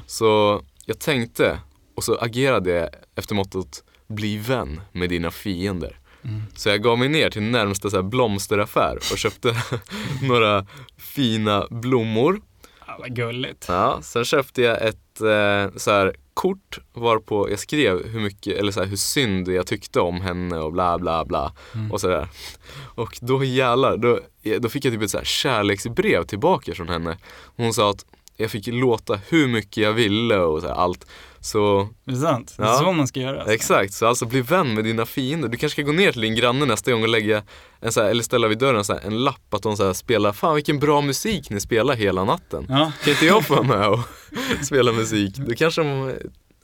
Så 0.07 0.61
jag 0.89 0.99
tänkte 0.99 1.59
och 1.95 2.03
så 2.03 2.17
agerade 2.17 2.69
jag 2.69 2.89
efter 3.15 3.35
mottot 3.35 3.83
bli 4.07 4.37
vän 4.37 4.81
med 4.91 5.09
dina 5.09 5.31
fiender. 5.31 5.99
Mm. 6.21 6.43
Så 6.55 6.69
jag 6.69 6.83
gav 6.83 6.99
mig 6.99 7.09
ner 7.09 7.29
till 7.29 7.41
närmsta 7.41 7.89
så 7.89 8.03
blomsteraffär 8.03 8.95
och 9.11 9.17
köpte 9.17 9.55
några 10.21 10.65
fina 10.97 11.67
blommor. 11.69 12.41
Ja, 12.87 12.97
vad 12.99 13.15
gulligt. 13.15 13.65
Ja, 13.67 13.99
sen 14.01 14.25
köpte 14.25 14.61
jag 14.61 14.81
ett 14.81 15.21
eh, 15.21 15.77
så 15.77 15.91
här 15.91 16.15
kort 16.33 16.79
varpå 16.93 17.49
jag 17.49 17.59
skrev 17.59 18.07
hur 18.07 18.19
mycket, 18.19 18.57
eller 18.57 18.71
så 18.71 18.79
här, 18.79 18.87
hur 18.87 18.97
synd 18.97 19.47
jag 19.47 19.67
tyckte 19.67 19.99
om 19.99 20.21
henne 20.21 20.57
och 20.57 20.73
bla 20.73 20.99
bla 20.99 21.25
bla. 21.25 21.53
Mm. 21.75 21.91
Och 21.91 22.01
sådär. 22.01 22.27
Och 22.95 23.17
då 23.21 23.43
jävlar, 23.43 23.97
då, 23.97 24.19
då 24.59 24.69
fick 24.69 24.85
jag 24.85 24.93
typ 24.93 25.01
ett 25.01 25.09
så 25.09 25.17
här 25.17 25.25
kärleksbrev 25.25 26.23
tillbaka 26.23 26.73
från 26.75 26.89
henne. 26.89 27.17
Hon 27.55 27.73
sa 27.73 27.89
att 27.89 28.05
jag 28.39 28.51
fick 28.51 28.67
låta 28.67 29.19
hur 29.29 29.47
mycket 29.47 29.77
jag 29.83 29.93
ville 29.93 30.37
och 30.37 30.61
så 30.61 30.67
här, 30.67 30.73
allt. 30.75 31.05
Så 31.41 31.79
Är 31.81 32.11
det 32.11 32.17
sant? 32.17 32.53
Det 32.57 32.63
är 32.63 32.67
Ja. 32.67 32.73
så 32.73 32.91
man 32.91 33.07
ska 33.07 33.19
göra. 33.19 33.37
Alltså. 33.39 33.53
Exakt, 33.53 33.93
så 33.93 34.05
alltså 34.07 34.25
bli 34.25 34.41
vän 34.41 34.73
med 34.73 34.83
dina 34.83 35.05
fiender. 35.05 35.47
Du 35.49 35.57
kanske 35.57 35.75
ska 35.75 35.81
gå 35.81 35.91
ner 35.91 36.11
till 36.11 36.21
din 36.21 36.35
granne 36.35 36.65
nästa 36.65 36.91
gång 36.91 37.01
och 37.03 37.09
lägga 37.09 37.43
en 37.79 37.91
så 37.91 38.01
här, 38.01 38.09
eller 38.09 38.23
ställa 38.23 38.47
vid 38.47 38.57
dörren 38.57 38.83
så 38.83 38.93
här, 38.93 39.01
en 39.01 39.23
lapp 39.23 39.53
att 39.53 39.63
de 39.63 39.77
så 39.77 39.93
spelar, 39.93 40.31
fan 40.33 40.55
vilken 40.55 40.79
bra 40.79 41.01
musik 41.01 41.49
ni 41.49 41.59
spelar 41.59 41.95
hela 41.95 42.23
natten. 42.23 42.65
Ja, 42.69 42.91
Kan 43.03 43.13
inte 43.13 43.25
jag 43.25 43.45
få 43.45 43.55
vara 43.55 43.67
med 43.79 43.87
och 43.89 43.99
spela 44.65 44.91
musik? 44.91 45.35
Då 45.37 45.55
kanske 45.55 45.81
de, 45.83 46.13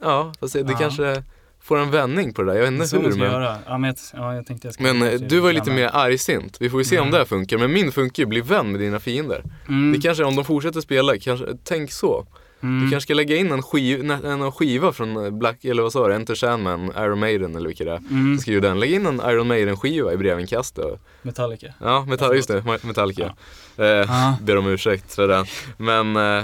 ja, 0.02 0.34
fast 0.40 0.54
det 0.54 0.60
Ja. 0.60 0.78
kanske 0.78 1.24
får 1.66 1.78
en 1.80 1.92
vändning 1.92 2.34
på 2.34 2.42
det 2.44 2.52
där. 2.52 2.56
Jag 2.60 2.72
vet 2.72 2.72
inte 2.82 2.98
hur 2.98 3.12
ska 3.12 3.20
men, 3.20 3.32
göra. 3.32 3.58
Ja, 3.66 3.78
men 3.78 3.96
ja, 4.14 4.36
jag 4.36 4.46
tänkte 4.46 4.68
jag 4.68 4.74
ska 4.74 4.84
men 4.84 5.02
eh, 5.02 5.14
du 5.20 5.40
var 5.40 5.50
ju 5.50 5.56
lite 5.56 5.72
mer 5.72 5.90
argsint. 5.94 6.58
Vi 6.60 6.70
får 6.70 6.80
ju 6.82 6.86
se 6.86 6.98
om 6.98 7.02
Mm. 7.02 7.12
det 7.12 7.18
här 7.18 7.26
funkar. 7.26 7.58
Men 7.58 7.74
min 7.74 7.92
funkar 7.92 8.24
ju, 8.24 8.28
bli 8.28 8.42
vän 8.42 8.72
med 8.72 8.80
dina 8.82 9.00
fiender. 9.00 9.44
Mm. 9.68 9.94
Det 9.94 10.00
kanske, 10.02 10.24
om 10.24 10.36
de 10.36 10.46
fortsätter 10.46 10.82
spela, 10.82 11.18
kanske, 11.18 11.46
tänk 11.64 11.92
så. 11.92 12.28
mm. 12.64 12.86
Du 12.86 12.92
kanske 12.92 13.06
ska 13.08 13.14
lägga 13.14 13.36
in 13.36 13.52
en, 13.52 13.62
skiv, 13.62 14.12
en 14.12 14.52
skiva 14.52 14.92
från 14.94 15.26
eh, 15.26 15.32
Black, 15.32 15.66
eller 15.66 15.84
vad 15.84 15.92
sa 15.92 16.08
du, 16.08 16.14
Enter 16.16 16.36
Sandman, 16.36 16.92
Iron 16.98 17.20
Maiden 17.20 17.56
eller 17.56 17.68
vilka 17.68 17.84
det 17.84 17.92
är. 17.92 17.98
mm. 17.98 18.38
Skriv 18.38 18.62
den, 18.62 18.80
lägg 18.80 18.92
in 18.94 19.06
en 19.06 19.22
Iron 19.30 19.48
Maiden 19.48 19.78
skiva 19.78 20.14
i 20.14 20.18
brevinkastet. 20.18 21.00
Metallica. 21.22 21.74
Ja, 21.82 22.06
Metall, 22.06 22.36
just 22.36 22.48
det, 22.48 22.64
Metallica. 22.84 23.34
Eh, 23.78 23.86
Ja. 23.86 24.38
ber 24.42 24.58
om 24.58 24.68
ursäkt 24.68 25.16
för 25.16 25.28
den. 25.28 25.46
Men, 25.78 26.16
eh, 26.40 26.44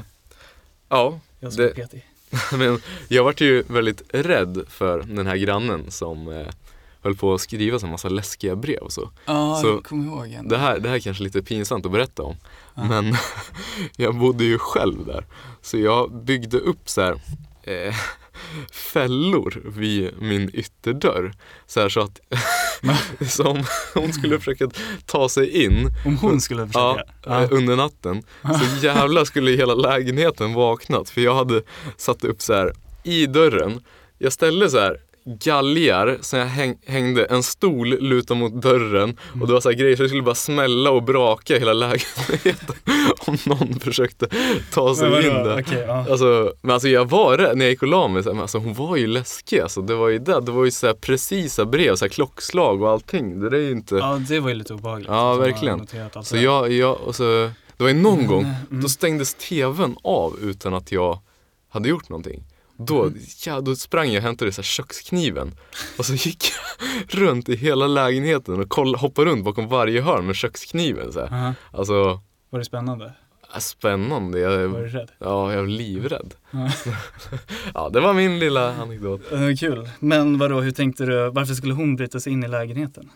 ja, 0.89 1.19
Jag 1.39 1.53
som 1.53 1.63
är 1.63 1.67
Det- 1.67 1.73
petig. 1.75 2.05
men 2.57 2.81
jag 3.07 3.23
vart 3.23 3.41
ju 3.41 3.63
väldigt 3.67 4.01
rädd 4.09 4.63
för 4.67 5.01
den 5.01 5.27
här 5.27 5.35
grannen 5.35 5.91
som 5.91 6.27
eh, 6.27 6.47
höll 7.01 7.15
på 7.15 7.33
att 7.33 7.41
skriva 7.41 7.79
en 7.83 7.89
massa 7.89 8.09
läskiga 8.09 8.55
brev 8.55 8.79
och 8.79 8.93
så. 8.93 9.09
Ja, 9.25 9.59
Så, 9.61 9.67
jag 9.67 9.83
kommer 9.83 10.05
ihåg. 10.05 10.49
Det 10.49 10.57
här, 10.57 10.79
det 10.79 10.89
här 10.89 10.95
är 10.95 10.99
kanske 10.99 11.23
lite 11.23 11.41
pinsamt 11.41 11.85
att 11.85 11.91
berätta 11.91 12.23
om. 12.23 12.35
Ja. 12.75 12.83
Men 12.83 13.15
jag 13.95 14.15
bodde 14.15 14.43
ju 14.43 14.57
själv 14.57 15.05
där. 15.05 15.25
Så 15.61 15.77
jag 15.77 16.23
byggde 16.23 16.57
upp 16.57 16.89
så 16.89 17.01
här, 17.01 17.21
eh, 17.63 17.95
fällor 18.71 19.61
vid 19.65 20.21
min 20.21 20.49
ytterdörr. 20.53 21.33
Så 21.67 21.79
här 21.79 21.89
så 21.89 22.01
att 22.01 22.19
som 23.29 23.63
hon 23.93 24.13
skulle 24.13 24.39
försöka 24.39 24.69
ta 25.05 25.29
sig 25.29 25.63
in 25.65 25.87
Om 26.05 26.17
hon 26.17 26.41
skulle 26.41 26.69
ja, 26.73 26.97
försöka. 27.23 27.41
eh, 27.43 27.47
under 27.51 27.75
natten. 27.75 28.23
Så 28.41 28.85
jävla 28.85 29.25
skulle 29.25 29.51
hela 29.51 29.73
lägenheten 29.73 30.53
vaknat. 30.53 31.09
För 31.09 31.21
jag 31.21 31.35
hade 31.35 31.61
satt 31.97 32.23
upp 32.23 32.41
så 32.41 32.53
här 32.53 32.73
i 33.03 33.25
dörren. 33.25 33.83
Jag 34.17 34.33
ställde 34.33 34.69
så 34.69 34.79
här 34.79 34.97
galgar 35.25 36.17
som 36.21 36.39
jag 36.39 36.45
häng, 36.45 36.77
hängde, 36.85 37.25
en 37.25 37.43
stol 37.43 37.87
lutad 37.87 38.35
mot 38.35 38.61
dörren 38.61 39.17
och 39.41 39.47
det 39.47 39.53
var 39.53 39.61
så 39.61 39.69
här 39.69 39.75
grejer 39.75 39.95
så 39.95 40.03
det 40.03 40.09
skulle 40.09 40.23
bara 40.23 40.35
smälla 40.35 40.91
och 40.91 41.03
braka 41.03 41.55
i 41.55 41.59
hela 41.59 41.73
lägenheten 41.73 42.75
om 43.25 43.37
någon 43.45 43.79
försökte 43.79 44.27
ta 44.71 44.95
sig 44.95 45.09
Men 45.09 45.25
in 45.25 45.33
där. 45.33 45.61
Okej, 45.61 45.83
ja. 45.87 46.05
Alltså, 46.09 46.53
men 46.61 46.71
alltså 46.71 46.87
jag 46.87 47.09
var 47.09 47.37
rädd 47.37 47.57
när 47.57 47.65
jag 47.65 47.69
gick 47.71 47.81
och 47.81 47.87
la 47.87 48.07
mig, 48.07 48.23
så 48.23 48.29
här, 48.29 48.33
men 48.33 48.41
alltså 48.41 48.57
hon 48.57 48.73
var 48.73 48.97
ju 48.97 49.07
läskig 49.07 49.59
alltså. 49.59 49.81
Det 49.81 49.95
var 49.95 50.09
ju 50.09 50.19
det, 50.19 50.41
det 50.41 50.51
var 50.51 50.65
ju 50.65 50.71
så 50.71 50.87
här 50.87 50.93
precisa 50.93 51.65
brev, 51.65 51.95
så 51.95 52.05
här 52.05 52.09
klockslag 52.09 52.81
och 52.81 52.89
allting. 52.89 53.39
Det 53.39 53.49
där 53.49 53.57
är 53.57 53.61
ju 53.61 53.71
inte... 53.71 53.95
ja, 53.95 54.21
det 54.27 54.39
var 54.39 54.49
ju 54.49 54.55
lite 54.55 54.73
obehagligt. 54.73 55.09
Ja, 55.09 55.35
verkligen. 55.35 55.87
Så 56.23 56.37
jag, 56.37 56.71
jag, 56.71 57.01
och 57.01 57.15
så, 57.15 57.23
det 57.77 57.83
var 57.83 57.87
ju 57.87 58.01
någon 58.01 58.27
gång, 58.27 58.43
mm. 58.43 58.81
då 58.81 58.89
stängdes 58.89 59.33
tvn 59.33 59.95
av 60.03 60.39
utan 60.41 60.73
att 60.73 60.91
jag 60.91 61.19
hade 61.69 61.89
gjort 61.89 62.09
någonting. 62.09 62.43
Då, 62.77 63.03
Mm. 63.03 63.19
ja, 63.45 63.61
då 63.61 63.75
sprang 63.75 64.07
jag 64.07 64.15
och 64.17 64.23
hämtade 64.23 64.51
så 64.51 64.61
kökskniven 64.61 65.51
och 65.97 66.05
så 66.05 66.13
gick 66.13 66.43
jag 66.43 67.19
runt 67.21 67.49
i 67.49 67.55
hela 67.55 67.87
lägenheten 67.87 68.59
och 68.59 68.69
koll, 68.69 68.95
hoppade 68.95 69.31
runt 69.31 69.45
bakom 69.45 69.67
varje 69.67 70.01
hörn 70.01 70.25
med 70.25 70.35
kökskniven. 70.35 71.13
Så 71.13 71.19
här. 71.19 71.27
Aha. 71.27 71.53
Alltså, 71.71 72.21
Var 72.49 72.59
det 72.59 72.65
spännande? 72.65 73.13
spännande. 73.59 74.39
Jag, 74.39 74.67
Var 74.67 74.79
du 74.79 74.87
rädd? 74.87 75.11
ja, 75.19 75.51
jag 75.53 75.59
var 75.59 75.67
livrädd. 75.67 76.33
Ja. 76.51 76.71
Ja, 77.73 77.89
det 77.89 77.99
var 77.99 78.13
min 78.13 78.39
lilla 78.39 78.75
anekdot. 78.75 79.21
Uh, 79.33 79.55
kul. 79.55 79.89
Men 79.99 80.37
vadå, 80.37 80.61
hur 80.61 80.71
tänkte 80.71 81.05
du? 81.05 81.29
Varför 81.29 81.53
skulle 81.53 81.73
hon 81.73 81.95
bryta 81.95 82.19
sig 82.19 82.33
in 82.33 82.43
i 82.43 82.47
lägenheten? 82.47 83.09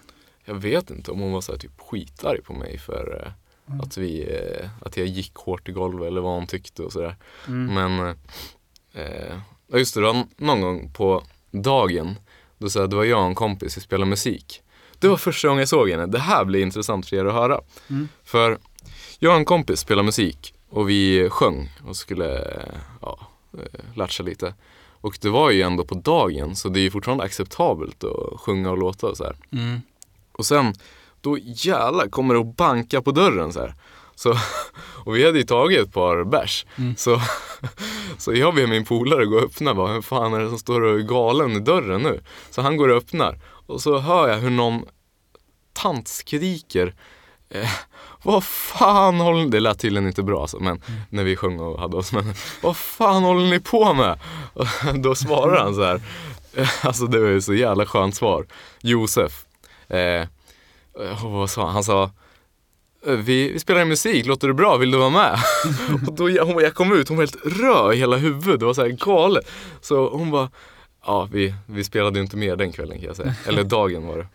Jag 0.46 0.56
vet 0.56 0.90
inte 0.90 1.12
om 1.12 1.20
hon 1.20 1.32
var 1.32 1.42
så 1.42 1.52
här, 1.52 1.60
typ 1.60 1.80
skitarg 1.82 2.42
på 2.42 2.54
mig 2.54 2.78
för 2.78 3.22
eh, 3.26 3.32
Mm. 3.68 3.82
att, 3.82 3.98
vi, 3.98 4.22
eh, 4.24 4.70
att 4.82 4.98
jag 4.98 5.06
gick 5.08 5.36
hårt 5.36 5.70
i 5.70 5.72
golvet 5.72 6.08
eller 6.08 6.22
vad 6.22 6.34
hon 6.34 6.48
tyckte 6.48 6.84
och 6.84 6.92
sådär. 6.92 7.16
Mm. 7.48 7.74
Men, 7.74 8.16
eh, 8.96 9.38
ja, 9.72 9.78
just 9.78 9.94
det, 9.94 10.02
det 10.02 10.08
var 10.08 10.26
någon 10.38 10.62
gång 10.62 10.92
på 10.94 11.24
dagen, 11.52 12.16
då 12.58 12.70
sa 12.70 12.80
jag, 12.80 12.90
det 12.90 12.96
var 12.96 13.04
jag 13.04 13.20
och 13.20 13.26
en 13.26 13.36
kompis, 13.36 13.78
vi 13.78 13.82
spelade 13.82 14.10
musik. 14.10 14.62
Det 15.00 15.08
var 15.08 15.18
första 15.18 15.48
gången 15.48 15.60
jag 15.60 15.70
såg 15.70 15.90
henne. 15.90 16.06
Det 16.06 16.20
här 16.20 16.46
blir 16.46 16.62
intressant 16.62 17.10
för 17.10 17.16
er 17.16 17.26
att 17.26 17.34
höra. 17.34 17.62
Mm. 17.90 18.08
För 18.24 18.58
jag 19.20 19.32
och 19.32 19.38
en 19.38 19.46
kompis 19.46 19.80
spelade 19.80 20.06
musik 20.06 20.54
och 20.70 20.90
vi 20.90 21.30
sjöng 21.30 21.70
och 21.88 21.96
skulle 21.96 22.58
ja, 23.02 23.20
eh, 23.54 23.80
latcha 23.96 24.24
lite. 24.24 24.54
Och 25.02 25.18
det 25.22 25.30
var 25.30 25.52
ju 25.52 25.62
ändå 25.62 25.86
på 25.86 25.96
dagen 25.96 26.56
så 26.56 26.70
det 26.70 26.80
är 26.80 26.82
ju 26.82 26.92
fortfarande 26.92 27.24
acceptabelt 27.24 28.04
att 28.04 28.40
sjunga 28.40 28.72
och 28.72 28.78
låta 28.78 29.08
och 29.08 29.18
så 29.18 29.24
här. 29.24 29.36
Mm. 29.52 29.82
Och 30.32 30.46
sen, 30.46 30.74
då 31.22 31.38
jävlar 31.38 32.08
kommer 32.08 32.34
det 32.34 32.40
att 32.40 32.56
banka 32.56 33.02
på 33.02 33.12
dörren 33.12 33.54
så 33.54 33.60
här. 33.60 33.74
Så, 34.16 34.36
och 35.06 35.16
vi 35.16 35.26
hade 35.26 35.38
ju 35.38 35.44
tagit 35.44 35.80
ett 35.80 35.94
par 35.94 36.24
bärs. 36.24 36.66
Mm. 36.78 36.96
Så, 36.96 37.22
så 38.18 38.34
jag 38.34 38.56
ber 38.56 38.68
min 38.68 38.86
polare 38.86 39.26
gå 39.26 39.36
och 39.38 39.44
öppna. 39.44 39.74
Bara, 39.74 39.94
Vem 39.94 40.04
fan 40.04 40.34
är 40.34 40.40
det 40.40 40.50
som 40.50 40.58
står 40.60 40.82
och 40.82 41.00
är 41.00 41.04
galen 41.04 41.52
i 41.52 41.60
dörren 41.60 42.02
nu? 42.02 42.22
Så 42.50 42.62
han 42.62 42.78
går 42.78 42.90
och 42.90 42.98
öppnar. 42.98 43.40
Och 43.68 43.82
så 43.82 43.98
hör 44.00 44.28
jag 44.30 44.38
hur 44.38 44.50
någon 44.50 44.86
tant 45.74 46.08
skriker. 46.08 46.96
Eh, 47.50 47.70
vad 48.24 48.44
fan 48.44 49.20
håller 49.20 49.44
ni... 49.44 49.50
Det 49.50 49.60
lät 49.60 49.80
tydligen 49.80 50.08
inte 50.08 50.24
bra 50.24 50.42
alltså, 50.42 50.60
men 50.60 50.82
när 51.10 51.24
vi 51.24 51.36
sjöng 51.36 51.60
och 51.60 51.80
hade 51.80 51.98
oss. 51.98 52.12
Men 52.12 52.34
vad 52.62 52.78
fan 52.78 53.24
håller 53.24 53.46
ni 53.50 53.60
på 53.60 53.94
med? 53.94 54.20
Och 54.54 54.68
då 55.00 55.16
svarar 55.16 55.60
han 55.64 55.76
så 55.76 55.84
här. 55.84 56.02
Eh, 56.54 56.70
Alltså 56.86 57.06
det 57.08 57.20
var 57.20 57.28
ju 57.28 57.42
så 57.42 57.54
jävla 57.54 57.86
skönt 57.86 58.16
svar. 58.16 58.46
Josef. 58.82 59.46
Eh, 59.88 60.28
och 61.24 61.32
vad 61.32 61.50
sa 61.50 61.66
han? 61.66 61.74
Han 61.74 61.84
sa 61.84 62.04
"Eh, 62.04 62.10
vi, 63.06 63.52
vi 63.52 63.60
spelar 63.60 63.86
musik, 63.86 64.26
låter 64.26 64.48
det 64.48 64.54
bra? 64.54 64.78
Vill 64.78 64.92
du 64.92 64.98
vara 64.98 65.10
med? 65.10 65.40
och 66.08 66.14
då 66.16 66.30
jag, 66.30 66.46
hon, 66.46 66.64
jag 66.64 66.74
kom 66.74 66.94
ut, 66.94 67.08
hon 67.10 67.18
var 67.18 67.24
helt 67.24 67.60
röd 67.62 67.94
i 67.94 67.98
hela 67.98 68.18
huvudet, 68.18 68.60
det 68.60 68.66
var 68.66 68.74
så 68.74 68.82
här 68.82 68.90
galet. 68.90 69.50
Så 69.82 70.10
hon 70.10 70.32
bara, 70.32 70.50
ja 71.06 71.28
vi, 71.32 71.54
vi 71.66 71.84
spelade 71.84 72.20
ju 72.20 72.24
inte 72.24 72.38
mer 72.38 72.56
den 72.56 72.72
kvällen 72.72 72.98
kan 72.98 73.08
jag 73.08 73.16
säga. 73.16 73.36
Eller 73.48 73.64
dagen 73.78 74.08
var 74.08 74.18
det. 74.18 74.28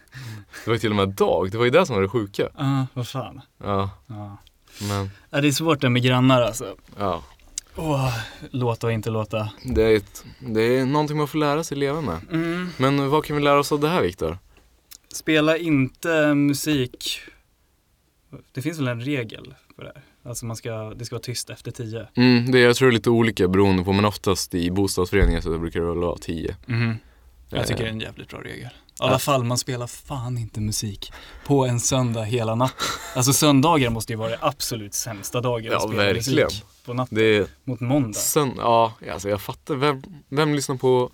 Det 0.64 0.70
var 0.70 0.74
ju 0.74 0.78
till 0.80 0.90
och 0.90 0.96
med 0.96 1.08
dag, 1.08 1.50
det 1.50 1.58
var 1.58 1.64
ju 1.64 1.70
det 1.70 1.86
som 1.86 1.94
var 1.94 2.02
det 2.02 2.08
sjuka. 2.08 2.48
Ja, 2.58 2.86
vad 2.94 3.08
fan. 3.08 3.40
Ja, 3.64 3.90
Ja. 4.06 4.36
men 4.88 5.10
Ja, 5.30 5.40
det 5.40 5.48
är 5.48 5.52
svårt 5.52 5.80
det 5.80 5.88
med 5.90 6.02
grannar 6.02 6.42
alltså. 6.42 6.74
ja. 6.98 7.22
Åh, 7.76 8.14
låta 8.50 8.86
och 8.86 8.92
inte 8.92 9.10
låta. 9.10 9.48
Det 9.62 9.82
är, 9.82 9.96
ett, 9.96 10.24
det 10.38 10.62
är 10.78 10.84
någonting 10.86 11.16
man 11.16 11.28
får 11.28 11.38
lära 11.38 11.64
sig 11.64 11.76
leva 11.78 12.00
med. 12.00 12.18
Mm. 12.32 12.68
Men 12.76 13.10
vad 13.10 13.24
kan 13.24 13.36
vi 13.36 13.42
lära 13.42 13.58
oss 13.58 13.72
av 13.72 13.80
det 13.80 13.88
här 13.88 14.02
Viktor? 14.02 14.38
Spela 15.14 15.56
inte 15.56 16.34
musik. 16.34 17.20
Det 18.52 18.62
finns 18.62 18.78
väl 18.78 18.88
en 18.88 19.00
regel 19.00 19.54
för 19.76 19.82
det 19.84 19.92
här? 19.94 20.02
Alltså 20.30 20.46
man 20.46 20.56
ska, 20.56 20.70
det 20.94 21.04
ska 21.04 21.14
vara 21.14 21.22
tyst 21.22 21.50
efter 21.50 21.70
tio. 21.70 22.06
Mm, 22.14 22.50
det, 22.50 22.58
jag 22.60 22.76
tror 22.76 22.88
det 22.88 22.92
är 22.92 22.94
lite 22.94 23.10
olika 23.10 23.48
beroende 23.48 23.84
på, 23.84 23.92
men 23.92 24.04
oftast 24.04 24.54
i 24.54 24.70
bostadsföreningar 24.70 25.40
så 25.40 25.58
brukar 25.58 25.80
det 25.80 25.86
väl 25.86 25.98
vara 25.98 26.18
tio. 26.18 26.56
Jag 27.50 27.66
tycker 27.66 27.82
det 27.82 27.84
är 27.84 27.88
Eh, 27.88 27.92
en 27.94 28.00
jävligt 28.00 28.28
bra 28.28 28.40
regel. 28.40 28.68
I 28.68 29.02
alla 29.02 29.18
fall, 29.18 29.44
man 29.44 29.58
spelar 29.58 29.86
fan 29.86 30.38
inte 30.38 30.60
musik 30.60 31.12
på 31.46 31.66
en 31.66 31.80
söndag 31.80 32.22
hela 32.22 32.54
natten. 32.54 32.86
Alltså 33.16 33.32
söndagar 33.32 33.90
måste 33.90 34.12
ju 34.12 34.16
vara 34.16 34.30
det 34.30 34.38
absolut 34.40 34.94
sämsta 34.94 35.40
dagen 35.40 35.64
Ja, 35.64 35.76
att 35.76 35.82
spela 35.82 36.02
verkligen. 36.04 36.44
musik 36.44 36.64
på 36.86 36.94
natten. 36.94 37.18
Det 37.18 37.36
är 37.36 37.46
Mot 37.64 37.80
måndag. 37.80 38.18
Sen, 38.18 38.52
ja, 38.56 38.92
alltså 39.12 39.28
jag 39.28 39.40
fattar. 39.40 39.74
Vem, 39.74 40.02
vem 40.28 40.54
lyssnar 40.54 40.76
på 40.76 41.10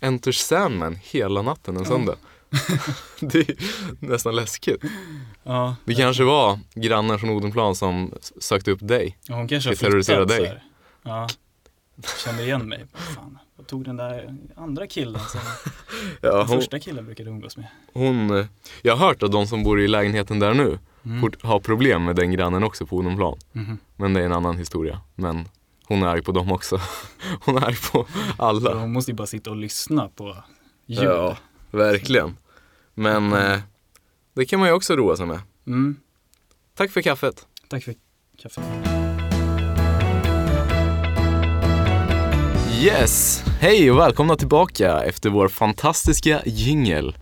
Enter 0.00 0.32
Sandman 0.32 0.98
hela 1.02 1.42
natten 1.42 1.76
en 1.76 1.82
Ja. 1.82 1.88
söndag? 1.88 2.16
det 3.20 3.48
är 3.48 3.56
nästan 4.00 4.36
läskigt. 4.36 4.82
Ja, 5.42 5.76
Det 5.84 5.94
kanske 5.94 6.24
var 6.24 6.58
grannar 6.74 7.18
från 7.18 7.30
Odenplan 7.30 7.74
som 7.76 8.12
sökte 8.40 8.70
upp 8.70 8.78
dig. 8.88 9.18
ja, 9.28 9.34
hon 9.34 9.48
kanske 9.48 9.70
har 9.70 9.74
terrorisera 9.74 10.16
flyttat 10.26 10.36
dig. 10.38 10.46
här. 10.46 10.62
Ja. 11.02 11.28
Kände 12.24 12.42
igen 12.42 12.68
mig. 12.68 12.86
Fan, 12.94 13.38
jag 13.56 13.66
tog 13.66 13.84
den 13.84 13.96
där 13.96 14.34
andra 14.56 14.86
killen 14.86 15.20
som 15.28 15.40
Ja, 16.20 16.30
den 16.38 16.46
hon, 16.48 16.56
första 16.58 16.78
killen 16.78 17.04
brukade 17.04 17.30
umgås 17.30 17.56
med. 17.56 17.66
hon, 17.92 18.38
eh, 18.38 18.46
jag 18.82 18.96
har 18.96 19.06
hört 19.08 19.22
att 19.22 19.32
de 19.32 19.46
som 19.46 19.62
bor 19.62 19.80
i 19.80 19.88
lägenheten 19.88 20.38
där 20.38 20.54
nu 20.54 20.78
Mm. 21.04 21.30
har 21.42 21.60
problem 21.60 22.04
med 22.04 22.16
den 22.16 22.30
grannen 22.32 22.64
också 22.64 22.86
på 22.86 22.96
Odenplan. 22.96 23.38
Mhm. 23.52 23.78
Men 23.96 24.14
det 24.14 24.20
är 24.20 24.24
en 24.24 24.32
annan 24.32 24.58
historia. 24.58 25.00
Men 25.14 25.48
hon 25.84 26.02
är 26.02 26.06
arg 26.06 26.22
på 26.22 26.32
dem 26.32 26.52
också. 26.52 26.80
Hon 27.44 27.56
är 27.56 27.66
arg 27.66 27.76
på 27.92 28.06
alla. 28.38 28.74
hon 28.74 28.92
måste 28.92 29.10
ju 29.10 29.14
bara 29.14 29.26
sitta 29.26 29.50
och 29.50 29.56
lyssna 29.56 30.08
på 30.08 30.36
ljud. 30.86 31.04
Ja, 31.04 31.36
verkligen. 31.70 32.36
Men 32.98 33.32
eh, 33.32 33.58
det 34.34 34.44
kan 34.46 34.60
man 34.60 34.68
ju 34.68 34.74
också 34.74 34.96
roa 34.96 35.16
sig 35.16 35.26
med. 35.26 35.40
Mm. 35.66 35.96
Tack 36.76 36.90
för 36.90 37.02
kaffet. 37.02 37.46
Tack 37.68 37.84
för 37.84 37.94
kaffet. 38.42 38.64
Yes! 42.82 43.42
Hej 43.60 43.90
och 43.90 43.98
välkomna 43.98 44.36
tillbaka 44.36 45.02
efter 45.02 45.30
vår 45.30 45.48
fantastiska 45.48 46.42
jingel. 46.46 47.16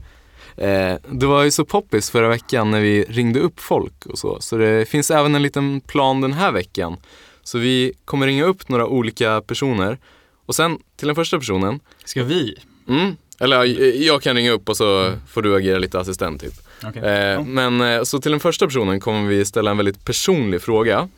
Eh, 0.57 0.95
det 1.13 1.27
var 1.27 1.43
ju 1.43 1.51
så 1.51 1.65
poppis 1.65 2.11
förra 2.11 2.29
veckan 2.29 2.71
när 2.71 2.81
vi 2.81 3.05
ringde 3.05 3.41
upp 3.41 3.61
folk 3.61 4.07
och 4.07 4.19
så, 4.19 4.41
så 4.41 4.57
det 4.57 4.89
finns 4.89 5.11
även 5.11 5.35
en 5.35 5.43
liten 5.43 5.81
plan 5.81 6.21
den 6.21 6.33
här 6.33 6.53
veckan. 6.53 6.97
Så 7.43 7.59
vi 7.59 7.93
kommer 8.05 8.27
ringa 8.27 8.45
upp 8.45 8.69
några 8.69 8.87
olika 8.87 9.41
personer 9.41 9.99
och 10.47 10.55
sen 10.55 10.79
till 10.97 11.07
den 11.07 11.15
första 11.15 11.39
personen, 11.39 11.81
Ska 12.05 12.23
vi? 12.25 12.55
mm, 12.89 13.17
eller 13.41 13.57
ja, 13.57 13.65
jag 13.85 14.23
kan 14.23 14.37
ringa 14.37 14.51
upp 14.51 14.69
och 14.69 14.77
så 14.77 15.13
får 15.29 15.43
du 15.43 15.57
agera 15.57 15.79
lite 15.79 16.01
assistent 16.01 16.41
typ. 16.41 16.55
Okej. 16.85 17.03
Eh. 17.03 17.45
Men 17.45 17.81
eh, 17.81 18.03
så 18.03 18.21
till 18.21 18.31
den 18.31 18.41
första 18.41 18.67
personen 18.67 19.01
kommer 19.01 19.29
vi 19.29 19.45
ställa 19.45 19.71
en 19.71 19.77
väldigt 19.77 20.05
personlig 20.05 20.63
fråga 20.63 21.09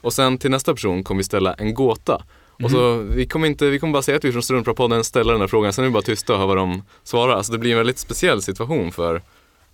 och 0.00 0.12
sen 0.12 0.38
till 0.38 0.50
nästa 0.50 0.72
person 0.74 1.04
kommer 1.04 1.18
vi 1.18 1.24
ställa 1.24 1.54
en 1.54 1.74
gåta. 1.74 2.22
Och 2.62 2.70
så, 2.70 2.76
Mhm. 2.94 3.14
vi, 3.14 3.26
kommer 3.26 3.46
inte, 3.48 3.66
vi 3.70 3.78
kommer 3.78 3.92
bara 3.92 4.02
säga 4.02 4.16
att 4.16 4.24
vi 4.24 4.32
från 4.32 4.42
Struntpratpodden 4.42 5.04
ställer 5.04 5.32
den 5.32 5.40
här 5.40 5.48
frågan, 5.48 5.72
sen 5.72 5.84
är 5.84 5.88
vi 5.88 5.92
bara 5.92 6.02
tysta 6.02 6.32
och 6.32 6.38
hör 6.38 6.46
vad 6.46 6.56
de 6.56 6.82
svarar. 7.04 7.32
Alltså 7.36 7.52
det 7.52 7.58
blir 7.58 7.70
en 7.72 7.76
väldigt 7.78 7.98
speciell 7.98 8.42
situation 8.42 8.92
för 8.92 9.12
den. 9.14 9.22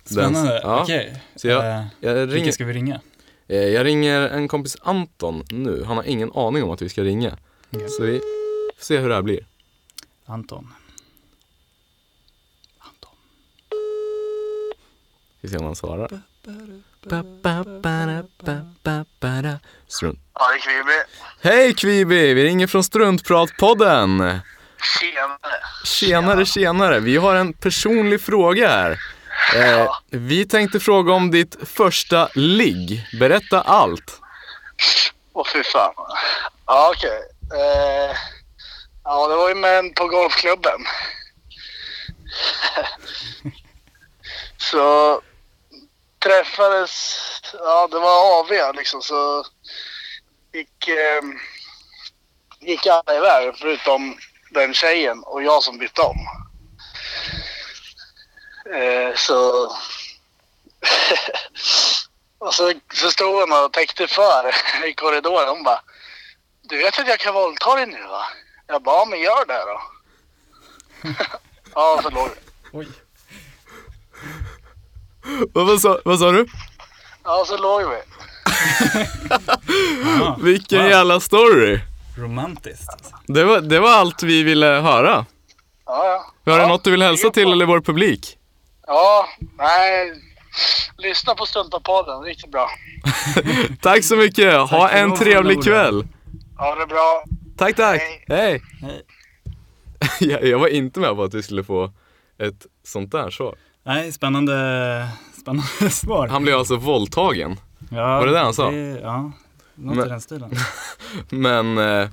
Spännande. 0.05 0.59
Ja. 0.63 0.81
Okej. 0.83 1.21
Så 1.35 1.47
jag, 1.47 1.65
Eh, 1.79 1.83
jag, 1.99 2.15
ringer, 2.15 2.25
Vilka 2.27 2.51
ska 2.51 2.65
vi 2.65 2.73
ringa? 2.73 2.99
eh, 3.47 3.57
jag 3.57 3.85
ringer 3.85 4.21
en 4.21 4.47
kompis 4.47 4.77
Anton 4.81 5.43
nu, 5.49 5.83
han 5.87 5.97
har 5.97 6.03
ingen 6.03 6.31
aning 6.35 6.63
om 6.63 6.69
att 6.71 6.81
vi 6.81 6.89
ska 6.89 7.03
ringa. 7.03 7.37
Okej. 7.73 7.89
Så 7.89 8.03
vi 8.03 8.19
får 8.77 8.85
se 8.85 8.97
hur 8.97 9.09
det 9.09 9.15
här 9.15 9.21
blir. 9.21 9.45
Anton. 10.25 10.67
Vi 15.43 15.49
ser 15.49 15.59
om 15.59 15.65
han 15.65 15.75
svarar. 15.75 16.09
Strunt. 19.87 20.19
Ja, 20.33 20.47
det 20.51 20.55
är 20.55 20.59
Kvibi. 20.59 21.03
Hej 21.41 21.73
Kvibi, 21.73 22.33
vi 22.33 22.43
ringer 22.43 22.67
från 22.67 22.83
Struntpratpodden. 22.83 24.39
Tjenare. 24.99 25.37
Tjenare, 25.85 26.45
tjenare. 26.45 26.99
Vi 26.99 27.17
har 27.17 27.35
en 27.35 27.53
personlig 27.53 28.21
fråga 28.21 28.69
här. 28.69 28.99
Eh, 29.55 29.91
vi 30.09 30.45
tänkte 30.45 30.79
fråga 30.79 31.13
om 31.13 31.31
ditt 31.31 31.55
första 31.69 32.29
ligg. 32.35 33.07
Berätta 33.19 33.61
allt. 33.61 34.21
Åh 35.33 35.47
fy 35.53 35.63
fan. 35.63 35.93
Ja, 36.65 36.93
okej. 36.95 37.21
Eh, 37.53 38.15
ja, 39.03 39.27
det 39.27 39.35
var 39.35 39.49
ju 39.49 39.55
med 39.55 39.79
en 39.79 39.93
på 39.93 40.07
golfklubben. 40.07 40.85
så 44.57 45.21
träffades, 46.23 47.19
ja 47.53 47.87
det 47.91 47.99
var 47.99 48.39
AV 48.39 48.75
liksom 48.75 49.01
så 49.01 49.45
gick, 50.53 50.87
eh, 50.87 51.21
gick 52.59 52.87
alla 52.87 53.17
iväg 53.17 53.55
förutom 53.57 54.17
den 54.49 54.73
tjejen 54.73 55.23
och 55.23 55.43
jag 55.43 55.63
som 55.63 55.77
bytte 55.77 56.01
om. 56.01 56.17
Eh, 58.75 59.15
så 59.15 59.69
Och 62.43 62.53
så, 62.53 62.73
så 62.93 63.11
stod 63.11 63.41
hon 63.41 63.65
och 63.65 63.73
täckte 63.73 64.07
för 64.07 64.55
i 64.85 64.93
korridoren. 64.93 65.49
Hon 65.49 65.63
bara, 65.63 65.81
du 66.61 66.77
vet 66.77 66.99
att 66.99 67.07
jag 67.07 67.19
kan 67.19 67.33
våldta 67.33 67.75
dig 67.75 67.85
nu 67.85 68.03
va? 68.07 68.23
Jag 68.67 68.83
bara, 68.83 68.95
ja 68.95 69.05
men 69.05 69.19
gör 69.19 69.45
det 69.45 69.63
då. 69.65 69.81
ja, 71.75 71.99
så 72.03 72.09
låg. 72.09 72.29
Oj. 72.73 72.87
Vad, 75.53 75.65
vad, 75.67 75.81
sa, 75.81 75.99
vad 76.05 76.19
sa 76.19 76.31
du? 76.31 76.45
Ja, 77.23 77.43
så 77.47 77.57
låg 77.57 77.81
vi. 77.89 77.97
Vilken 80.43 80.81
Wow. 80.81 80.89
jävla 80.89 81.19
story. 81.19 81.79
romantiskt. 82.17 82.89
Alltså. 82.89 83.15
Det 83.27 83.43
var, 83.43 83.61
det 83.61 83.79
var 83.79 83.91
allt 83.91 84.23
vi 84.23 84.43
ville 84.43 84.65
höra. 84.65 85.25
Ja, 85.85 86.05
ja. 86.45 86.51
Har 86.51 86.57
du 86.57 86.63
ja, 86.63 86.67
något 86.67 86.83
du 86.83 86.91
vill 86.91 87.01
hälsa 87.01 87.29
till 87.29 87.51
eller 87.51 87.65
vår 87.65 87.81
publik? 87.81 88.37
Ja, 88.87 89.27
nej. 89.57 90.13
Lyssna 90.97 91.35
på 91.35 91.45
Stunta-podden, 91.45 92.23
riktigt 92.23 92.51
bra. 92.51 92.69
Tack 93.81 94.03
så 94.03 94.15
mycket. 94.15 94.53
Ha 94.69 94.87
för 94.89 94.95
en 94.95 95.15
trevlig 95.15 95.63
kväll. 95.63 96.07
Ha 96.57 96.75
det 96.75 96.85
bra. 96.87 97.23
Tack, 97.57 97.75
tack. 97.75 98.01
Hej. 98.01 98.25
Hej. 98.27 98.61
Hej. 98.81 99.05
jag, 100.31 100.43
jag 100.43 100.59
var 100.59 100.67
inte 100.67 100.99
med 100.99 101.15
på 101.15 101.23
att 101.23 101.33
vi 101.33 101.43
skulle 101.43 101.63
få 101.63 101.91
ett 102.39 102.65
sånt 102.83 103.11
där 103.11 103.29
svar. 103.29 103.55
Nej, 103.83 104.11
spännande, 104.11 105.07
spännande 105.41 105.89
svar. 105.91 106.27
Han 106.27 106.43
blev 106.43 106.57
alltså 106.57 106.75
våldtagen. 106.75 107.55
ja, 107.91 108.19
var 108.19 108.25
det 108.25 108.31
det 108.33 108.39
han 108.39 108.53
sa? 108.53 108.71
ja, 108.73 109.31
något 109.75 109.95
Men- 109.95 110.05
i 110.05 110.09
den 110.09 110.21
stilen. 110.21 110.51
Men, 111.29 111.77
eh, 111.77 112.07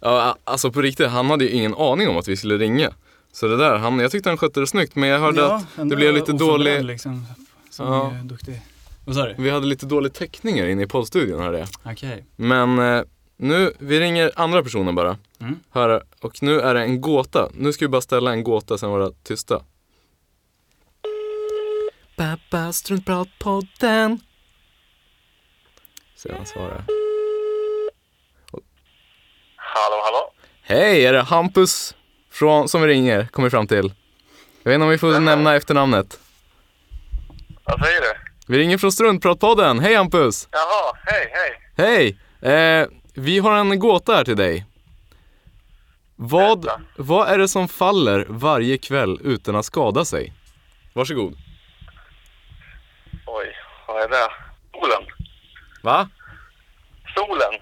ja, 0.00 0.36
alltså 0.44 0.70
på 0.72 0.80
riktigt, 0.82 1.08
han 1.08 1.30
hade 1.30 1.44
ju 1.44 1.50
ingen 1.50 1.74
aning 1.74 2.08
om 2.08 2.16
att 2.16 2.28
vi 2.28 2.36
skulle 2.36 2.56
ringa. 2.58 2.92
Så 3.32 3.46
det 3.46 3.56
där, 3.56 3.76
han, 3.76 3.98
jag 3.98 4.10
tyckte 4.10 4.28
han 4.30 4.38
skötte 4.38 4.60
det 4.60 4.66
snyggt, 4.66 4.94
men 4.96 5.08
jag 5.08 5.18
hörde 5.20 5.54
att 5.54 5.78
ändå 5.78 5.90
det 5.94 5.96
blev 5.96 6.14
lite 6.14 6.32
dålig, 6.32 6.84
Liksom, 6.84 7.26
som 7.70 7.86
Ja. 7.86 8.10
är 8.12 8.24
duktig. 8.24 8.60
Vad 9.04 9.14
sa 9.14 9.26
du? 9.26 9.34
vi 9.38 9.50
hade 9.50 9.66
lite 9.66 9.86
dålig 9.86 10.12
täckning 10.12 10.60
här 10.60 10.66
inne 10.68 10.82
i 10.82 10.86
poddstudion 10.86 11.40
hörde 11.42 11.58
jag. 11.58 11.68
Okej. 11.84 12.26
Men 12.36 12.78
eh, 12.78 13.02
nu, 13.36 13.72
vi 13.78 14.00
ringer 14.00 14.30
andra 14.36 14.62
personen 14.62 14.94
bara. 14.94 15.16
Mm. 15.40 15.56
Här, 15.74 16.02
och 16.20 16.42
nu 16.42 16.60
är 16.60 16.74
det 16.74 16.80
en 16.82 17.00
gåta. 17.00 17.48
Nu 17.54 17.72
ska 17.72 17.84
vi 17.84 17.88
bara 17.88 18.00
ställa 18.00 18.32
en 18.32 18.44
gåta 18.44 18.78
sen 18.78 18.90
vara 18.90 19.10
tysta. 19.24 19.62
Pappa 22.16 22.72
struntpratpodden. 22.72 24.20
Vad 26.24 26.36
han 26.36 26.46
svarar. 26.46 26.84
Hallå, 29.56 30.02
hallå. 30.04 30.32
Hej, 30.62 31.06
är 31.06 31.12
det 31.12 31.22
Hampus 31.22 31.94
från, 32.30 32.68
som 32.68 32.82
vi 32.82 32.88
ringer? 32.88 33.26
Kommer 33.26 33.46
vi 33.46 33.50
fram 33.50 33.66
till. 33.66 33.94
Jag 34.62 34.70
vet 34.70 34.74
inte 34.74 34.84
om 34.84 34.90
vi 34.90 34.98
får 34.98 35.20
nämna 35.20 35.54
efternamnet. 35.54 36.20
Vad 37.64 37.80
säger 37.84 38.00
du? 38.00 38.14
Vi 38.46 38.58
ringer 38.58 38.78
från 38.78 38.92
Struntpratpodden. 38.92 39.78
Hej 39.78 39.94
Hampus! 39.94 40.48
Jaha, 40.50 40.96
hej, 41.04 41.32
hej. 41.32 42.16
Hej! 42.42 42.52
Eh, 42.52 42.88
vi 43.14 43.38
har 43.38 43.56
en 43.56 43.78
gåta 43.78 44.14
här 44.14 44.24
till 44.24 44.36
dig. 44.36 44.66
Vad, 46.16 46.68
vad 46.96 47.28
är 47.28 47.38
det 47.38 47.48
som 47.48 47.68
faller 47.68 48.26
varje 48.28 48.78
kväll 48.78 49.20
utan 49.24 49.56
att 49.56 49.64
skada 49.64 50.04
sig? 50.04 50.32
Varsågod. 50.92 51.45
Vad 53.96 54.04
är 54.04 54.08
det? 54.08 54.28
Solen. 54.72 55.02
Va? 55.82 56.08
Solen. 57.14 57.60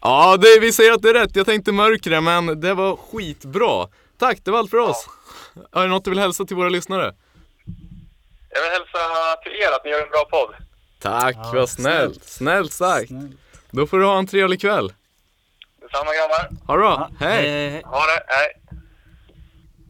Ja, 0.00 0.36
det, 0.36 0.58
vi 0.60 0.72
säger 0.72 0.92
att 0.92 1.02
det 1.02 1.08
är 1.10 1.14
rätt. 1.14 1.36
Jag 1.36 1.46
tänkte 1.46 1.72
mörkre, 1.72 2.20
men 2.20 2.60
det 2.60 2.74
var 2.74 2.96
skitbra. 2.96 3.88
Tack, 4.18 4.38
det 4.44 4.50
var 4.50 4.58
allt 4.58 4.70
för 4.70 4.76
oss. 4.78 5.08
Har 5.72 5.82
du 5.82 5.88
något 5.88 6.04
du 6.04 6.10
vill 6.10 6.18
hälsa 6.18 6.44
till 6.44 6.56
våra 6.56 6.68
lyssnare? 6.68 7.14
Jag 8.50 8.62
vill 8.62 8.70
hälsa 8.70 8.98
till 9.42 9.52
er 9.52 9.76
att 9.76 9.84
ni 9.84 9.90
gör 9.90 10.02
en 10.02 10.08
bra 10.10 10.24
podd. 10.30 10.54
Tack, 11.00 11.36
Ja, 11.36 11.52
vad 11.54 11.68
snällt. 11.68 12.24
Snällt 12.24 12.72
sagt. 12.72 13.08
Snäll. 13.08 13.32
Då 13.70 13.86
får 13.86 13.98
du 13.98 14.04
ha 14.04 14.18
en 14.18 14.26
trevlig 14.26 14.60
kväll. 14.60 14.92
Detsamma 15.80 16.10
grabbar. 16.14 16.66
Ha 16.66 16.74
det 16.74 16.78
bra. 16.80 17.10
Ja, 17.20 17.26
Hej. 17.26 17.50
hej, 17.50 17.70
hej. 17.70 17.82
Ha 17.84 18.00
det, 18.06 18.22
hej. 18.26 18.52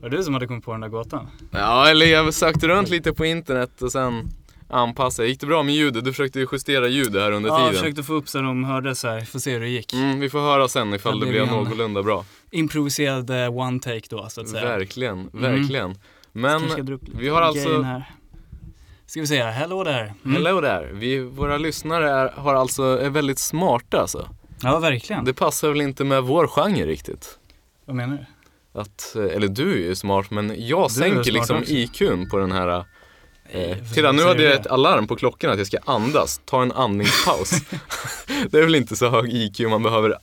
Var 0.00 0.08
det 0.08 0.16
du 0.16 0.22
som 0.22 0.34
hade 0.34 0.46
kommit 0.46 0.64
på 0.64 0.72
den 0.72 0.80
där 0.80 0.88
gåtan? 0.88 1.30
Ja, 1.52 1.88
eller 1.88 2.06
jag 2.06 2.34
sökte 2.34 2.68
runt 2.68 2.88
lite 2.88 3.12
på 3.12 3.24
internet 3.24 3.82
och 3.82 3.92
sen 3.92 4.28
anpassade. 4.68 5.28
Gick 5.28 5.40
det 5.40 5.46
bra 5.46 5.62
med 5.62 5.74
ljudet? 5.74 6.04
Du 6.04 6.12
försökte 6.12 6.38
ju 6.38 6.46
justera 6.52 6.88
ljudet 6.88 7.22
här 7.22 7.32
under 7.32 7.50
Ja, 7.50 7.60
jag 7.60 7.68
tiden. 7.68 7.82
försökte 7.82 8.02
få 8.02 8.14
upp 8.14 8.28
så 8.28 8.38
de 8.38 8.64
hördes 8.64 9.04
här. 9.04 9.20
Får 9.20 9.38
se 9.38 9.52
hur 9.52 9.60
det 9.60 9.68
gick. 9.68 9.92
Mm, 9.92 10.20
vi 10.20 10.30
får 10.30 10.40
höra 10.40 10.68
sen 10.68 10.94
ifall 10.94 11.12
Ja, 11.14 11.20
det 11.20 11.26
det 11.26 11.30
blev 11.32 11.46
någorlunda 11.46 12.02
bra. 12.02 12.24
Improviserad 12.50 13.30
eh, 13.30 13.58
one 13.58 13.80
take 13.80 14.06
då 14.10 14.28
så 14.28 14.40
att 14.40 14.48
säga. 14.48 14.64
Verkligen, 14.64 15.30
verkligen. 15.32 15.94
Men 16.32 16.70
ska 16.70 16.82
dra 16.82 16.94
upp 16.94 17.08
lite 17.08 17.20
vi 17.20 17.28
har 17.28 17.42
alltså, 17.42 17.82
här. 17.82 18.04
Ska 19.06 19.20
vi 19.20 19.26
se, 19.26 19.42
hello 19.42 19.84
där. 19.84 20.14
Mm. 20.24 20.36
hello 20.36 20.60
där. 20.60 20.90
Vi, 20.94 21.18
våra 21.18 21.56
lyssnare 21.56 22.10
är, 22.10 22.28
har 22.28 22.54
alltså, 22.54 22.82
är 22.82 23.10
väldigt 23.10 23.38
smarta 23.38 24.00
alltså. 24.00 24.28
Ja, 24.62 24.78
verkligen. 24.78 25.24
Det 25.24 25.34
passar 25.34 25.68
väl 25.68 25.80
inte 25.80 26.04
med 26.04 26.22
vår 26.22 26.46
genre 26.46 26.86
riktigt. 26.86 27.38
Vad 27.84 27.96
menar 27.96 28.16
du? 28.16 28.80
Att, 28.80 29.16
eh, 29.16 29.36
eller 29.36 29.48
du 29.48 29.72
är 29.72 29.88
ju 29.88 29.94
smart, 29.94 30.30
men 30.30 30.54
jag 30.66 30.84
är 30.84 30.88
sänker 30.88 31.32
liksom 31.32 31.56
också. 31.58 31.72
IQn 31.72 32.28
på 32.30 32.38
den 32.38 32.52
här 32.52 32.84
Eh, 33.50 33.68
Varför 33.68 33.94
titta, 33.94 34.12
nu 34.12 34.22
hade 34.22 34.34
du 34.38 34.44
jag 34.44 34.54
ett 34.54 34.66
alarm 34.66 35.06
på 35.06 35.16
klockan 35.16 35.50
att 35.50 35.58
jag 35.58 35.66
ska 35.66 35.78
andas. 35.84 36.40
Ta 36.44 36.62
en 36.62 36.72
andningspaus. 36.72 37.50
det 38.50 38.58
är 38.58 38.62
väl 38.62 38.74
inte 38.74 38.96
så 38.96 39.08
hög 39.08 39.32
IQ 39.32 39.60
man 39.60 39.82
behöver 39.82 40.14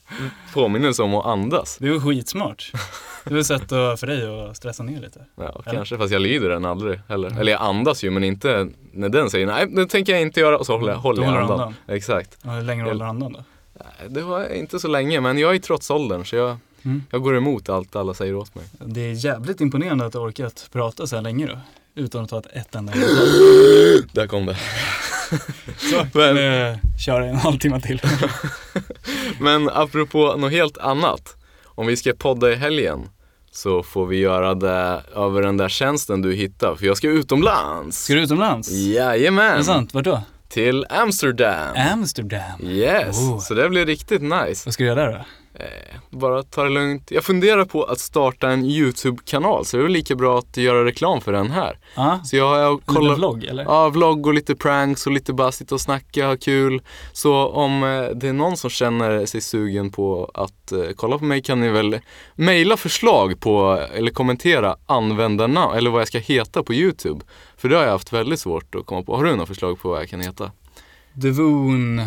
påminnelse 0.54 1.02
om 1.02 1.14
att 1.14 1.26
andas. 1.26 1.76
Det 1.80 1.86
är 1.88 1.92
ju 1.92 2.00
skitsmart. 2.00 2.72
Det 3.24 3.34
är 3.34 3.38
ett 3.38 3.46
sätt 3.46 3.68
för 3.68 4.06
dig 4.06 4.48
att 4.50 4.56
stressa 4.56 4.82
ner 4.82 5.00
lite. 5.00 5.20
Ja, 5.36 5.62
Eller? 5.66 5.76
kanske, 5.76 5.98
fast 5.98 6.12
jag 6.12 6.22
lyder 6.22 6.48
den 6.48 6.64
aldrig 6.64 7.00
heller. 7.08 7.40
Eller 7.40 7.52
jag 7.52 7.60
andas 7.60 8.04
ju, 8.04 8.10
men 8.10 8.24
inte 8.24 8.68
när 8.92 9.08
den 9.08 9.30
säger 9.30 9.46
nej, 9.46 9.66
det 9.70 9.86
tänker 9.86 10.12
jag 10.12 10.22
inte 10.22 10.40
göra. 10.40 10.58
Och 10.58 10.66
så 10.66 10.72
håller 10.78 10.92
jag, 10.92 10.98
håller 10.98 11.22
jag 11.22 11.32
du 11.32 11.38
andan. 11.38 11.60
andan. 11.60 11.74
Exakt. 11.88 12.38
Ja, 12.42 12.50
hur 12.50 12.62
länge 12.62 12.82
håller 12.84 13.04
andan 13.04 13.32
då? 13.32 13.44
Nej, 13.74 14.08
Det 14.10 14.22
var 14.22 14.52
inte 14.54 14.78
så 14.80 14.88
länge, 14.88 15.20
men 15.20 15.38
jag 15.38 15.50
är 15.50 15.54
i 15.54 15.60
trotsåldern 15.60 16.24
så 16.24 16.36
jag, 16.36 16.56
Mm. 16.84 17.02
jag 17.10 17.22
går 17.22 17.36
emot 17.36 17.68
allt 17.68 17.96
alla 17.96 18.14
säger 18.14 18.34
åt 18.34 18.54
mig. 18.54 18.64
Det 18.80 19.00
är 19.00 19.12
jävligt 19.24 19.60
imponerande 19.60 20.06
att 20.06 20.12
du 20.12 20.18
orkat 20.18 20.68
prata 20.72 21.06
så 21.06 21.16
här 21.16 21.22
länge 21.22 21.46
då. 21.46 21.58
Utan 21.96 22.24
att 22.24 22.30
ta 22.30 22.38
ett, 22.38 22.46
ett 22.52 22.74
enda. 22.74 22.92
Där 24.12 24.26
kom 24.26 24.46
det. 24.46 24.56
Så, 25.76 26.06
Men- 26.12 26.34
men, 26.34 26.78
kör 27.06 27.20
en 27.20 27.36
halvtimme 27.36 27.80
till. 27.80 28.00
Men 29.40 29.68
apropå 29.70 30.34
något 30.38 30.52
helt 30.52 30.78
annat. 30.78 31.36
Om 31.64 31.86
vi 31.86 31.96
ska 31.96 32.12
podda 32.18 32.52
i 32.52 32.54
helgen 32.54 33.08
så 33.50 33.82
får 33.82 34.06
vi 34.06 34.16
göra 34.16 34.54
det 34.54 35.02
över 35.14 35.42
den 35.42 35.56
där 35.56 35.68
tjänsten 35.68 36.22
du 36.22 36.34
hittar. 36.34 36.74
För 36.74 36.86
jag 36.86 36.96
ska 36.96 37.08
utomlands. 37.08 38.04
Ska 38.04 38.14
du 38.14 38.20
utomlands? 38.22 38.72
Är 38.72 38.74
Jajamän. 38.76 39.58
det 39.58 39.64
sant? 39.64 39.94
Vart 39.94 40.04
då? 40.04 40.22
till 40.48 40.86
Amsterdam. 40.88 41.76
Amsterdam. 41.92 42.60
Yes, 42.62 43.18
Oh. 43.18 43.40
så 43.40 43.54
det 43.54 43.68
blir 43.68 43.86
riktigt 43.86 44.22
nice. 44.22 44.62
Vad 44.64 44.74
ska 44.74 44.82
du 44.84 44.88
göra 44.88 45.06
där 45.10 45.12
då? 45.18 45.24
Eh, 45.60 45.96
bara 46.10 46.42
ta 46.42 46.62
det 46.62 46.70
lugnt. 46.70 47.10
Jag 47.10 47.24
funderar 47.24 47.64
på 47.64 47.84
att 47.84 48.00
starta 48.00 48.50
en 48.50 48.64
YouTube-kanal 48.64 49.64
så 49.64 49.76
det 49.76 49.80
är 49.80 49.82
väl 49.82 49.92
lika 49.92 50.14
bra 50.14 50.38
att 50.38 50.56
göra 50.56 50.84
reklam 50.84 51.20
för 51.20 51.32
den 51.32 51.50
här. 51.50 51.78
Ja, 51.94 52.20
Så 52.24 52.36
jag 52.36 52.46
har 52.46 52.78
kollar... 52.78 53.00
kollat 53.00 53.18
vlogg 53.18 53.44
eller? 53.44 53.64
Ja, 53.64 53.88
vlogg 53.88 54.26
och 54.26 54.34
lite 54.34 54.56
pranks 54.56 55.06
och 55.06 55.12
lite 55.12 55.32
bara 55.32 55.52
sitta 55.52 55.74
och 55.74 55.80
snacka, 55.80 56.26
ha 56.26 56.36
kul. 56.36 56.82
Så 57.12 57.48
om 57.48 57.82
eh, 57.82 58.16
det 58.16 58.28
är 58.28 58.32
någon 58.32 58.56
som 58.56 58.70
känner 58.70 59.26
sig 59.26 59.40
sugen 59.40 59.90
på 59.90 60.30
att 60.34 60.72
eh, 60.72 60.80
kolla 60.96 61.18
på 61.18 61.24
mig 61.24 61.42
kan 61.42 61.60
ni 61.60 61.68
väl 61.68 61.98
mejla 62.34 62.76
förslag 62.76 63.40
på, 63.40 63.86
eller 63.94 64.10
kommentera 64.10 64.76
användarnamn, 64.86 65.76
eller 65.76 65.90
vad 65.90 66.00
jag 66.00 66.08
ska 66.08 66.18
heta 66.18 66.62
på 66.62 66.74
YouTube. 66.74 67.24
För 67.56 67.68
det 67.68 67.76
har 67.76 67.82
jag 67.82 67.90
haft 67.90 68.12
väldigt 68.12 68.40
svårt 68.40 68.74
att 68.74 68.86
komma 68.86 69.02
på. 69.02 69.16
Har 69.16 69.24
du 69.24 69.30
några 69.30 69.46
förslag 69.46 69.80
på 69.80 69.88
vad 69.88 70.00
jag 70.00 70.08
kan 70.08 70.20
heta? 70.20 70.50
Devon. 71.12 72.00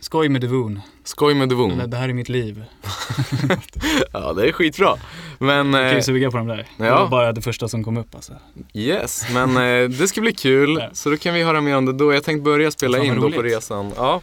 Skoj 0.00 0.28
med 0.28 0.40
Devon. 0.40 0.80
Skoj 1.04 1.34
med 1.34 1.48
Devon. 1.48 1.90
det 1.90 1.96
här 1.96 2.08
är 2.08 2.12
mitt 2.12 2.28
liv. 2.28 2.64
Ja, 4.12 4.32
det 4.32 4.48
är 4.48 4.52
skitbra. 4.52 4.96
Men 5.38 5.72
Jag 5.72 5.82
kan 5.82 5.90
ju 5.90 5.96
eh, 5.96 6.02
suga 6.02 6.30
på 6.30 6.36
de 6.36 6.46
där. 6.46 6.66
Det 6.78 6.86
ja. 6.86 7.02
var 7.02 7.08
bara 7.08 7.32
det 7.32 7.42
första 7.42 7.68
som 7.68 7.84
kom 7.84 7.96
upp 7.96 8.14
alltså. 8.14 8.32
yes, 8.74 9.26
men 9.32 9.56
eh, 9.56 9.88
det 9.88 10.08
ska 10.08 10.20
bli 10.20 10.32
kul. 10.32 10.84
Så 10.92 11.10
då 11.10 11.16
kan 11.16 11.34
vi 11.34 11.42
höra 11.42 11.60
mer 11.60 11.76
om 11.76 11.86
det 11.86 11.92
då. 11.92 12.12
Jag 12.12 12.24
tänkte 12.24 12.42
börja 12.42 12.70
spela 12.70 13.04
in 13.04 13.20
då 13.20 13.30
på 13.30 13.42
resan. 13.42 13.92
Ja. 13.96 14.22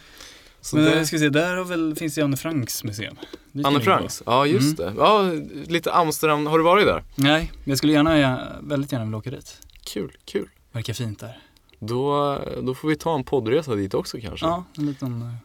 Så 0.60 0.76
Men 0.76 0.84
det... 0.84 1.06
ska 1.06 1.16
vi 1.16 1.20
se, 1.20 1.28
där 1.28 1.56
har 1.56 1.64
väl, 1.64 1.96
finns 1.96 2.14
det 2.14 2.22
Anne 2.22 2.36
Franks 2.36 2.84
museum. 2.84 3.16
Anne. 3.64 3.80
Franks, 3.80 4.22
ja 4.26 4.46
just 4.46 4.76
det. 4.76 4.92
Ja, 4.96 5.30
lite 5.66 5.92
Amsterdam, 5.92 6.46
har 6.46 6.58
du 6.58 6.64
varit 6.64 6.86
där? 6.86 7.02
Nej, 7.14 7.52
jag 7.64 7.78
skulle 7.78 7.92
gärna, 7.92 8.40
väldigt 8.60 8.92
gärna 8.92 9.04
vilja 9.04 9.18
åka 9.18 9.30
dit. 9.30 9.58
Kul, 9.84 10.16
kul. 10.24 10.48
Verkar 10.72 10.92
fint 10.92 11.20
där. 11.20 11.38
Då, 11.78 12.38
då 12.62 12.74
får 12.74 12.88
vi 12.88 12.96
ta 12.96 13.14
en 13.14 13.24
poddresa 13.24 13.74
dit 13.74 13.94
också 13.94 14.18
kanske. 14.20 14.46
Ja, 14.46 14.64
en 14.78 14.86
liten... 14.86 15.36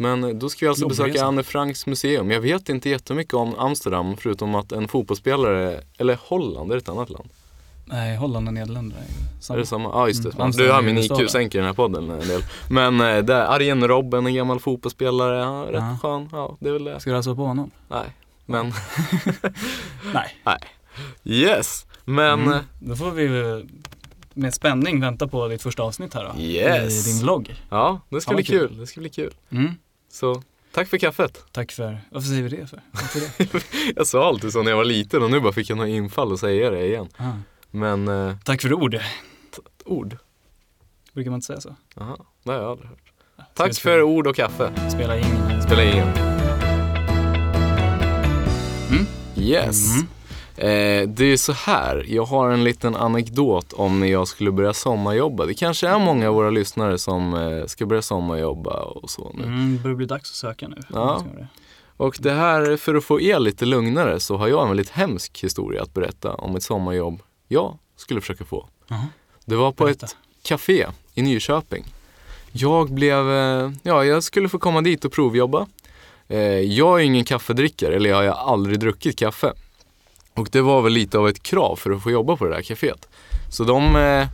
Men 0.00 0.38
då 0.38 0.48
ska 0.48 0.64
vi 0.66 0.68
alltså 0.68 0.82
Jobbresa. 0.84 1.04
besöka 1.04 1.24
Anne 1.24 1.42
Franks 1.42 1.86
museum. 1.86 2.30
Jag 2.30 2.40
vet 2.40 2.68
inte 2.68 2.90
jättemycket 2.90 3.34
om 3.34 3.54
Amsterdam 3.58 4.16
förutom 4.16 4.54
att 4.54 4.72
en 4.72 4.88
fotbollsspelare, 4.88 5.80
eller 5.98 6.18
Holland, 6.22 6.70
är 6.72 6.76
det 6.76 6.82
ett 6.82 6.88
annat 6.88 7.10
land? 7.10 7.28
Nej, 7.84 8.16
Holland 8.16 8.48
och 8.48 8.54
Nederländerna 8.54 9.00
är 9.02 9.40
samma. 9.42 9.56
Är 9.56 9.60
det 9.60 9.66
samma? 9.66 9.88
Ja 9.88 10.08
just 10.08 10.22
det, 10.22 10.34
Mm, 10.34 10.50
du 10.50 10.70
har 10.70 10.78
är 10.78 10.82
min 10.82 10.94
huvudstaden. 10.94 11.24
IQ-sänker 11.24 11.58
i 11.58 11.60
den 11.60 11.66
här 11.66 11.74
podden 11.74 12.10
en 12.10 12.28
del. 12.28 12.42
Men 12.70 13.00
eh, 13.00 13.18
där, 13.24 13.44
Arjen 13.54 13.88
Robben, 13.88 14.26
en 14.26 14.34
gammal 14.34 14.60
fotbollsspelare, 14.60 15.38
ja, 15.38 15.66
rätt 15.68 15.74
Ja. 15.74 15.98
skön. 16.02 16.28
Ja, 16.32 16.56
det 16.60 16.68
är 16.68 16.72
väl 16.72 16.84
det. 16.84 17.00
Ska 17.00 17.10
du 17.10 17.16
alltså 17.16 17.34
på 17.36 17.44
honom? 17.46 17.70
Nej, 17.88 18.06
men 18.46 18.72
Nej. 20.14 20.58
yes. 21.24 21.86
Men 22.04 22.40
Mm. 22.42 22.58
Då 22.80 22.96
får 22.96 23.10
vi 23.10 23.28
med 24.34 24.54
spänning 24.54 25.00
vänta 25.00 25.28
på 25.28 25.48
ditt 25.48 25.62
första 25.62 25.82
avsnitt 25.82 26.14
här 26.14 26.24
då. 26.34 26.40
Yes. 26.40 27.06
I 27.08 27.10
din 27.12 27.22
vlogg. 27.22 27.54
ja, 27.70 28.00
det 28.08 28.20
ska 28.20 28.28
Fan, 28.28 28.36
bli 28.36 28.44
kul. 28.44 28.68
kul. 28.68 28.78
Det 28.78 28.86
ska 28.86 29.00
bli 29.00 29.10
kul. 29.10 29.34
Mm. 29.50 29.74
Så 30.12 30.42
tack 30.72 30.88
för 30.88 30.98
kaffet. 30.98 31.44
Tack 31.52 31.72
för, 31.72 32.00
varför 32.10 32.28
säger 32.28 32.42
vi 32.42 32.48
det 32.48 32.66
för? 32.66 32.80
Det? 33.18 33.64
Jag 33.96 34.06
sa 34.06 34.28
alltid 34.28 34.52
så 34.52 34.62
när 34.62 34.70
jag 34.70 34.76
var 34.76 34.84
liten 34.84 35.22
och 35.22 35.30
nu 35.30 35.40
bara 35.40 35.52
fick 35.52 35.70
jag 35.70 35.78
något 35.78 35.88
infall 35.88 36.32
och 36.32 36.40
säga 36.40 36.70
det 36.70 36.86
igen. 36.86 37.08
Ah. 37.16 37.30
Men 37.70 38.08
eh, 38.08 38.36
Tack 38.44 38.62
för 38.62 38.72
ord. 38.72 38.98
ord, 39.84 40.16
Brukar 41.12 41.30
man 41.30 41.36
inte 41.38 41.46
säga 41.46 41.60
så? 41.60 41.74
Jaha, 41.94 42.16
det 42.42 42.50
har 42.52 42.58
jag 42.58 42.70
aldrig 42.70 42.88
hört. 42.88 42.98
Ska 43.36 43.42
vi 43.42 43.44
Tack 43.54 43.74
spela- 43.74 43.94
för 43.94 44.02
ord 44.02 44.26
och 44.26 44.36
kaffe. 44.36 44.90
Spela 44.90 45.16
ingen. 45.18 45.62
Spela 45.62 45.84
ingen. 45.84 46.08
Mm. 48.90 49.06
Yes. 49.36 49.94
Mm. 49.94 50.06
Eh, 50.60 51.08
det 51.08 51.24
är 51.24 51.36
så 51.36 51.52
här, 51.52 52.04
jag 52.08 52.24
har 52.24 52.50
en 52.50 52.64
liten 52.64 52.96
anekdot 52.96 53.72
om 53.72 54.00
när 54.00 54.06
jag 54.06 54.28
skulle 54.28 54.50
börja 54.50 54.72
sommarjobba. 54.74 55.46
Det 55.46 55.54
kanske 55.54 55.88
är 55.88 55.98
många 55.98 56.28
av 56.28 56.34
våra 56.34 56.50
lyssnare 56.50 56.98
som 56.98 57.34
eh, 57.34 57.66
ska 57.66 57.86
börja 57.86 58.02
sommarjobba 58.02 58.80
och 58.82 59.10
så 59.10 59.32
nu. 59.34 59.42
Mm, 59.44 59.76
det 59.76 59.82
börjar 59.82 59.96
bli 59.96 60.06
dags 60.06 60.30
att 60.30 60.36
söka 60.36 60.68
nu. 60.68 60.76
Ja. 60.92 61.24
Och 61.96 62.16
det 62.20 62.32
här, 62.32 62.76
för 62.76 62.94
att 62.94 63.04
få 63.04 63.20
er 63.20 63.38
lite 63.38 63.64
lugnare 63.64 64.20
så 64.20 64.36
har 64.36 64.48
jag 64.48 64.62
en 64.62 64.68
väldigt 64.68 64.90
hemsk 64.90 65.44
historia 65.44 65.82
att 65.82 65.94
berätta 65.94 66.34
om 66.34 66.56
ett 66.56 66.62
sommarjobb 66.62 67.22
jag 67.48 67.78
skulle 67.96 68.20
försöka 68.20 68.44
få. 68.44 68.66
Jaha. 68.88 69.06
Det 69.44 69.56
var 69.56 69.72
på 69.72 69.84
Berätta. 69.84 70.06
ett 70.06 70.16
café 70.42 70.86
i 71.14 71.22
Nyköping. 71.22 71.84
Jag 72.52 72.90
blev, 72.90 73.30
eh, 73.30 73.70
ja 73.82 74.04
jag 74.04 74.22
skulle 74.22 74.48
få 74.48 74.58
komma 74.58 74.80
dit 74.80 75.04
och 75.04 75.12
provjobba. 75.12 75.66
Eh, 76.28 76.38
Jag 76.60 77.00
är 77.00 77.04
ingen 77.04 77.24
kaffedrickare, 77.24 77.94
eller 77.96 78.10
jag 78.10 78.16
har 78.34 78.52
aldrig 78.52 78.80
druckit 78.80 79.18
kaffe. 79.18 79.52
Och 80.34 80.48
det 80.52 80.60
var 80.60 80.82
väl 80.82 80.92
lite 80.92 81.18
av 81.18 81.28
ett 81.28 81.42
krav 81.42 81.76
för 81.76 81.90
att 81.90 82.02
få 82.02 82.10
jobba 82.10 82.36
på 82.36 82.44
det 82.44 82.54
där 82.54 82.62
kaféet. 82.62 83.08
Så 83.50 83.64
de, 83.64 83.96
eh, 83.96 84.26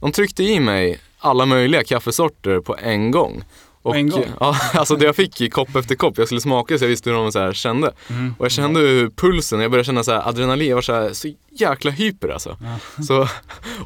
de 0.00 0.12
tryckte 0.12 0.42
i 0.42 0.60
mig 0.60 1.00
alla 1.18 1.46
möjliga 1.46 1.84
kaffesorter 1.84 2.60
på 2.60 2.76
en 2.82 3.10
gång. 3.10 3.44
På 3.82 3.94
en 3.94 4.08
gång? 4.10 4.24
Ja, 4.40 4.56
alltså 4.74 4.96
det 4.96 5.04
jag 5.06 5.16
fick 5.16 5.40
i 5.40 5.50
kopp 5.50 5.76
efter 5.76 5.94
kopp. 5.94 6.18
Jag 6.18 6.26
skulle 6.28 6.40
smaka 6.40 6.78
så 6.78 6.84
jag 6.84 6.88
visste 6.88 7.10
hur 7.10 7.16
de 7.16 7.32
så 7.32 7.52
kände. 7.52 7.92
Mm. 8.10 8.34
Och 8.38 8.44
jag 8.44 8.52
kände 8.52 8.80
hur 8.80 9.10
pulsen, 9.10 9.60
jag 9.60 9.70
började 9.70 9.86
känna 9.86 10.04
så 10.04 10.12
här 10.12 10.28
adrenalin, 10.28 10.68
jag 10.68 10.74
var 10.74 10.82
så, 10.82 10.92
här, 10.92 11.12
så 11.12 11.32
jäkla 11.50 11.90
hyper 11.90 12.28
alltså. 12.28 12.56
Ja. 12.96 13.02
Så, 13.04 13.28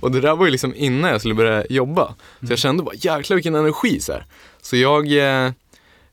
och 0.00 0.10
det 0.10 0.20
där 0.20 0.36
var 0.36 0.44
ju 0.44 0.50
liksom 0.50 0.74
innan 0.76 1.10
jag 1.10 1.20
skulle 1.20 1.34
börja 1.34 1.64
jobba. 1.70 2.06
Så 2.06 2.14
Mm. 2.40 2.50
jag 2.50 2.58
kände 2.58 2.82
bara 2.82 2.94
jäklar 2.94 3.34
vilken 3.34 3.54
energi 3.54 4.00
så 4.00 4.12
här. 4.12 4.26
Så 4.62 4.76
jag, 4.76 5.12
eh, 5.12 5.52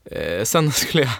eh, 0.04 0.44
sen 0.44 0.72
skulle 0.72 1.02
jag, 1.02 1.12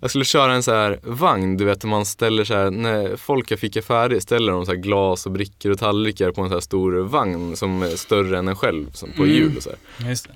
jag 0.00 0.10
skulle 0.10 0.24
köra 0.24 0.54
en 0.54 0.62
så 0.62 0.72
här 0.72 0.98
vagn, 1.02 1.56
du 1.56 1.64
vet 1.64 1.84
man 1.84 2.04
ställer 2.04 2.44
så 2.44 2.54
här, 2.54 2.70
när 2.70 3.16
folk 3.16 3.50
har 3.50 3.56
fikat 3.56 3.84
färdigt 3.84 4.22
ställer 4.22 4.52
de 4.52 4.66
så 4.66 4.72
glas 4.74 5.26
och 5.26 5.32
brickor 5.32 5.72
och 5.72 5.78
tallrikar 5.78 6.30
på 6.30 6.42
en 6.42 6.48
så 6.48 6.54
här 6.54 6.60
stor 6.60 6.92
vagn 6.92 7.56
som 7.56 7.82
är 7.82 7.96
större 7.96 8.38
än 8.38 8.48
en 8.48 8.56
själv, 8.56 8.90
som 8.92 9.12
på 9.12 9.22
Mm. 9.22 9.34
hjul 9.36 9.56
och 9.56 9.62
så 9.62 9.70
här. 9.70 9.78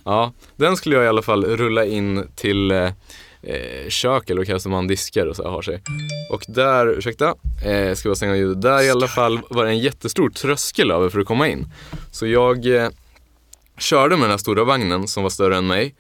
Ja, 0.04 0.32
den 0.56 0.76
skulle 0.76 0.96
jag 0.96 1.04
i 1.04 1.08
alla 1.08 1.22
fall 1.22 1.44
rulla 1.44 1.84
in 1.84 2.28
till 2.34 2.70
eh, 2.70 2.90
eh, 3.42 3.88
kök 3.88 4.30
eller 4.30 4.52
vad 4.52 4.62
det, 4.62 4.68
man 4.68 4.86
diskar 4.86 5.26
och 5.26 5.36
så 5.36 5.42
här 5.42 5.50
har 5.50 5.62
sig. 5.62 5.82
Och 6.30 6.44
där, 6.48 6.86
ursäkta, 6.86 7.34
eh, 7.64 7.94
ska 7.94 8.08
jag 8.08 8.16
stänga 8.16 8.36
ljudet. 8.36 8.62
Där 8.62 8.82
i 8.82 8.90
alla 8.90 9.08
fall 9.08 9.40
var 9.50 9.64
det 9.64 9.70
en 9.70 9.78
jättestor 9.78 10.30
tröskel 10.30 10.90
över 10.90 11.08
för 11.08 11.20
att 11.20 11.26
komma 11.26 11.48
in. 11.48 11.66
Så 12.12 12.26
jag 12.26 12.66
eh, 12.76 12.88
körde 13.78 14.16
med 14.16 14.24
den 14.24 14.30
här 14.30 14.38
stora 14.38 14.64
vagnen 14.64 15.08
som 15.08 15.22
var 15.22 15.30
större 15.30 15.56
än 15.56 15.66
mig. 15.66 15.94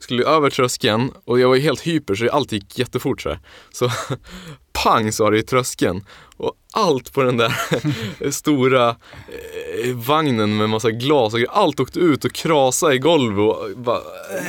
Skulle 0.00 0.24
över 0.24 0.50
tröskeln 0.50 1.12
och 1.24 1.40
jag 1.40 1.48
var 1.48 1.54
ju 1.54 1.62
helt 1.62 1.80
hyper 1.80 2.14
så 2.14 2.30
allt 2.30 2.52
gick 2.52 2.78
jättefort 2.78 3.20
så 3.20 3.28
här. 3.28 3.38
Så 3.72 3.90
pang 4.72 5.12
sa 5.12 5.30
det 5.30 5.38
i 5.38 5.42
tröskeln. 5.42 6.04
Och 6.36 6.52
allt 6.72 7.12
på 7.12 7.22
den 7.22 7.36
där 7.36 7.52
stora 8.30 8.88
eh, 8.88 9.94
vagnen 9.94 10.56
med 10.56 10.68
massa 10.68 10.90
glas 10.90 11.32
och 11.32 11.38
grejer, 11.38 11.52
allt 11.52 11.80
åkte 11.80 11.98
ut 12.00 12.24
och 12.24 12.32
krasade 12.32 12.94
i 12.94 12.98
golvet 12.98 13.56
och 13.56 13.78
bara, 13.78 14.00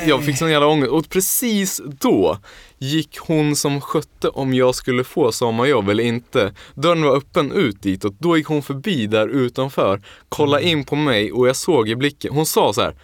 jag 0.08 0.26
fick 0.26 0.38
sån 0.38 0.52
jävla 0.52 0.68
ångest. 0.68 0.92
Och 0.92 1.10
precis 1.10 1.82
då 2.00 2.38
gick 2.82 3.18
hon 3.20 3.56
som 3.56 3.82
skötte 3.82 4.30
om 4.30 4.54
jag 4.54 4.76
skulle 4.76 5.04
få 5.04 5.32
sommarjobb 5.32 5.90
eller 5.90 6.04
inte. 6.04 6.54
Dörren 6.74 7.04
var 7.04 7.16
öppen 7.16 7.52
ut 7.52 7.82
dit 7.82 8.06
och 8.06 8.14
då 8.20 8.38
gick 8.38 8.48
hon 8.48 8.62
förbi 8.62 9.08
där 9.08 9.28
utanför, 9.28 10.02
kollade 10.30 10.64
in 10.64 10.84
på 10.84 10.96
mig 10.96 11.32
och 11.32 11.48
jag 11.48 11.56
såg 11.56 11.90
i 11.90 11.96
blicken, 11.96 12.34
hon 12.34 12.46
sa 12.46 12.74
så 12.74 12.82
här. 12.82 12.96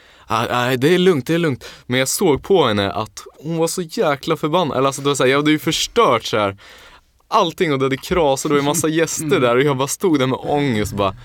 Nej, 0.49 0.77
det 0.77 0.93
är 0.93 0.97
lugnt, 0.97 1.27
det 1.27 1.33
är 1.33 1.37
lugnt. 1.37 1.65
Men 1.85 1.99
jag 1.99 2.07
såg 2.07 2.43
på 2.43 2.65
henne 2.65 2.91
att 2.91 3.23
hon 3.43 3.57
var 3.57 3.67
så 3.67 3.81
jäkla 3.81 4.37
förbannad. 4.37 4.77
Eller 4.77 4.87
alltså, 4.87 5.01
det 5.01 5.07
var 5.07 5.15
så 5.15 5.23
här, 5.23 5.29
jag 5.29 5.37
hade 5.37 5.51
ju 5.51 5.59
förstört 5.59 6.23
så 6.25 6.37
här 6.37 6.57
allting 7.27 7.73
och 7.73 7.79
det 7.79 7.85
hade 7.85 7.97
krasat 7.97 8.45
och 8.45 8.49
det 8.49 8.55
var 8.55 8.59
en 8.59 8.65
massa 8.65 8.87
gäster 8.87 9.39
där 9.39 9.55
och 9.55 9.61
jag 9.61 9.77
bara 9.77 9.87
stod 9.87 10.19
där 10.19 10.27
med 10.27 10.39
ångest 10.41 10.93
bara 10.93 11.15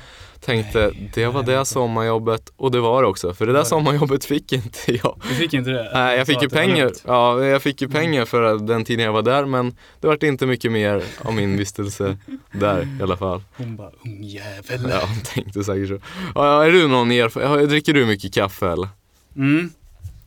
tänkte, 0.44 0.92
det 1.14 1.26
var 1.26 1.42
det 1.42 1.64
sommarjobbet 1.64 2.52
och 2.56 2.70
det 2.70 2.80
var 2.80 3.02
det 3.02 3.08
också. 3.08 3.34
För 3.34 3.46
det 3.46 3.52
där 3.52 3.64
sommarjobbet 3.64 4.24
fick 4.24 4.52
inte 4.52 4.92
jag. 5.02 5.20
Du 5.28 5.34
fick 5.34 5.54
inte 5.54 5.70
det? 5.70 5.90
Nej, 5.94 6.18
jag 6.18 6.26
fick 6.26 6.42
ju 6.42 6.48
pengar. 6.48 6.92
Ja, 7.06 7.44
jag 7.44 7.62
fick 7.62 7.82
ju 7.82 7.88
pengar 7.88 8.24
för 8.24 8.58
den 8.58 8.84
tiden 8.84 9.04
jag 9.04 9.12
var 9.12 9.22
där 9.22 9.44
men 9.44 9.76
det 10.00 10.06
vart 10.06 10.22
inte 10.22 10.46
mycket 10.46 10.72
mer 10.72 11.04
av 11.18 11.34
min 11.34 11.56
vistelse 11.56 12.16
där 12.52 12.88
i 13.00 13.02
alla 13.02 13.16
fall. 13.16 13.42
Hon 13.56 13.76
bara, 13.76 13.90
ungjävel. 14.04 14.90
Ja, 14.90 15.00
hon 15.06 15.20
tänkte 15.20 15.64
säkert 15.64 15.88
så. 15.88 15.98
Ja, 16.34 16.64
är 16.64 16.70
du 16.70 16.88
någon 16.88 17.10
erfarenhet? 17.10 17.68
Dricker 17.68 17.94
du 17.94 18.06
mycket 18.06 18.34
kaffe 18.34 18.68
eller? 18.68 18.88
Mm. 19.36 19.70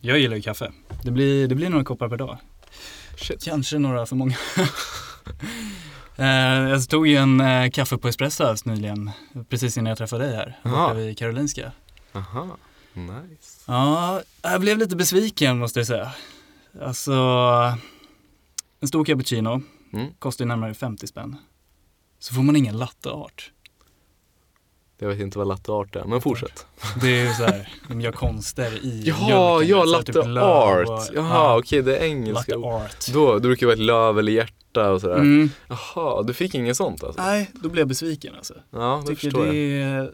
Jag 0.01 0.19
gillar 0.19 0.35
ju 0.35 0.41
kaffe. 0.41 0.71
Det 1.03 1.11
blir, 1.11 1.47
det 1.47 1.55
blir 1.55 1.69
några 1.69 1.83
koppar 1.83 2.09
per 2.09 2.17
dag. 2.17 2.37
Shit. 3.17 3.43
Kanske 3.43 3.79
några 3.79 4.05
för 4.05 4.15
många. 4.15 4.35
Eh, 6.17 6.69
jag 6.69 6.89
tog 6.89 7.07
ju 7.07 7.15
en 7.17 7.41
eh, 7.41 7.69
kaffe 7.69 7.97
på 7.97 8.07
Espresso 8.07 8.43
House 8.45 8.69
nyligen, 8.69 9.11
precis 9.49 9.77
innan 9.77 9.89
jag 9.89 9.97
träffade 9.97 10.25
dig 10.25 10.35
här, 10.35 10.59
borta 10.63 10.93
vid 10.93 11.17
Karolinska. 11.17 11.71
Aha, 12.13 12.57
nice. 12.93 13.61
Ja, 13.67 14.21
jag 14.41 14.61
blev 14.61 14.77
lite 14.77 14.95
besviken 14.95 15.59
måste 15.59 15.79
jag 15.79 15.87
säga. 15.87 16.11
Alltså, 16.81 17.11
en 18.79 18.87
stor 18.87 19.05
cappuccino 19.05 19.61
Mm. 19.93 20.13
kostar 20.19 20.45
ju 20.45 20.49
närmare 20.49 20.73
50 20.73 21.07
spänn. 21.07 21.35
Så 22.19 22.33
får 22.33 22.41
man 22.41 22.55
ingen 22.55 22.77
latte 22.77 23.09
art. 23.11 23.51
Jag 24.99 25.07
vet 25.07 25.19
inte 25.19 25.37
vad 25.37 25.47
latte 25.47 25.71
art 25.71 25.95
är, 25.95 26.03
men 26.03 26.21
fortsätt. 26.21 26.65
Det 27.01 27.07
är 27.07 27.27
ju 27.27 27.33
så 27.33 27.43
här, 27.43 27.69
de 27.87 28.01
gör 28.01 28.11
konster 28.11 28.85
i 28.85 29.03
ja, 29.05 29.15
här, 29.59 29.85
latte 29.85 30.13
typ 30.13 30.25
löv 30.25 30.43
art. 30.43 30.87
och- 30.87 31.15
Jaha, 31.15 31.27
ja, 31.33 31.57
okej, 31.59 31.81
det 31.81 31.97
är 31.97 32.03
engelska 32.05 32.55
Latte 32.55 32.67
art. 32.67 33.07
Då, 33.13 33.33
då 33.33 33.39
brukar 33.39 33.59
det 33.59 33.65
vara 33.65 33.73
ett 33.73 33.79
löv 33.79 34.19
eller 34.19 34.31
hjärta 34.31 34.53
och 34.81 35.01
sådär. 35.01 35.15
Mm. 35.15 35.49
Jaha, 35.67 36.23
du 36.23 36.33
fick 36.33 36.55
inget 36.55 36.77
sånt 36.77 37.03
alltså? 37.03 37.21
Nej, 37.21 37.51
då 37.53 37.69
blev 37.69 37.81
jag 37.81 37.87
besviken 37.87 38.35
alltså. 38.35 38.53
Ja, 38.69 39.01
det 39.01 39.07
Tycker 39.07 39.21
förstår 39.21 39.45
jag. 39.45 39.55
det 39.55 39.81
är 39.81 40.11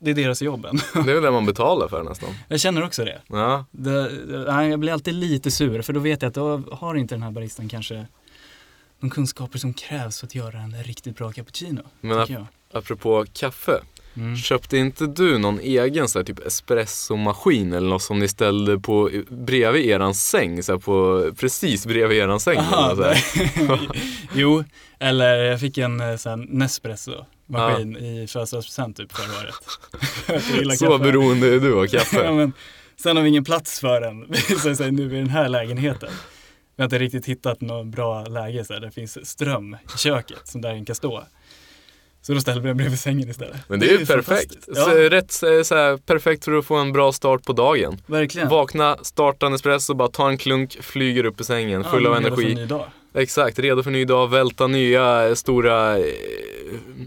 det 0.00 0.10
är 0.10 0.14
deras 0.14 0.42
jobben. 0.42 0.76
Det 0.94 1.10
är 1.10 1.14
väl 1.14 1.22
det 1.22 1.30
man 1.30 1.46
betalar 1.46 1.88
för 1.88 2.02
nästan. 2.02 2.28
Jag 2.48 2.60
känner 2.60 2.84
också 2.84 3.04
det. 3.04 3.20
Ja, 3.28 3.64
det, 3.70 4.10
nej, 4.46 4.70
jag 4.70 4.80
blir 4.80 4.92
alltid 4.92 5.14
lite 5.14 5.50
sur 5.50 5.82
för 5.82 5.92
då 5.92 6.00
vet 6.00 6.22
jag 6.22 6.28
att 6.28 6.34
då 6.34 6.62
har 6.72 6.94
inte 6.94 7.14
den 7.14 7.22
här 7.22 7.30
baristan 7.30 7.68
kanske 7.68 8.06
de 9.00 9.10
kunskaper 9.10 9.58
som 9.58 9.74
krävs 9.74 10.20
för 10.20 10.26
att 10.26 10.34
göra 10.34 10.58
en 10.58 10.82
riktigt 10.82 11.16
bra 11.16 11.32
cappuccino. 11.32 11.82
Men 12.00 12.26
tycker 12.26 12.34
jag. 12.34 12.46
apropå 12.72 13.24
kaffe. 13.32 13.80
Mm. 14.18 14.36
Köpte 14.36 14.76
inte 14.76 15.06
du 15.06 15.38
någon 15.38 15.60
egen 15.60 16.08
så 16.08 16.18
här, 16.18 16.24
typ 16.24 16.46
espressomaskin 16.46 17.72
eller 17.72 17.88
något 17.88 18.02
som 18.02 18.18
ni 18.18 18.28
ställde 18.28 18.78
på 18.78 19.10
bredvid 19.28 19.86
eran 19.86 20.14
säng? 20.14 20.62
Så 20.62 20.72
här, 20.72 20.78
på, 20.78 21.30
precis 21.36 21.86
bredvid 21.86 22.18
eran 22.18 22.40
säng? 22.40 22.58
Aha, 22.58 22.90
eller 22.90 23.14
så 23.66 23.78
jo, 24.34 24.64
eller 24.98 25.34
jag 25.34 25.60
fick 25.60 25.78
en 25.78 26.00
eh, 26.00 26.16
sån 26.16 26.40
här 26.40 26.46
Nespresso-maskin 26.48 27.96
i 27.96 28.26
födelsedagspresent 28.26 28.96
typ 28.96 29.12
förra 29.12 29.38
året. 29.40 30.78
Så 30.78 30.98
beroende 30.98 31.54
är 31.54 31.60
du 31.60 31.74
av 31.74 31.86
ja, 31.90 31.98
kaffe. 31.98 32.32
men, 32.32 32.52
sen 32.96 33.16
har 33.16 33.22
vi 33.22 33.28
ingen 33.28 33.44
plats 33.44 33.80
för 33.80 34.00
den 34.00 34.34
så, 34.62 34.74
så, 34.74 34.90
nu 34.90 35.04
i 35.04 35.18
den 35.18 35.28
här 35.28 35.48
lägenheten. 35.48 36.10
Vi 36.76 36.82
har 36.82 36.84
inte 36.84 36.98
riktigt 36.98 37.26
hittat 37.26 37.60
något 37.60 37.86
bra 37.86 38.24
läge 38.24 38.64
så 38.64 38.72
här, 38.72 38.80
det 38.80 38.90
finns 38.90 39.28
ström 39.28 39.74
i 39.94 39.98
köket 39.98 40.48
som 40.48 40.60
där 40.60 40.74
den 40.74 40.84
kan 40.84 40.94
stå. 40.94 41.24
Så 42.22 42.32
då 42.34 42.40
ställde 42.40 42.60
vi 42.62 42.68
den 42.68 42.76
bredvid 42.76 42.98
sängen 42.98 43.30
istället. 43.30 43.56
Men 43.68 43.80
det 43.80 43.86
är 43.86 43.98
ju 43.98 44.06
perfekt. 44.06 44.26
fantastiskt. 44.28 44.64
Så, 44.64 44.90
Ja, 44.90 45.10
rätt, 45.10 45.32
så, 45.32 45.74
här, 45.74 45.96
perfekt 45.96 46.44
för 46.44 46.52
att 46.52 46.64
få 46.64 46.74
en 46.76 46.92
bra 46.92 47.12
start 47.12 47.44
på 47.44 47.52
dagen. 47.52 48.00
verkligen. 48.06 48.48
Vakna, 48.48 48.96
starta 49.02 49.46
en 49.46 49.54
espresso, 49.54 49.94
bara 49.94 50.08
ta 50.08 50.28
en 50.28 50.38
klunk, 50.38 50.78
flyger 50.80 51.24
upp 51.24 51.40
i 51.40 51.44
sängen, 51.44 51.84
full 51.84 52.04
Ja, 52.04 52.10
av 52.10 52.16
redo 52.22 52.36
för 52.36 52.42
en 52.42 52.46
energi. 52.48 52.54
ny 52.62 52.66
dag. 52.66 52.84
Exakt, 53.14 53.58
redo 53.58 53.82
för 53.82 53.90
ny 53.90 54.04
dag, 54.04 54.30
välta 54.30 54.66
nya 54.66 55.28
eh, 55.28 55.34
stora 55.34 55.98
eh, 55.98 56.04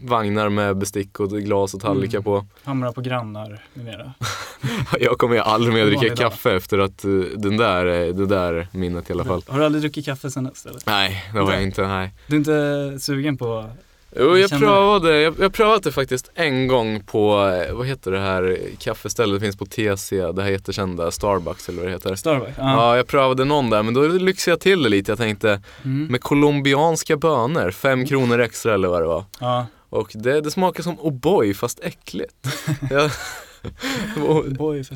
vagnar 0.03 0.49
med 0.49 0.77
bestick 0.77 1.19
och 1.19 1.29
glas 1.31 1.73
och 1.73 1.81
tallrikar 1.81 2.17
Mm. 2.17 2.23
på. 2.23 2.45
Hamra 2.63 2.91
på 2.91 3.01
grannar 3.01 3.63
med 3.73 3.85
mera. 3.85 4.13
Jag 4.99 5.17
kommer 5.17 5.35
ju 5.35 5.41
aldrig 5.41 5.73
mer 5.73 5.85
dricka 5.85 6.15
kaffe 6.15 6.55
efter 6.55 6.79
att 6.79 7.03
eh, 7.05 7.11
den 7.35 7.57
där, 7.57 7.85
eh, 7.85 8.13
det 8.15 8.25
där 8.25 8.67
minnet 8.71 9.09
i 9.09 9.13
alla 9.13 9.23
fall. 9.25 9.43
Har 9.47 9.59
du 9.59 9.65
aldrig 9.65 9.81
druckit 9.81 10.05
kaffe 10.05 10.31
sen 10.31 10.43
dess 10.43 10.65
eller? 10.65 10.79
Nej, 10.85 11.23
det 11.33 11.39
var 11.41 11.53
jag 11.53 11.63
inte. 11.63 11.87
Nej. 11.87 12.13
Du 12.27 12.35
är 12.35 12.37
inte 12.39 12.99
sugen 12.99 13.37
på 13.37 13.69
Jo, 14.15 14.37
Jag 14.37 14.49
prövade, 14.49 15.21
jag, 15.21 15.35
jag 15.39 15.53
prövade 15.53 15.79
det 15.83 15.91
faktiskt 15.91 16.31
en 16.35 16.67
gång 16.67 17.03
på, 17.03 17.47
eh, 17.67 17.73
vad 17.75 17.87
heter 17.87 18.11
det 18.11 18.19
här 18.19 18.59
kaffestället, 18.79 19.35
det 19.35 19.45
finns 19.45 19.57
på 19.57 19.65
TC, 19.65 20.31
det 20.31 20.43
här 20.43 20.49
jättekända 20.49 21.11
Starbucks 21.11 21.69
eller 21.69 21.79
vad 21.79 21.87
det 21.87 21.93
heter. 21.93 22.15
Starbucks? 22.15 22.53
Ja, 22.57 22.97
jag 22.97 23.07
prövade 23.07 23.45
någon 23.45 23.69
där, 23.69 23.83
men 23.83 23.93
då 23.93 24.01
lyxade 24.07 24.51
jag 24.53 24.59
till 24.59 24.83
det 24.83 24.89
lite. 24.89 25.11
Jag 25.11 25.19
tänkte, 25.19 25.61
Mm. 25.83 26.07
med 26.07 26.21
colombianska 26.21 27.17
bönor, 27.17 27.71
fem 27.71 28.05
kronor 28.05 28.39
extra 28.39 28.73
eller 28.73 28.87
vad 28.87 29.01
det 29.01 29.07
var. 29.07 29.23
ja. 29.39 29.65
Och 29.89 30.11
det, 30.13 30.41
det 30.41 30.51
smakar 30.51 30.83
som 30.83 30.99
O'boy 30.99 31.53
fast 31.53 31.79
äckligt. 31.83 32.33
Jag-. 32.89 33.11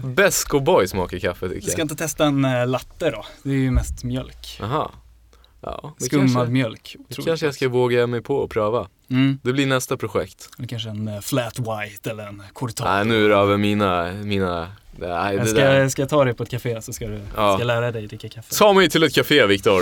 Besk 0.04 0.54
O'boy 0.54 0.88
smakar 0.88 1.20
kaffe 1.20 1.48
Du 1.48 1.54
tycker 1.56 1.68
ska 1.72 1.80
jag. 1.82 1.84
inte 1.86 1.96
testa 1.96 2.26
en 2.26 2.46
eh, 2.46 2.68
latte 2.68 3.10
då? 3.12 3.26
Det 3.44 3.50
är 3.50 3.54
ju 3.54 3.72
mest 3.72 4.04
mjölk. 4.04 4.60
Aha. 4.64 4.92
Ja, 5.66 5.94
Skummad 5.98 6.34
kanske, 6.34 6.52
mjölk. 6.52 6.96
det 7.08 7.22
kanske 7.26 7.46
jag 7.46 7.56
ska 7.56 7.70
våga 7.70 8.08
mig 8.08 8.22
på 8.22 8.36
och 8.38 8.50
pröva. 8.52 8.88
Mm. 9.10 9.40
Det 9.44 9.54
blir 9.54 9.66
nästa 9.66 9.98
projekt. 9.98 10.50
Eller 10.58 10.68
kanske 10.68 10.90
en 10.90 11.08
eh, 11.08 11.20
flat 11.22 11.60
white 11.60 12.10
eller 12.10 12.28
en 12.28 12.44
cortado. 12.54 12.90
Nej, 12.90 13.06
nu 13.06 13.26
är 13.26 13.30
det 13.30 13.36
över 13.36 13.58
mina, 13.58 14.12
mina, 14.14 14.72
nej 14.98 15.36
jag 15.36 15.50
ska, 15.50 15.60
jag 15.62 15.92
ska 15.92 16.06
ta 16.06 16.26
dig 16.26 16.34
på 16.34 16.44
ett 16.44 16.50
café 16.50 16.82
så 16.82 16.94
ska 16.94 17.08
du 17.08 17.22
Ja. 17.36 17.56
ska 17.58 17.64
lära 17.64 17.92
dig 17.92 18.08
dricka 18.08 18.30
kaffe. 18.30 18.56
Ta 18.56 18.74
mig 18.74 18.90
till 18.90 19.04
ett 19.04 19.14
café 19.16 19.46
Viktor. 19.46 19.82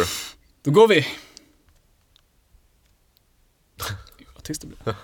Då 0.63 0.71
går 0.71 0.87
vi! 0.87 1.01
Vad 4.33 4.43
tyst 4.43 4.61
det 4.61 4.67
blir. 4.67 4.95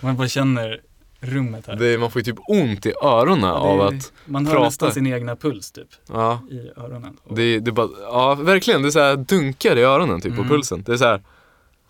Man 0.00 0.16
bara 0.16 0.28
känner 0.28 0.80
rummet 1.20 1.66
här. 1.66 1.76
Det, 1.76 1.98
man 1.98 2.10
får 2.10 2.20
ju 2.20 2.24
typ 2.24 2.38
ont 2.48 2.86
i 2.86 2.92
öronen 3.02 3.42
Ja, 3.48 3.52
av 3.54 3.80
är- 3.80 3.96
att, 3.96 4.12
Man 4.24 4.46
hör 4.46 4.52
prata. 4.52 4.64
nästan 4.66 4.92
sin 4.92 5.06
egna 5.06 5.36
puls 5.36 5.72
typ 5.72 5.88
ja, 6.08 6.40
i 6.50 6.80
öronen. 6.80 7.16
Och- 7.24 7.36
det, 7.36 7.58
det 7.60 7.72
bara, 7.72 7.88
ja 8.02 8.34
verkligen, 8.34 8.82
det 8.82 8.88
är 8.88 8.90
så 8.90 9.00
här 9.00 9.16
dunkar 9.16 9.76
i 9.78 9.82
öronen 9.82 10.20
typ 10.20 10.32
på 10.36 10.40
Mm. 10.42 10.48
pulsen. 10.48 10.82
Det 10.86 10.92
är 10.92 10.96
så 10.96 11.04
här, 11.04 11.22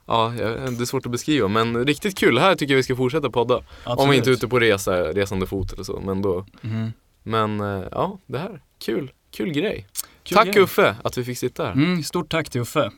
ja, 0.06 0.32
det 0.38 0.80
är 0.80 0.84
svårt 0.84 1.06
att 1.06 1.12
beskriva 1.12 1.48
men 1.48 1.84
riktigt 1.86 2.18
kul. 2.18 2.38
Här 2.38 2.54
tycker 2.54 2.74
jag 2.74 2.76
vi 2.76 2.82
ska 2.82 2.96
fortsätta 2.96 3.30
podda. 3.30 3.56
Om 3.56 3.62
Absolut. 3.84 4.12
vi 4.12 4.16
inte 4.16 4.30
är 4.30 4.32
ute 4.32 4.48
på 4.48 4.58
resa, 4.60 4.92
resande 5.12 5.46
fot 5.46 5.72
eller 5.72 5.84
så, 5.84 6.00
men 6.04 6.22
då, 6.22 6.46
Mhm. 6.60 6.92
men 7.22 7.60
eh, 7.60 7.84
ja, 7.92 8.18
det 8.26 8.38
här, 8.38 8.60
kul, 8.84 9.10
kul 9.36 9.52
grej. 9.52 9.86
Kul 10.22 10.36
Tack 10.36 10.46
grej. 10.46 10.62
Uffe 10.62 10.96
att 11.04 11.18
vi 11.18 11.24
fick 11.24 11.38
sitta 11.38 11.64
här. 11.64 11.72
Mm, 11.72 12.02
stort 12.02 12.28
tack 12.30 12.50
till 12.50 12.60
Uffe. 12.60 12.90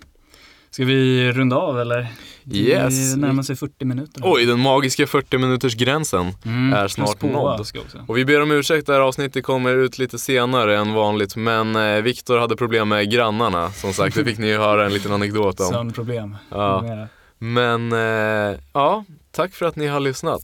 Ska 0.71 0.85
vi 0.85 1.33
runda 1.33 1.57
av 1.57 1.81
eller? 1.81 2.07
Yes. 2.53 3.14
Det 3.14 3.21
närmar 3.21 3.43
sig 3.43 3.57
40 3.57 3.85
minuter. 3.85 4.23
Oj, 4.25 4.47
den 4.47 4.61
magiska 4.61 5.07
40 5.07 5.39
minuters 5.39 5.75
gränsen. 5.75 6.33
mm, 6.45 6.73
är 6.73 6.89
snart 6.89 7.23
nådd. 7.23 7.66
Och 8.07 8.16
vi 8.19 8.25
ber 8.25 8.43
om 8.43 8.51
ursäkt, 8.51 8.87
det 8.87 8.93
här 8.93 9.01
avsnittet 9.01 9.45
kommer 9.45 9.77
ut 9.77 9.99
lite 9.99 10.19
senare 10.19 10.79
än 10.79 10.93
vanligt 10.93 11.37
men 11.37 11.77
eh, 11.77 12.03
Viktor 12.03 12.39
hade 12.39 12.57
problem 12.57 12.89
med 12.89 13.11
grannarna 13.11 13.73
som 13.73 13.93
sagt, 13.93 14.16
det 14.16 14.25
fick 14.25 14.39
ni 14.39 14.47
ju 14.47 14.59
höra 14.59 14.87
en 14.87 14.93
liten 14.93 15.12
anekdot 15.12 15.61
om. 15.61 15.66
Sömnproblem. 15.66 16.37
Ja. 16.51 17.09
Men 17.39 17.93
eh, 17.93 18.59
ja, 18.73 19.05
tack 19.31 19.55
för 19.55 19.66
att 19.66 19.77
ni 19.77 19.87
har 19.87 20.01
lyssnat. 20.01 20.43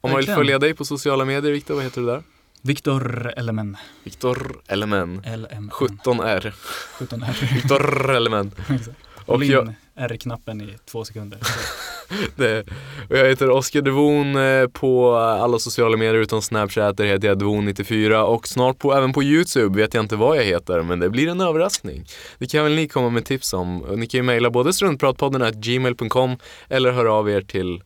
Om 0.00 0.10
man 0.10 0.16
vill 0.20 0.26
följa 0.34 0.58
dig 0.58 0.74
på 0.74 0.84
sociala 0.84 1.24
medier, 1.24 1.52
Viktor, 1.52 1.74
vad 1.74 1.84
heter 1.84 2.00
du 2.00 2.06
där? 2.06 2.22
Viktor 2.62 3.32
Elemen. 3.36 3.76
Viktor 4.04 4.60
Elemen. 4.68 5.22
LM. 5.26 5.70
17R. 5.70 6.52
17 6.98 7.22
R. 7.22 7.48
Viktor 7.54 8.10
Elemen. 8.14 8.52
Och 9.34 9.44
jag, 9.44 9.74
R-knappen 9.94 10.60
i 10.60 10.76
två 10.90 11.04
sekunder. 11.04 11.38
det, 12.36 12.60
och 13.10 13.16
jag 13.18 13.28
heter 13.28 13.50
Oskar 13.50 13.82
Devon 13.82 14.36
eh, 14.36 14.66
på 14.68 15.14
alla 15.16 15.58
sociala 15.58 15.96
medier 15.96 16.14
utom 16.14 16.42
Snapchat, 16.42 16.96
där 16.96 17.04
heter 17.04 17.28
jag 17.28 17.42
Devon94 17.42 18.20
och 18.22 18.48
snart 18.48 18.78
på, 18.78 18.94
även 18.94 19.12
på 19.12 19.22
YouTube 19.22 19.76
vet 19.82 19.94
jag 19.94 20.04
inte 20.04 20.16
vad 20.16 20.36
jag 20.36 20.44
heter 20.44 20.82
men 20.82 21.00
det 21.00 21.10
blir 21.10 21.28
en 21.28 21.40
överraskning. 21.40 22.04
Det 22.38 22.46
kan 22.46 22.64
väl 22.64 22.74
ni 22.74 22.88
komma 22.88 23.10
med 23.10 23.24
tips 23.24 23.52
om. 23.52 23.78
Ni 23.96 24.06
kan 24.06 24.18
ju 24.18 24.22
mejla 24.22 24.50
både 24.50 24.72
struntpratpodden 24.72 25.52
gmail.com 25.60 26.36
eller 26.68 26.92
höra 26.92 27.12
av 27.12 27.30
er 27.30 27.40
till 27.40 27.82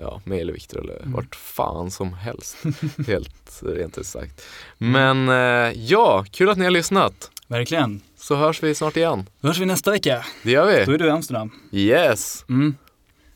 ja, 0.00 0.20
mig 0.24 0.40
eller 0.40 0.52
Viktor 0.52 0.80
eller 0.80 0.96
Mm. 0.96 1.12
vart 1.12 1.34
fan 1.34 1.90
som 1.90 2.12
helst. 2.12 2.56
Helt 3.06 3.62
rent 3.62 3.98
ut 3.98 4.06
sagt. 4.06 4.42
Men 4.78 5.28
eh, 5.28 5.82
ja, 5.82 6.24
kul 6.30 6.48
att 6.48 6.58
ni 6.58 6.64
har 6.64 6.70
lyssnat. 6.70 7.30
Verkligen. 7.48 8.00
Så 8.28 8.36
hörs 8.36 8.62
vi 8.62 8.74
snart 8.74 8.96
igen. 8.96 9.28
Då 9.40 9.48
hörs 9.48 9.58
vi 9.58 9.66
nästa 9.66 9.90
vecka. 9.90 10.24
Det 10.42 10.50
gör 10.50 10.62
Då 10.66 10.70
vi. 10.90 10.94
är 10.94 10.98
du 10.98 11.06
i 11.06 11.10
Amsterdam. 11.10 11.50
Yes. 11.72 12.44
Mm. 12.48 12.74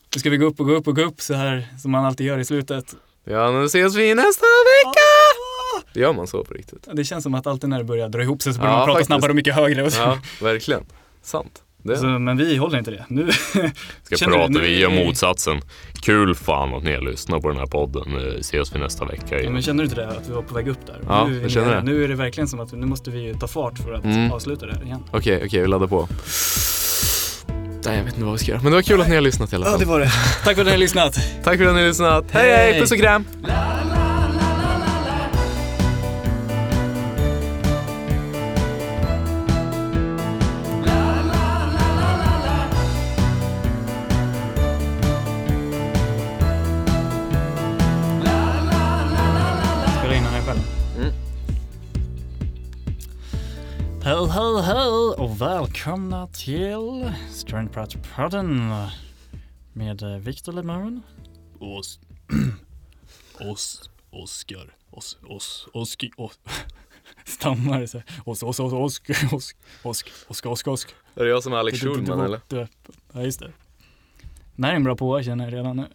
Då 0.09 0.19
ska 0.19 0.29
vi 0.29 0.37
gå 0.37 0.45
upp 0.45 0.59
och 0.59 0.65
gå 0.65 0.73
upp 0.73 0.87
och 0.87 0.95
gå 0.95 1.01
upp 1.01 1.21
så 1.21 1.33
här 1.33 1.67
som 1.81 1.91
man 1.91 2.05
alltid 2.05 2.27
gör 2.27 2.37
i 2.39 2.45
slutet. 2.45 2.95
Ja, 3.23 3.51
nu 3.51 3.65
ses 3.65 3.95
vi 3.95 4.15
nästa 4.15 4.45
vecka! 4.45 5.99
Gör 5.99 6.13
man 6.13 6.27
så 6.27 6.43
på 6.43 6.53
riktigt? 6.53 6.87
Det 6.93 7.03
känns 7.03 7.23
som 7.23 7.35
att 7.35 7.47
alltid 7.47 7.69
när 7.69 7.77
det 7.77 7.83
börjar 7.83 8.09
dra 8.09 8.21
ihop 8.23 8.41
sig 8.41 8.53
så 8.53 8.59
börjar 8.59 8.73
Ja, 8.73 8.77
man 8.77 8.85
prata 8.85 8.95
faktiskt. 8.97 9.07
snabbare 9.07 9.29
och 9.29 9.35
mycket 9.35 9.55
högre. 9.55 9.89
Ja, 9.97 10.19
verkligen. 10.41 10.83
Sant. 11.21 11.61
Det. 11.83 11.97
Så, 11.97 12.05
men 12.05 12.37
vi 12.37 12.57
håller 12.57 12.77
inte 12.77 12.91
det. 12.91 13.05
Nu 13.07 13.31
Ska 14.11 14.25
prata, 14.25 14.59
vi 14.59 14.79
gör 14.79 14.89
motsatsen. 15.05 15.61
Kul 16.01 16.35
fan 16.35 16.73
att 16.73 16.83
ni 16.83 16.93
har 16.93 17.01
lyssnat 17.01 17.41
på 17.41 17.47
den 17.49 17.57
här 17.57 17.65
podden. 17.65 18.03
Ses 18.39 18.75
vi 18.75 18.79
nästa 18.79 19.05
vecka 19.05 19.25
Ja, 19.29 19.37
igen. 19.39 19.53
men 19.53 19.61
känner 19.61 19.83
du 19.83 19.89
inte 19.89 20.01
det? 20.01 20.07
Att 20.07 20.29
vi 20.29 20.33
var 20.33 20.41
på 20.41 20.53
väg 20.53 20.67
upp 20.67 20.85
där? 20.87 20.99
Ja, 21.07 21.27
nu, 21.27 21.41
jag 21.41 21.51
känner 21.51 21.75
det. 21.75 21.81
nu 21.83 22.03
är 22.03 22.07
det 22.07 22.15
verkligen 22.15 22.47
som 22.47 22.59
att 22.59 22.71
nu 22.73 22.85
måste 22.85 23.11
vi 23.11 23.33
ta 23.39 23.47
fart 23.47 23.77
för 23.77 23.93
att 23.93 24.03
Mm. 24.05 24.31
avsluta 24.31 24.65
det 24.65 24.73
här 24.75 24.83
igen. 24.83 25.03
Okej, 25.11 25.41
okej, 25.45 25.61
vi 25.61 25.67
laddar 25.67 25.87
på. 25.87 26.07
Nej, 27.85 27.97
jag 27.97 28.03
vet 28.03 28.13
inte 28.13 28.23
vad 28.25 28.33
vi 28.33 28.39
ska 28.39 28.51
göra. 28.51 28.61
Men 28.61 28.71
det 28.71 28.77
var 28.77 28.81
kul 28.81 29.01
att 29.01 29.07
ni 29.09 29.15
har 29.15 29.21
lyssnat 29.21 29.53
i 29.53 29.55
alla 29.55 29.65
fall. 29.65 29.85
var 29.85 29.99
det. 29.99 30.11
Tack 30.43 30.55
för 30.55 30.61
att 30.61 30.65
ni 30.65 30.71
har 30.71 30.77
lyssnat. 30.77 31.13
Tack 31.43 31.57
för 31.57 31.65
att 31.65 31.75
ni 31.75 31.81
har 31.81 31.87
lyssnat. 31.87 32.25
Hej, 32.31 32.51
hej! 32.51 32.79
Puss 32.79 32.91
och 32.91 32.97
kram! 32.97 33.25
Välkomna 55.81 56.27
till 56.27 57.11
Strandpratpodden 57.29 58.73
med 59.73 60.03
eh, 60.03 60.17
Victor 60.17 60.51
Lemon. 60.51 61.01
Os... 61.59 61.99
Os... 63.39 63.89
Oskar. 64.11 64.75
Os... 64.91 65.17
Os... 65.29 65.67
Oski... 65.73 66.11
Os... 66.17 66.39
Stammar 67.25 67.85
så 67.85 67.97
här. 67.97 68.05
Os... 68.25 68.43
Os... 68.43 68.59
Os... 68.59 68.73
Osk... 68.73 69.09
Osk... 69.33 69.57
Osk... 69.83 70.07
Osk... 70.27 70.45
Osk... 70.45 70.67
Osk. 70.67 70.95
Är 71.15 71.23
det 71.23 71.29
jag 71.29 71.43
som 71.43 71.53
är 71.53 71.57
Alex 71.57 71.79
Schulman 71.79 72.19
eller? 72.19 72.39
Ja, 73.13 73.21
just 73.23 73.39
det. 73.39 73.51
Den 74.55 74.63
här 74.63 74.71
är 74.71 74.75
en 74.75 74.83
bra 74.83 74.95
på 74.95 75.23
känner 75.23 75.43
jag 75.43 75.53
redan 75.53 75.77
nu. 75.77 75.87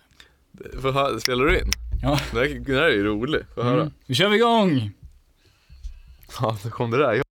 Får 0.80 1.18
Spelar 1.18 1.44
du 1.44 1.58
in? 1.58 1.70
Ja. 2.02 2.20
Den 2.32 2.40
här, 2.40 2.58
den 2.58 2.76
här 2.76 2.82
är 2.82 2.94
ju 2.94 3.04
rolig. 3.04 3.40
Får 3.54 3.62
höra. 3.62 3.80
Mm. 3.80 3.92
Nu 4.06 4.14
kör 4.14 4.28
vi 4.28 4.36
igång! 4.36 4.90
Ja, 6.40 6.58
då 6.62 6.70
kom 6.70 6.90
det 6.90 6.98
där. 6.98 7.25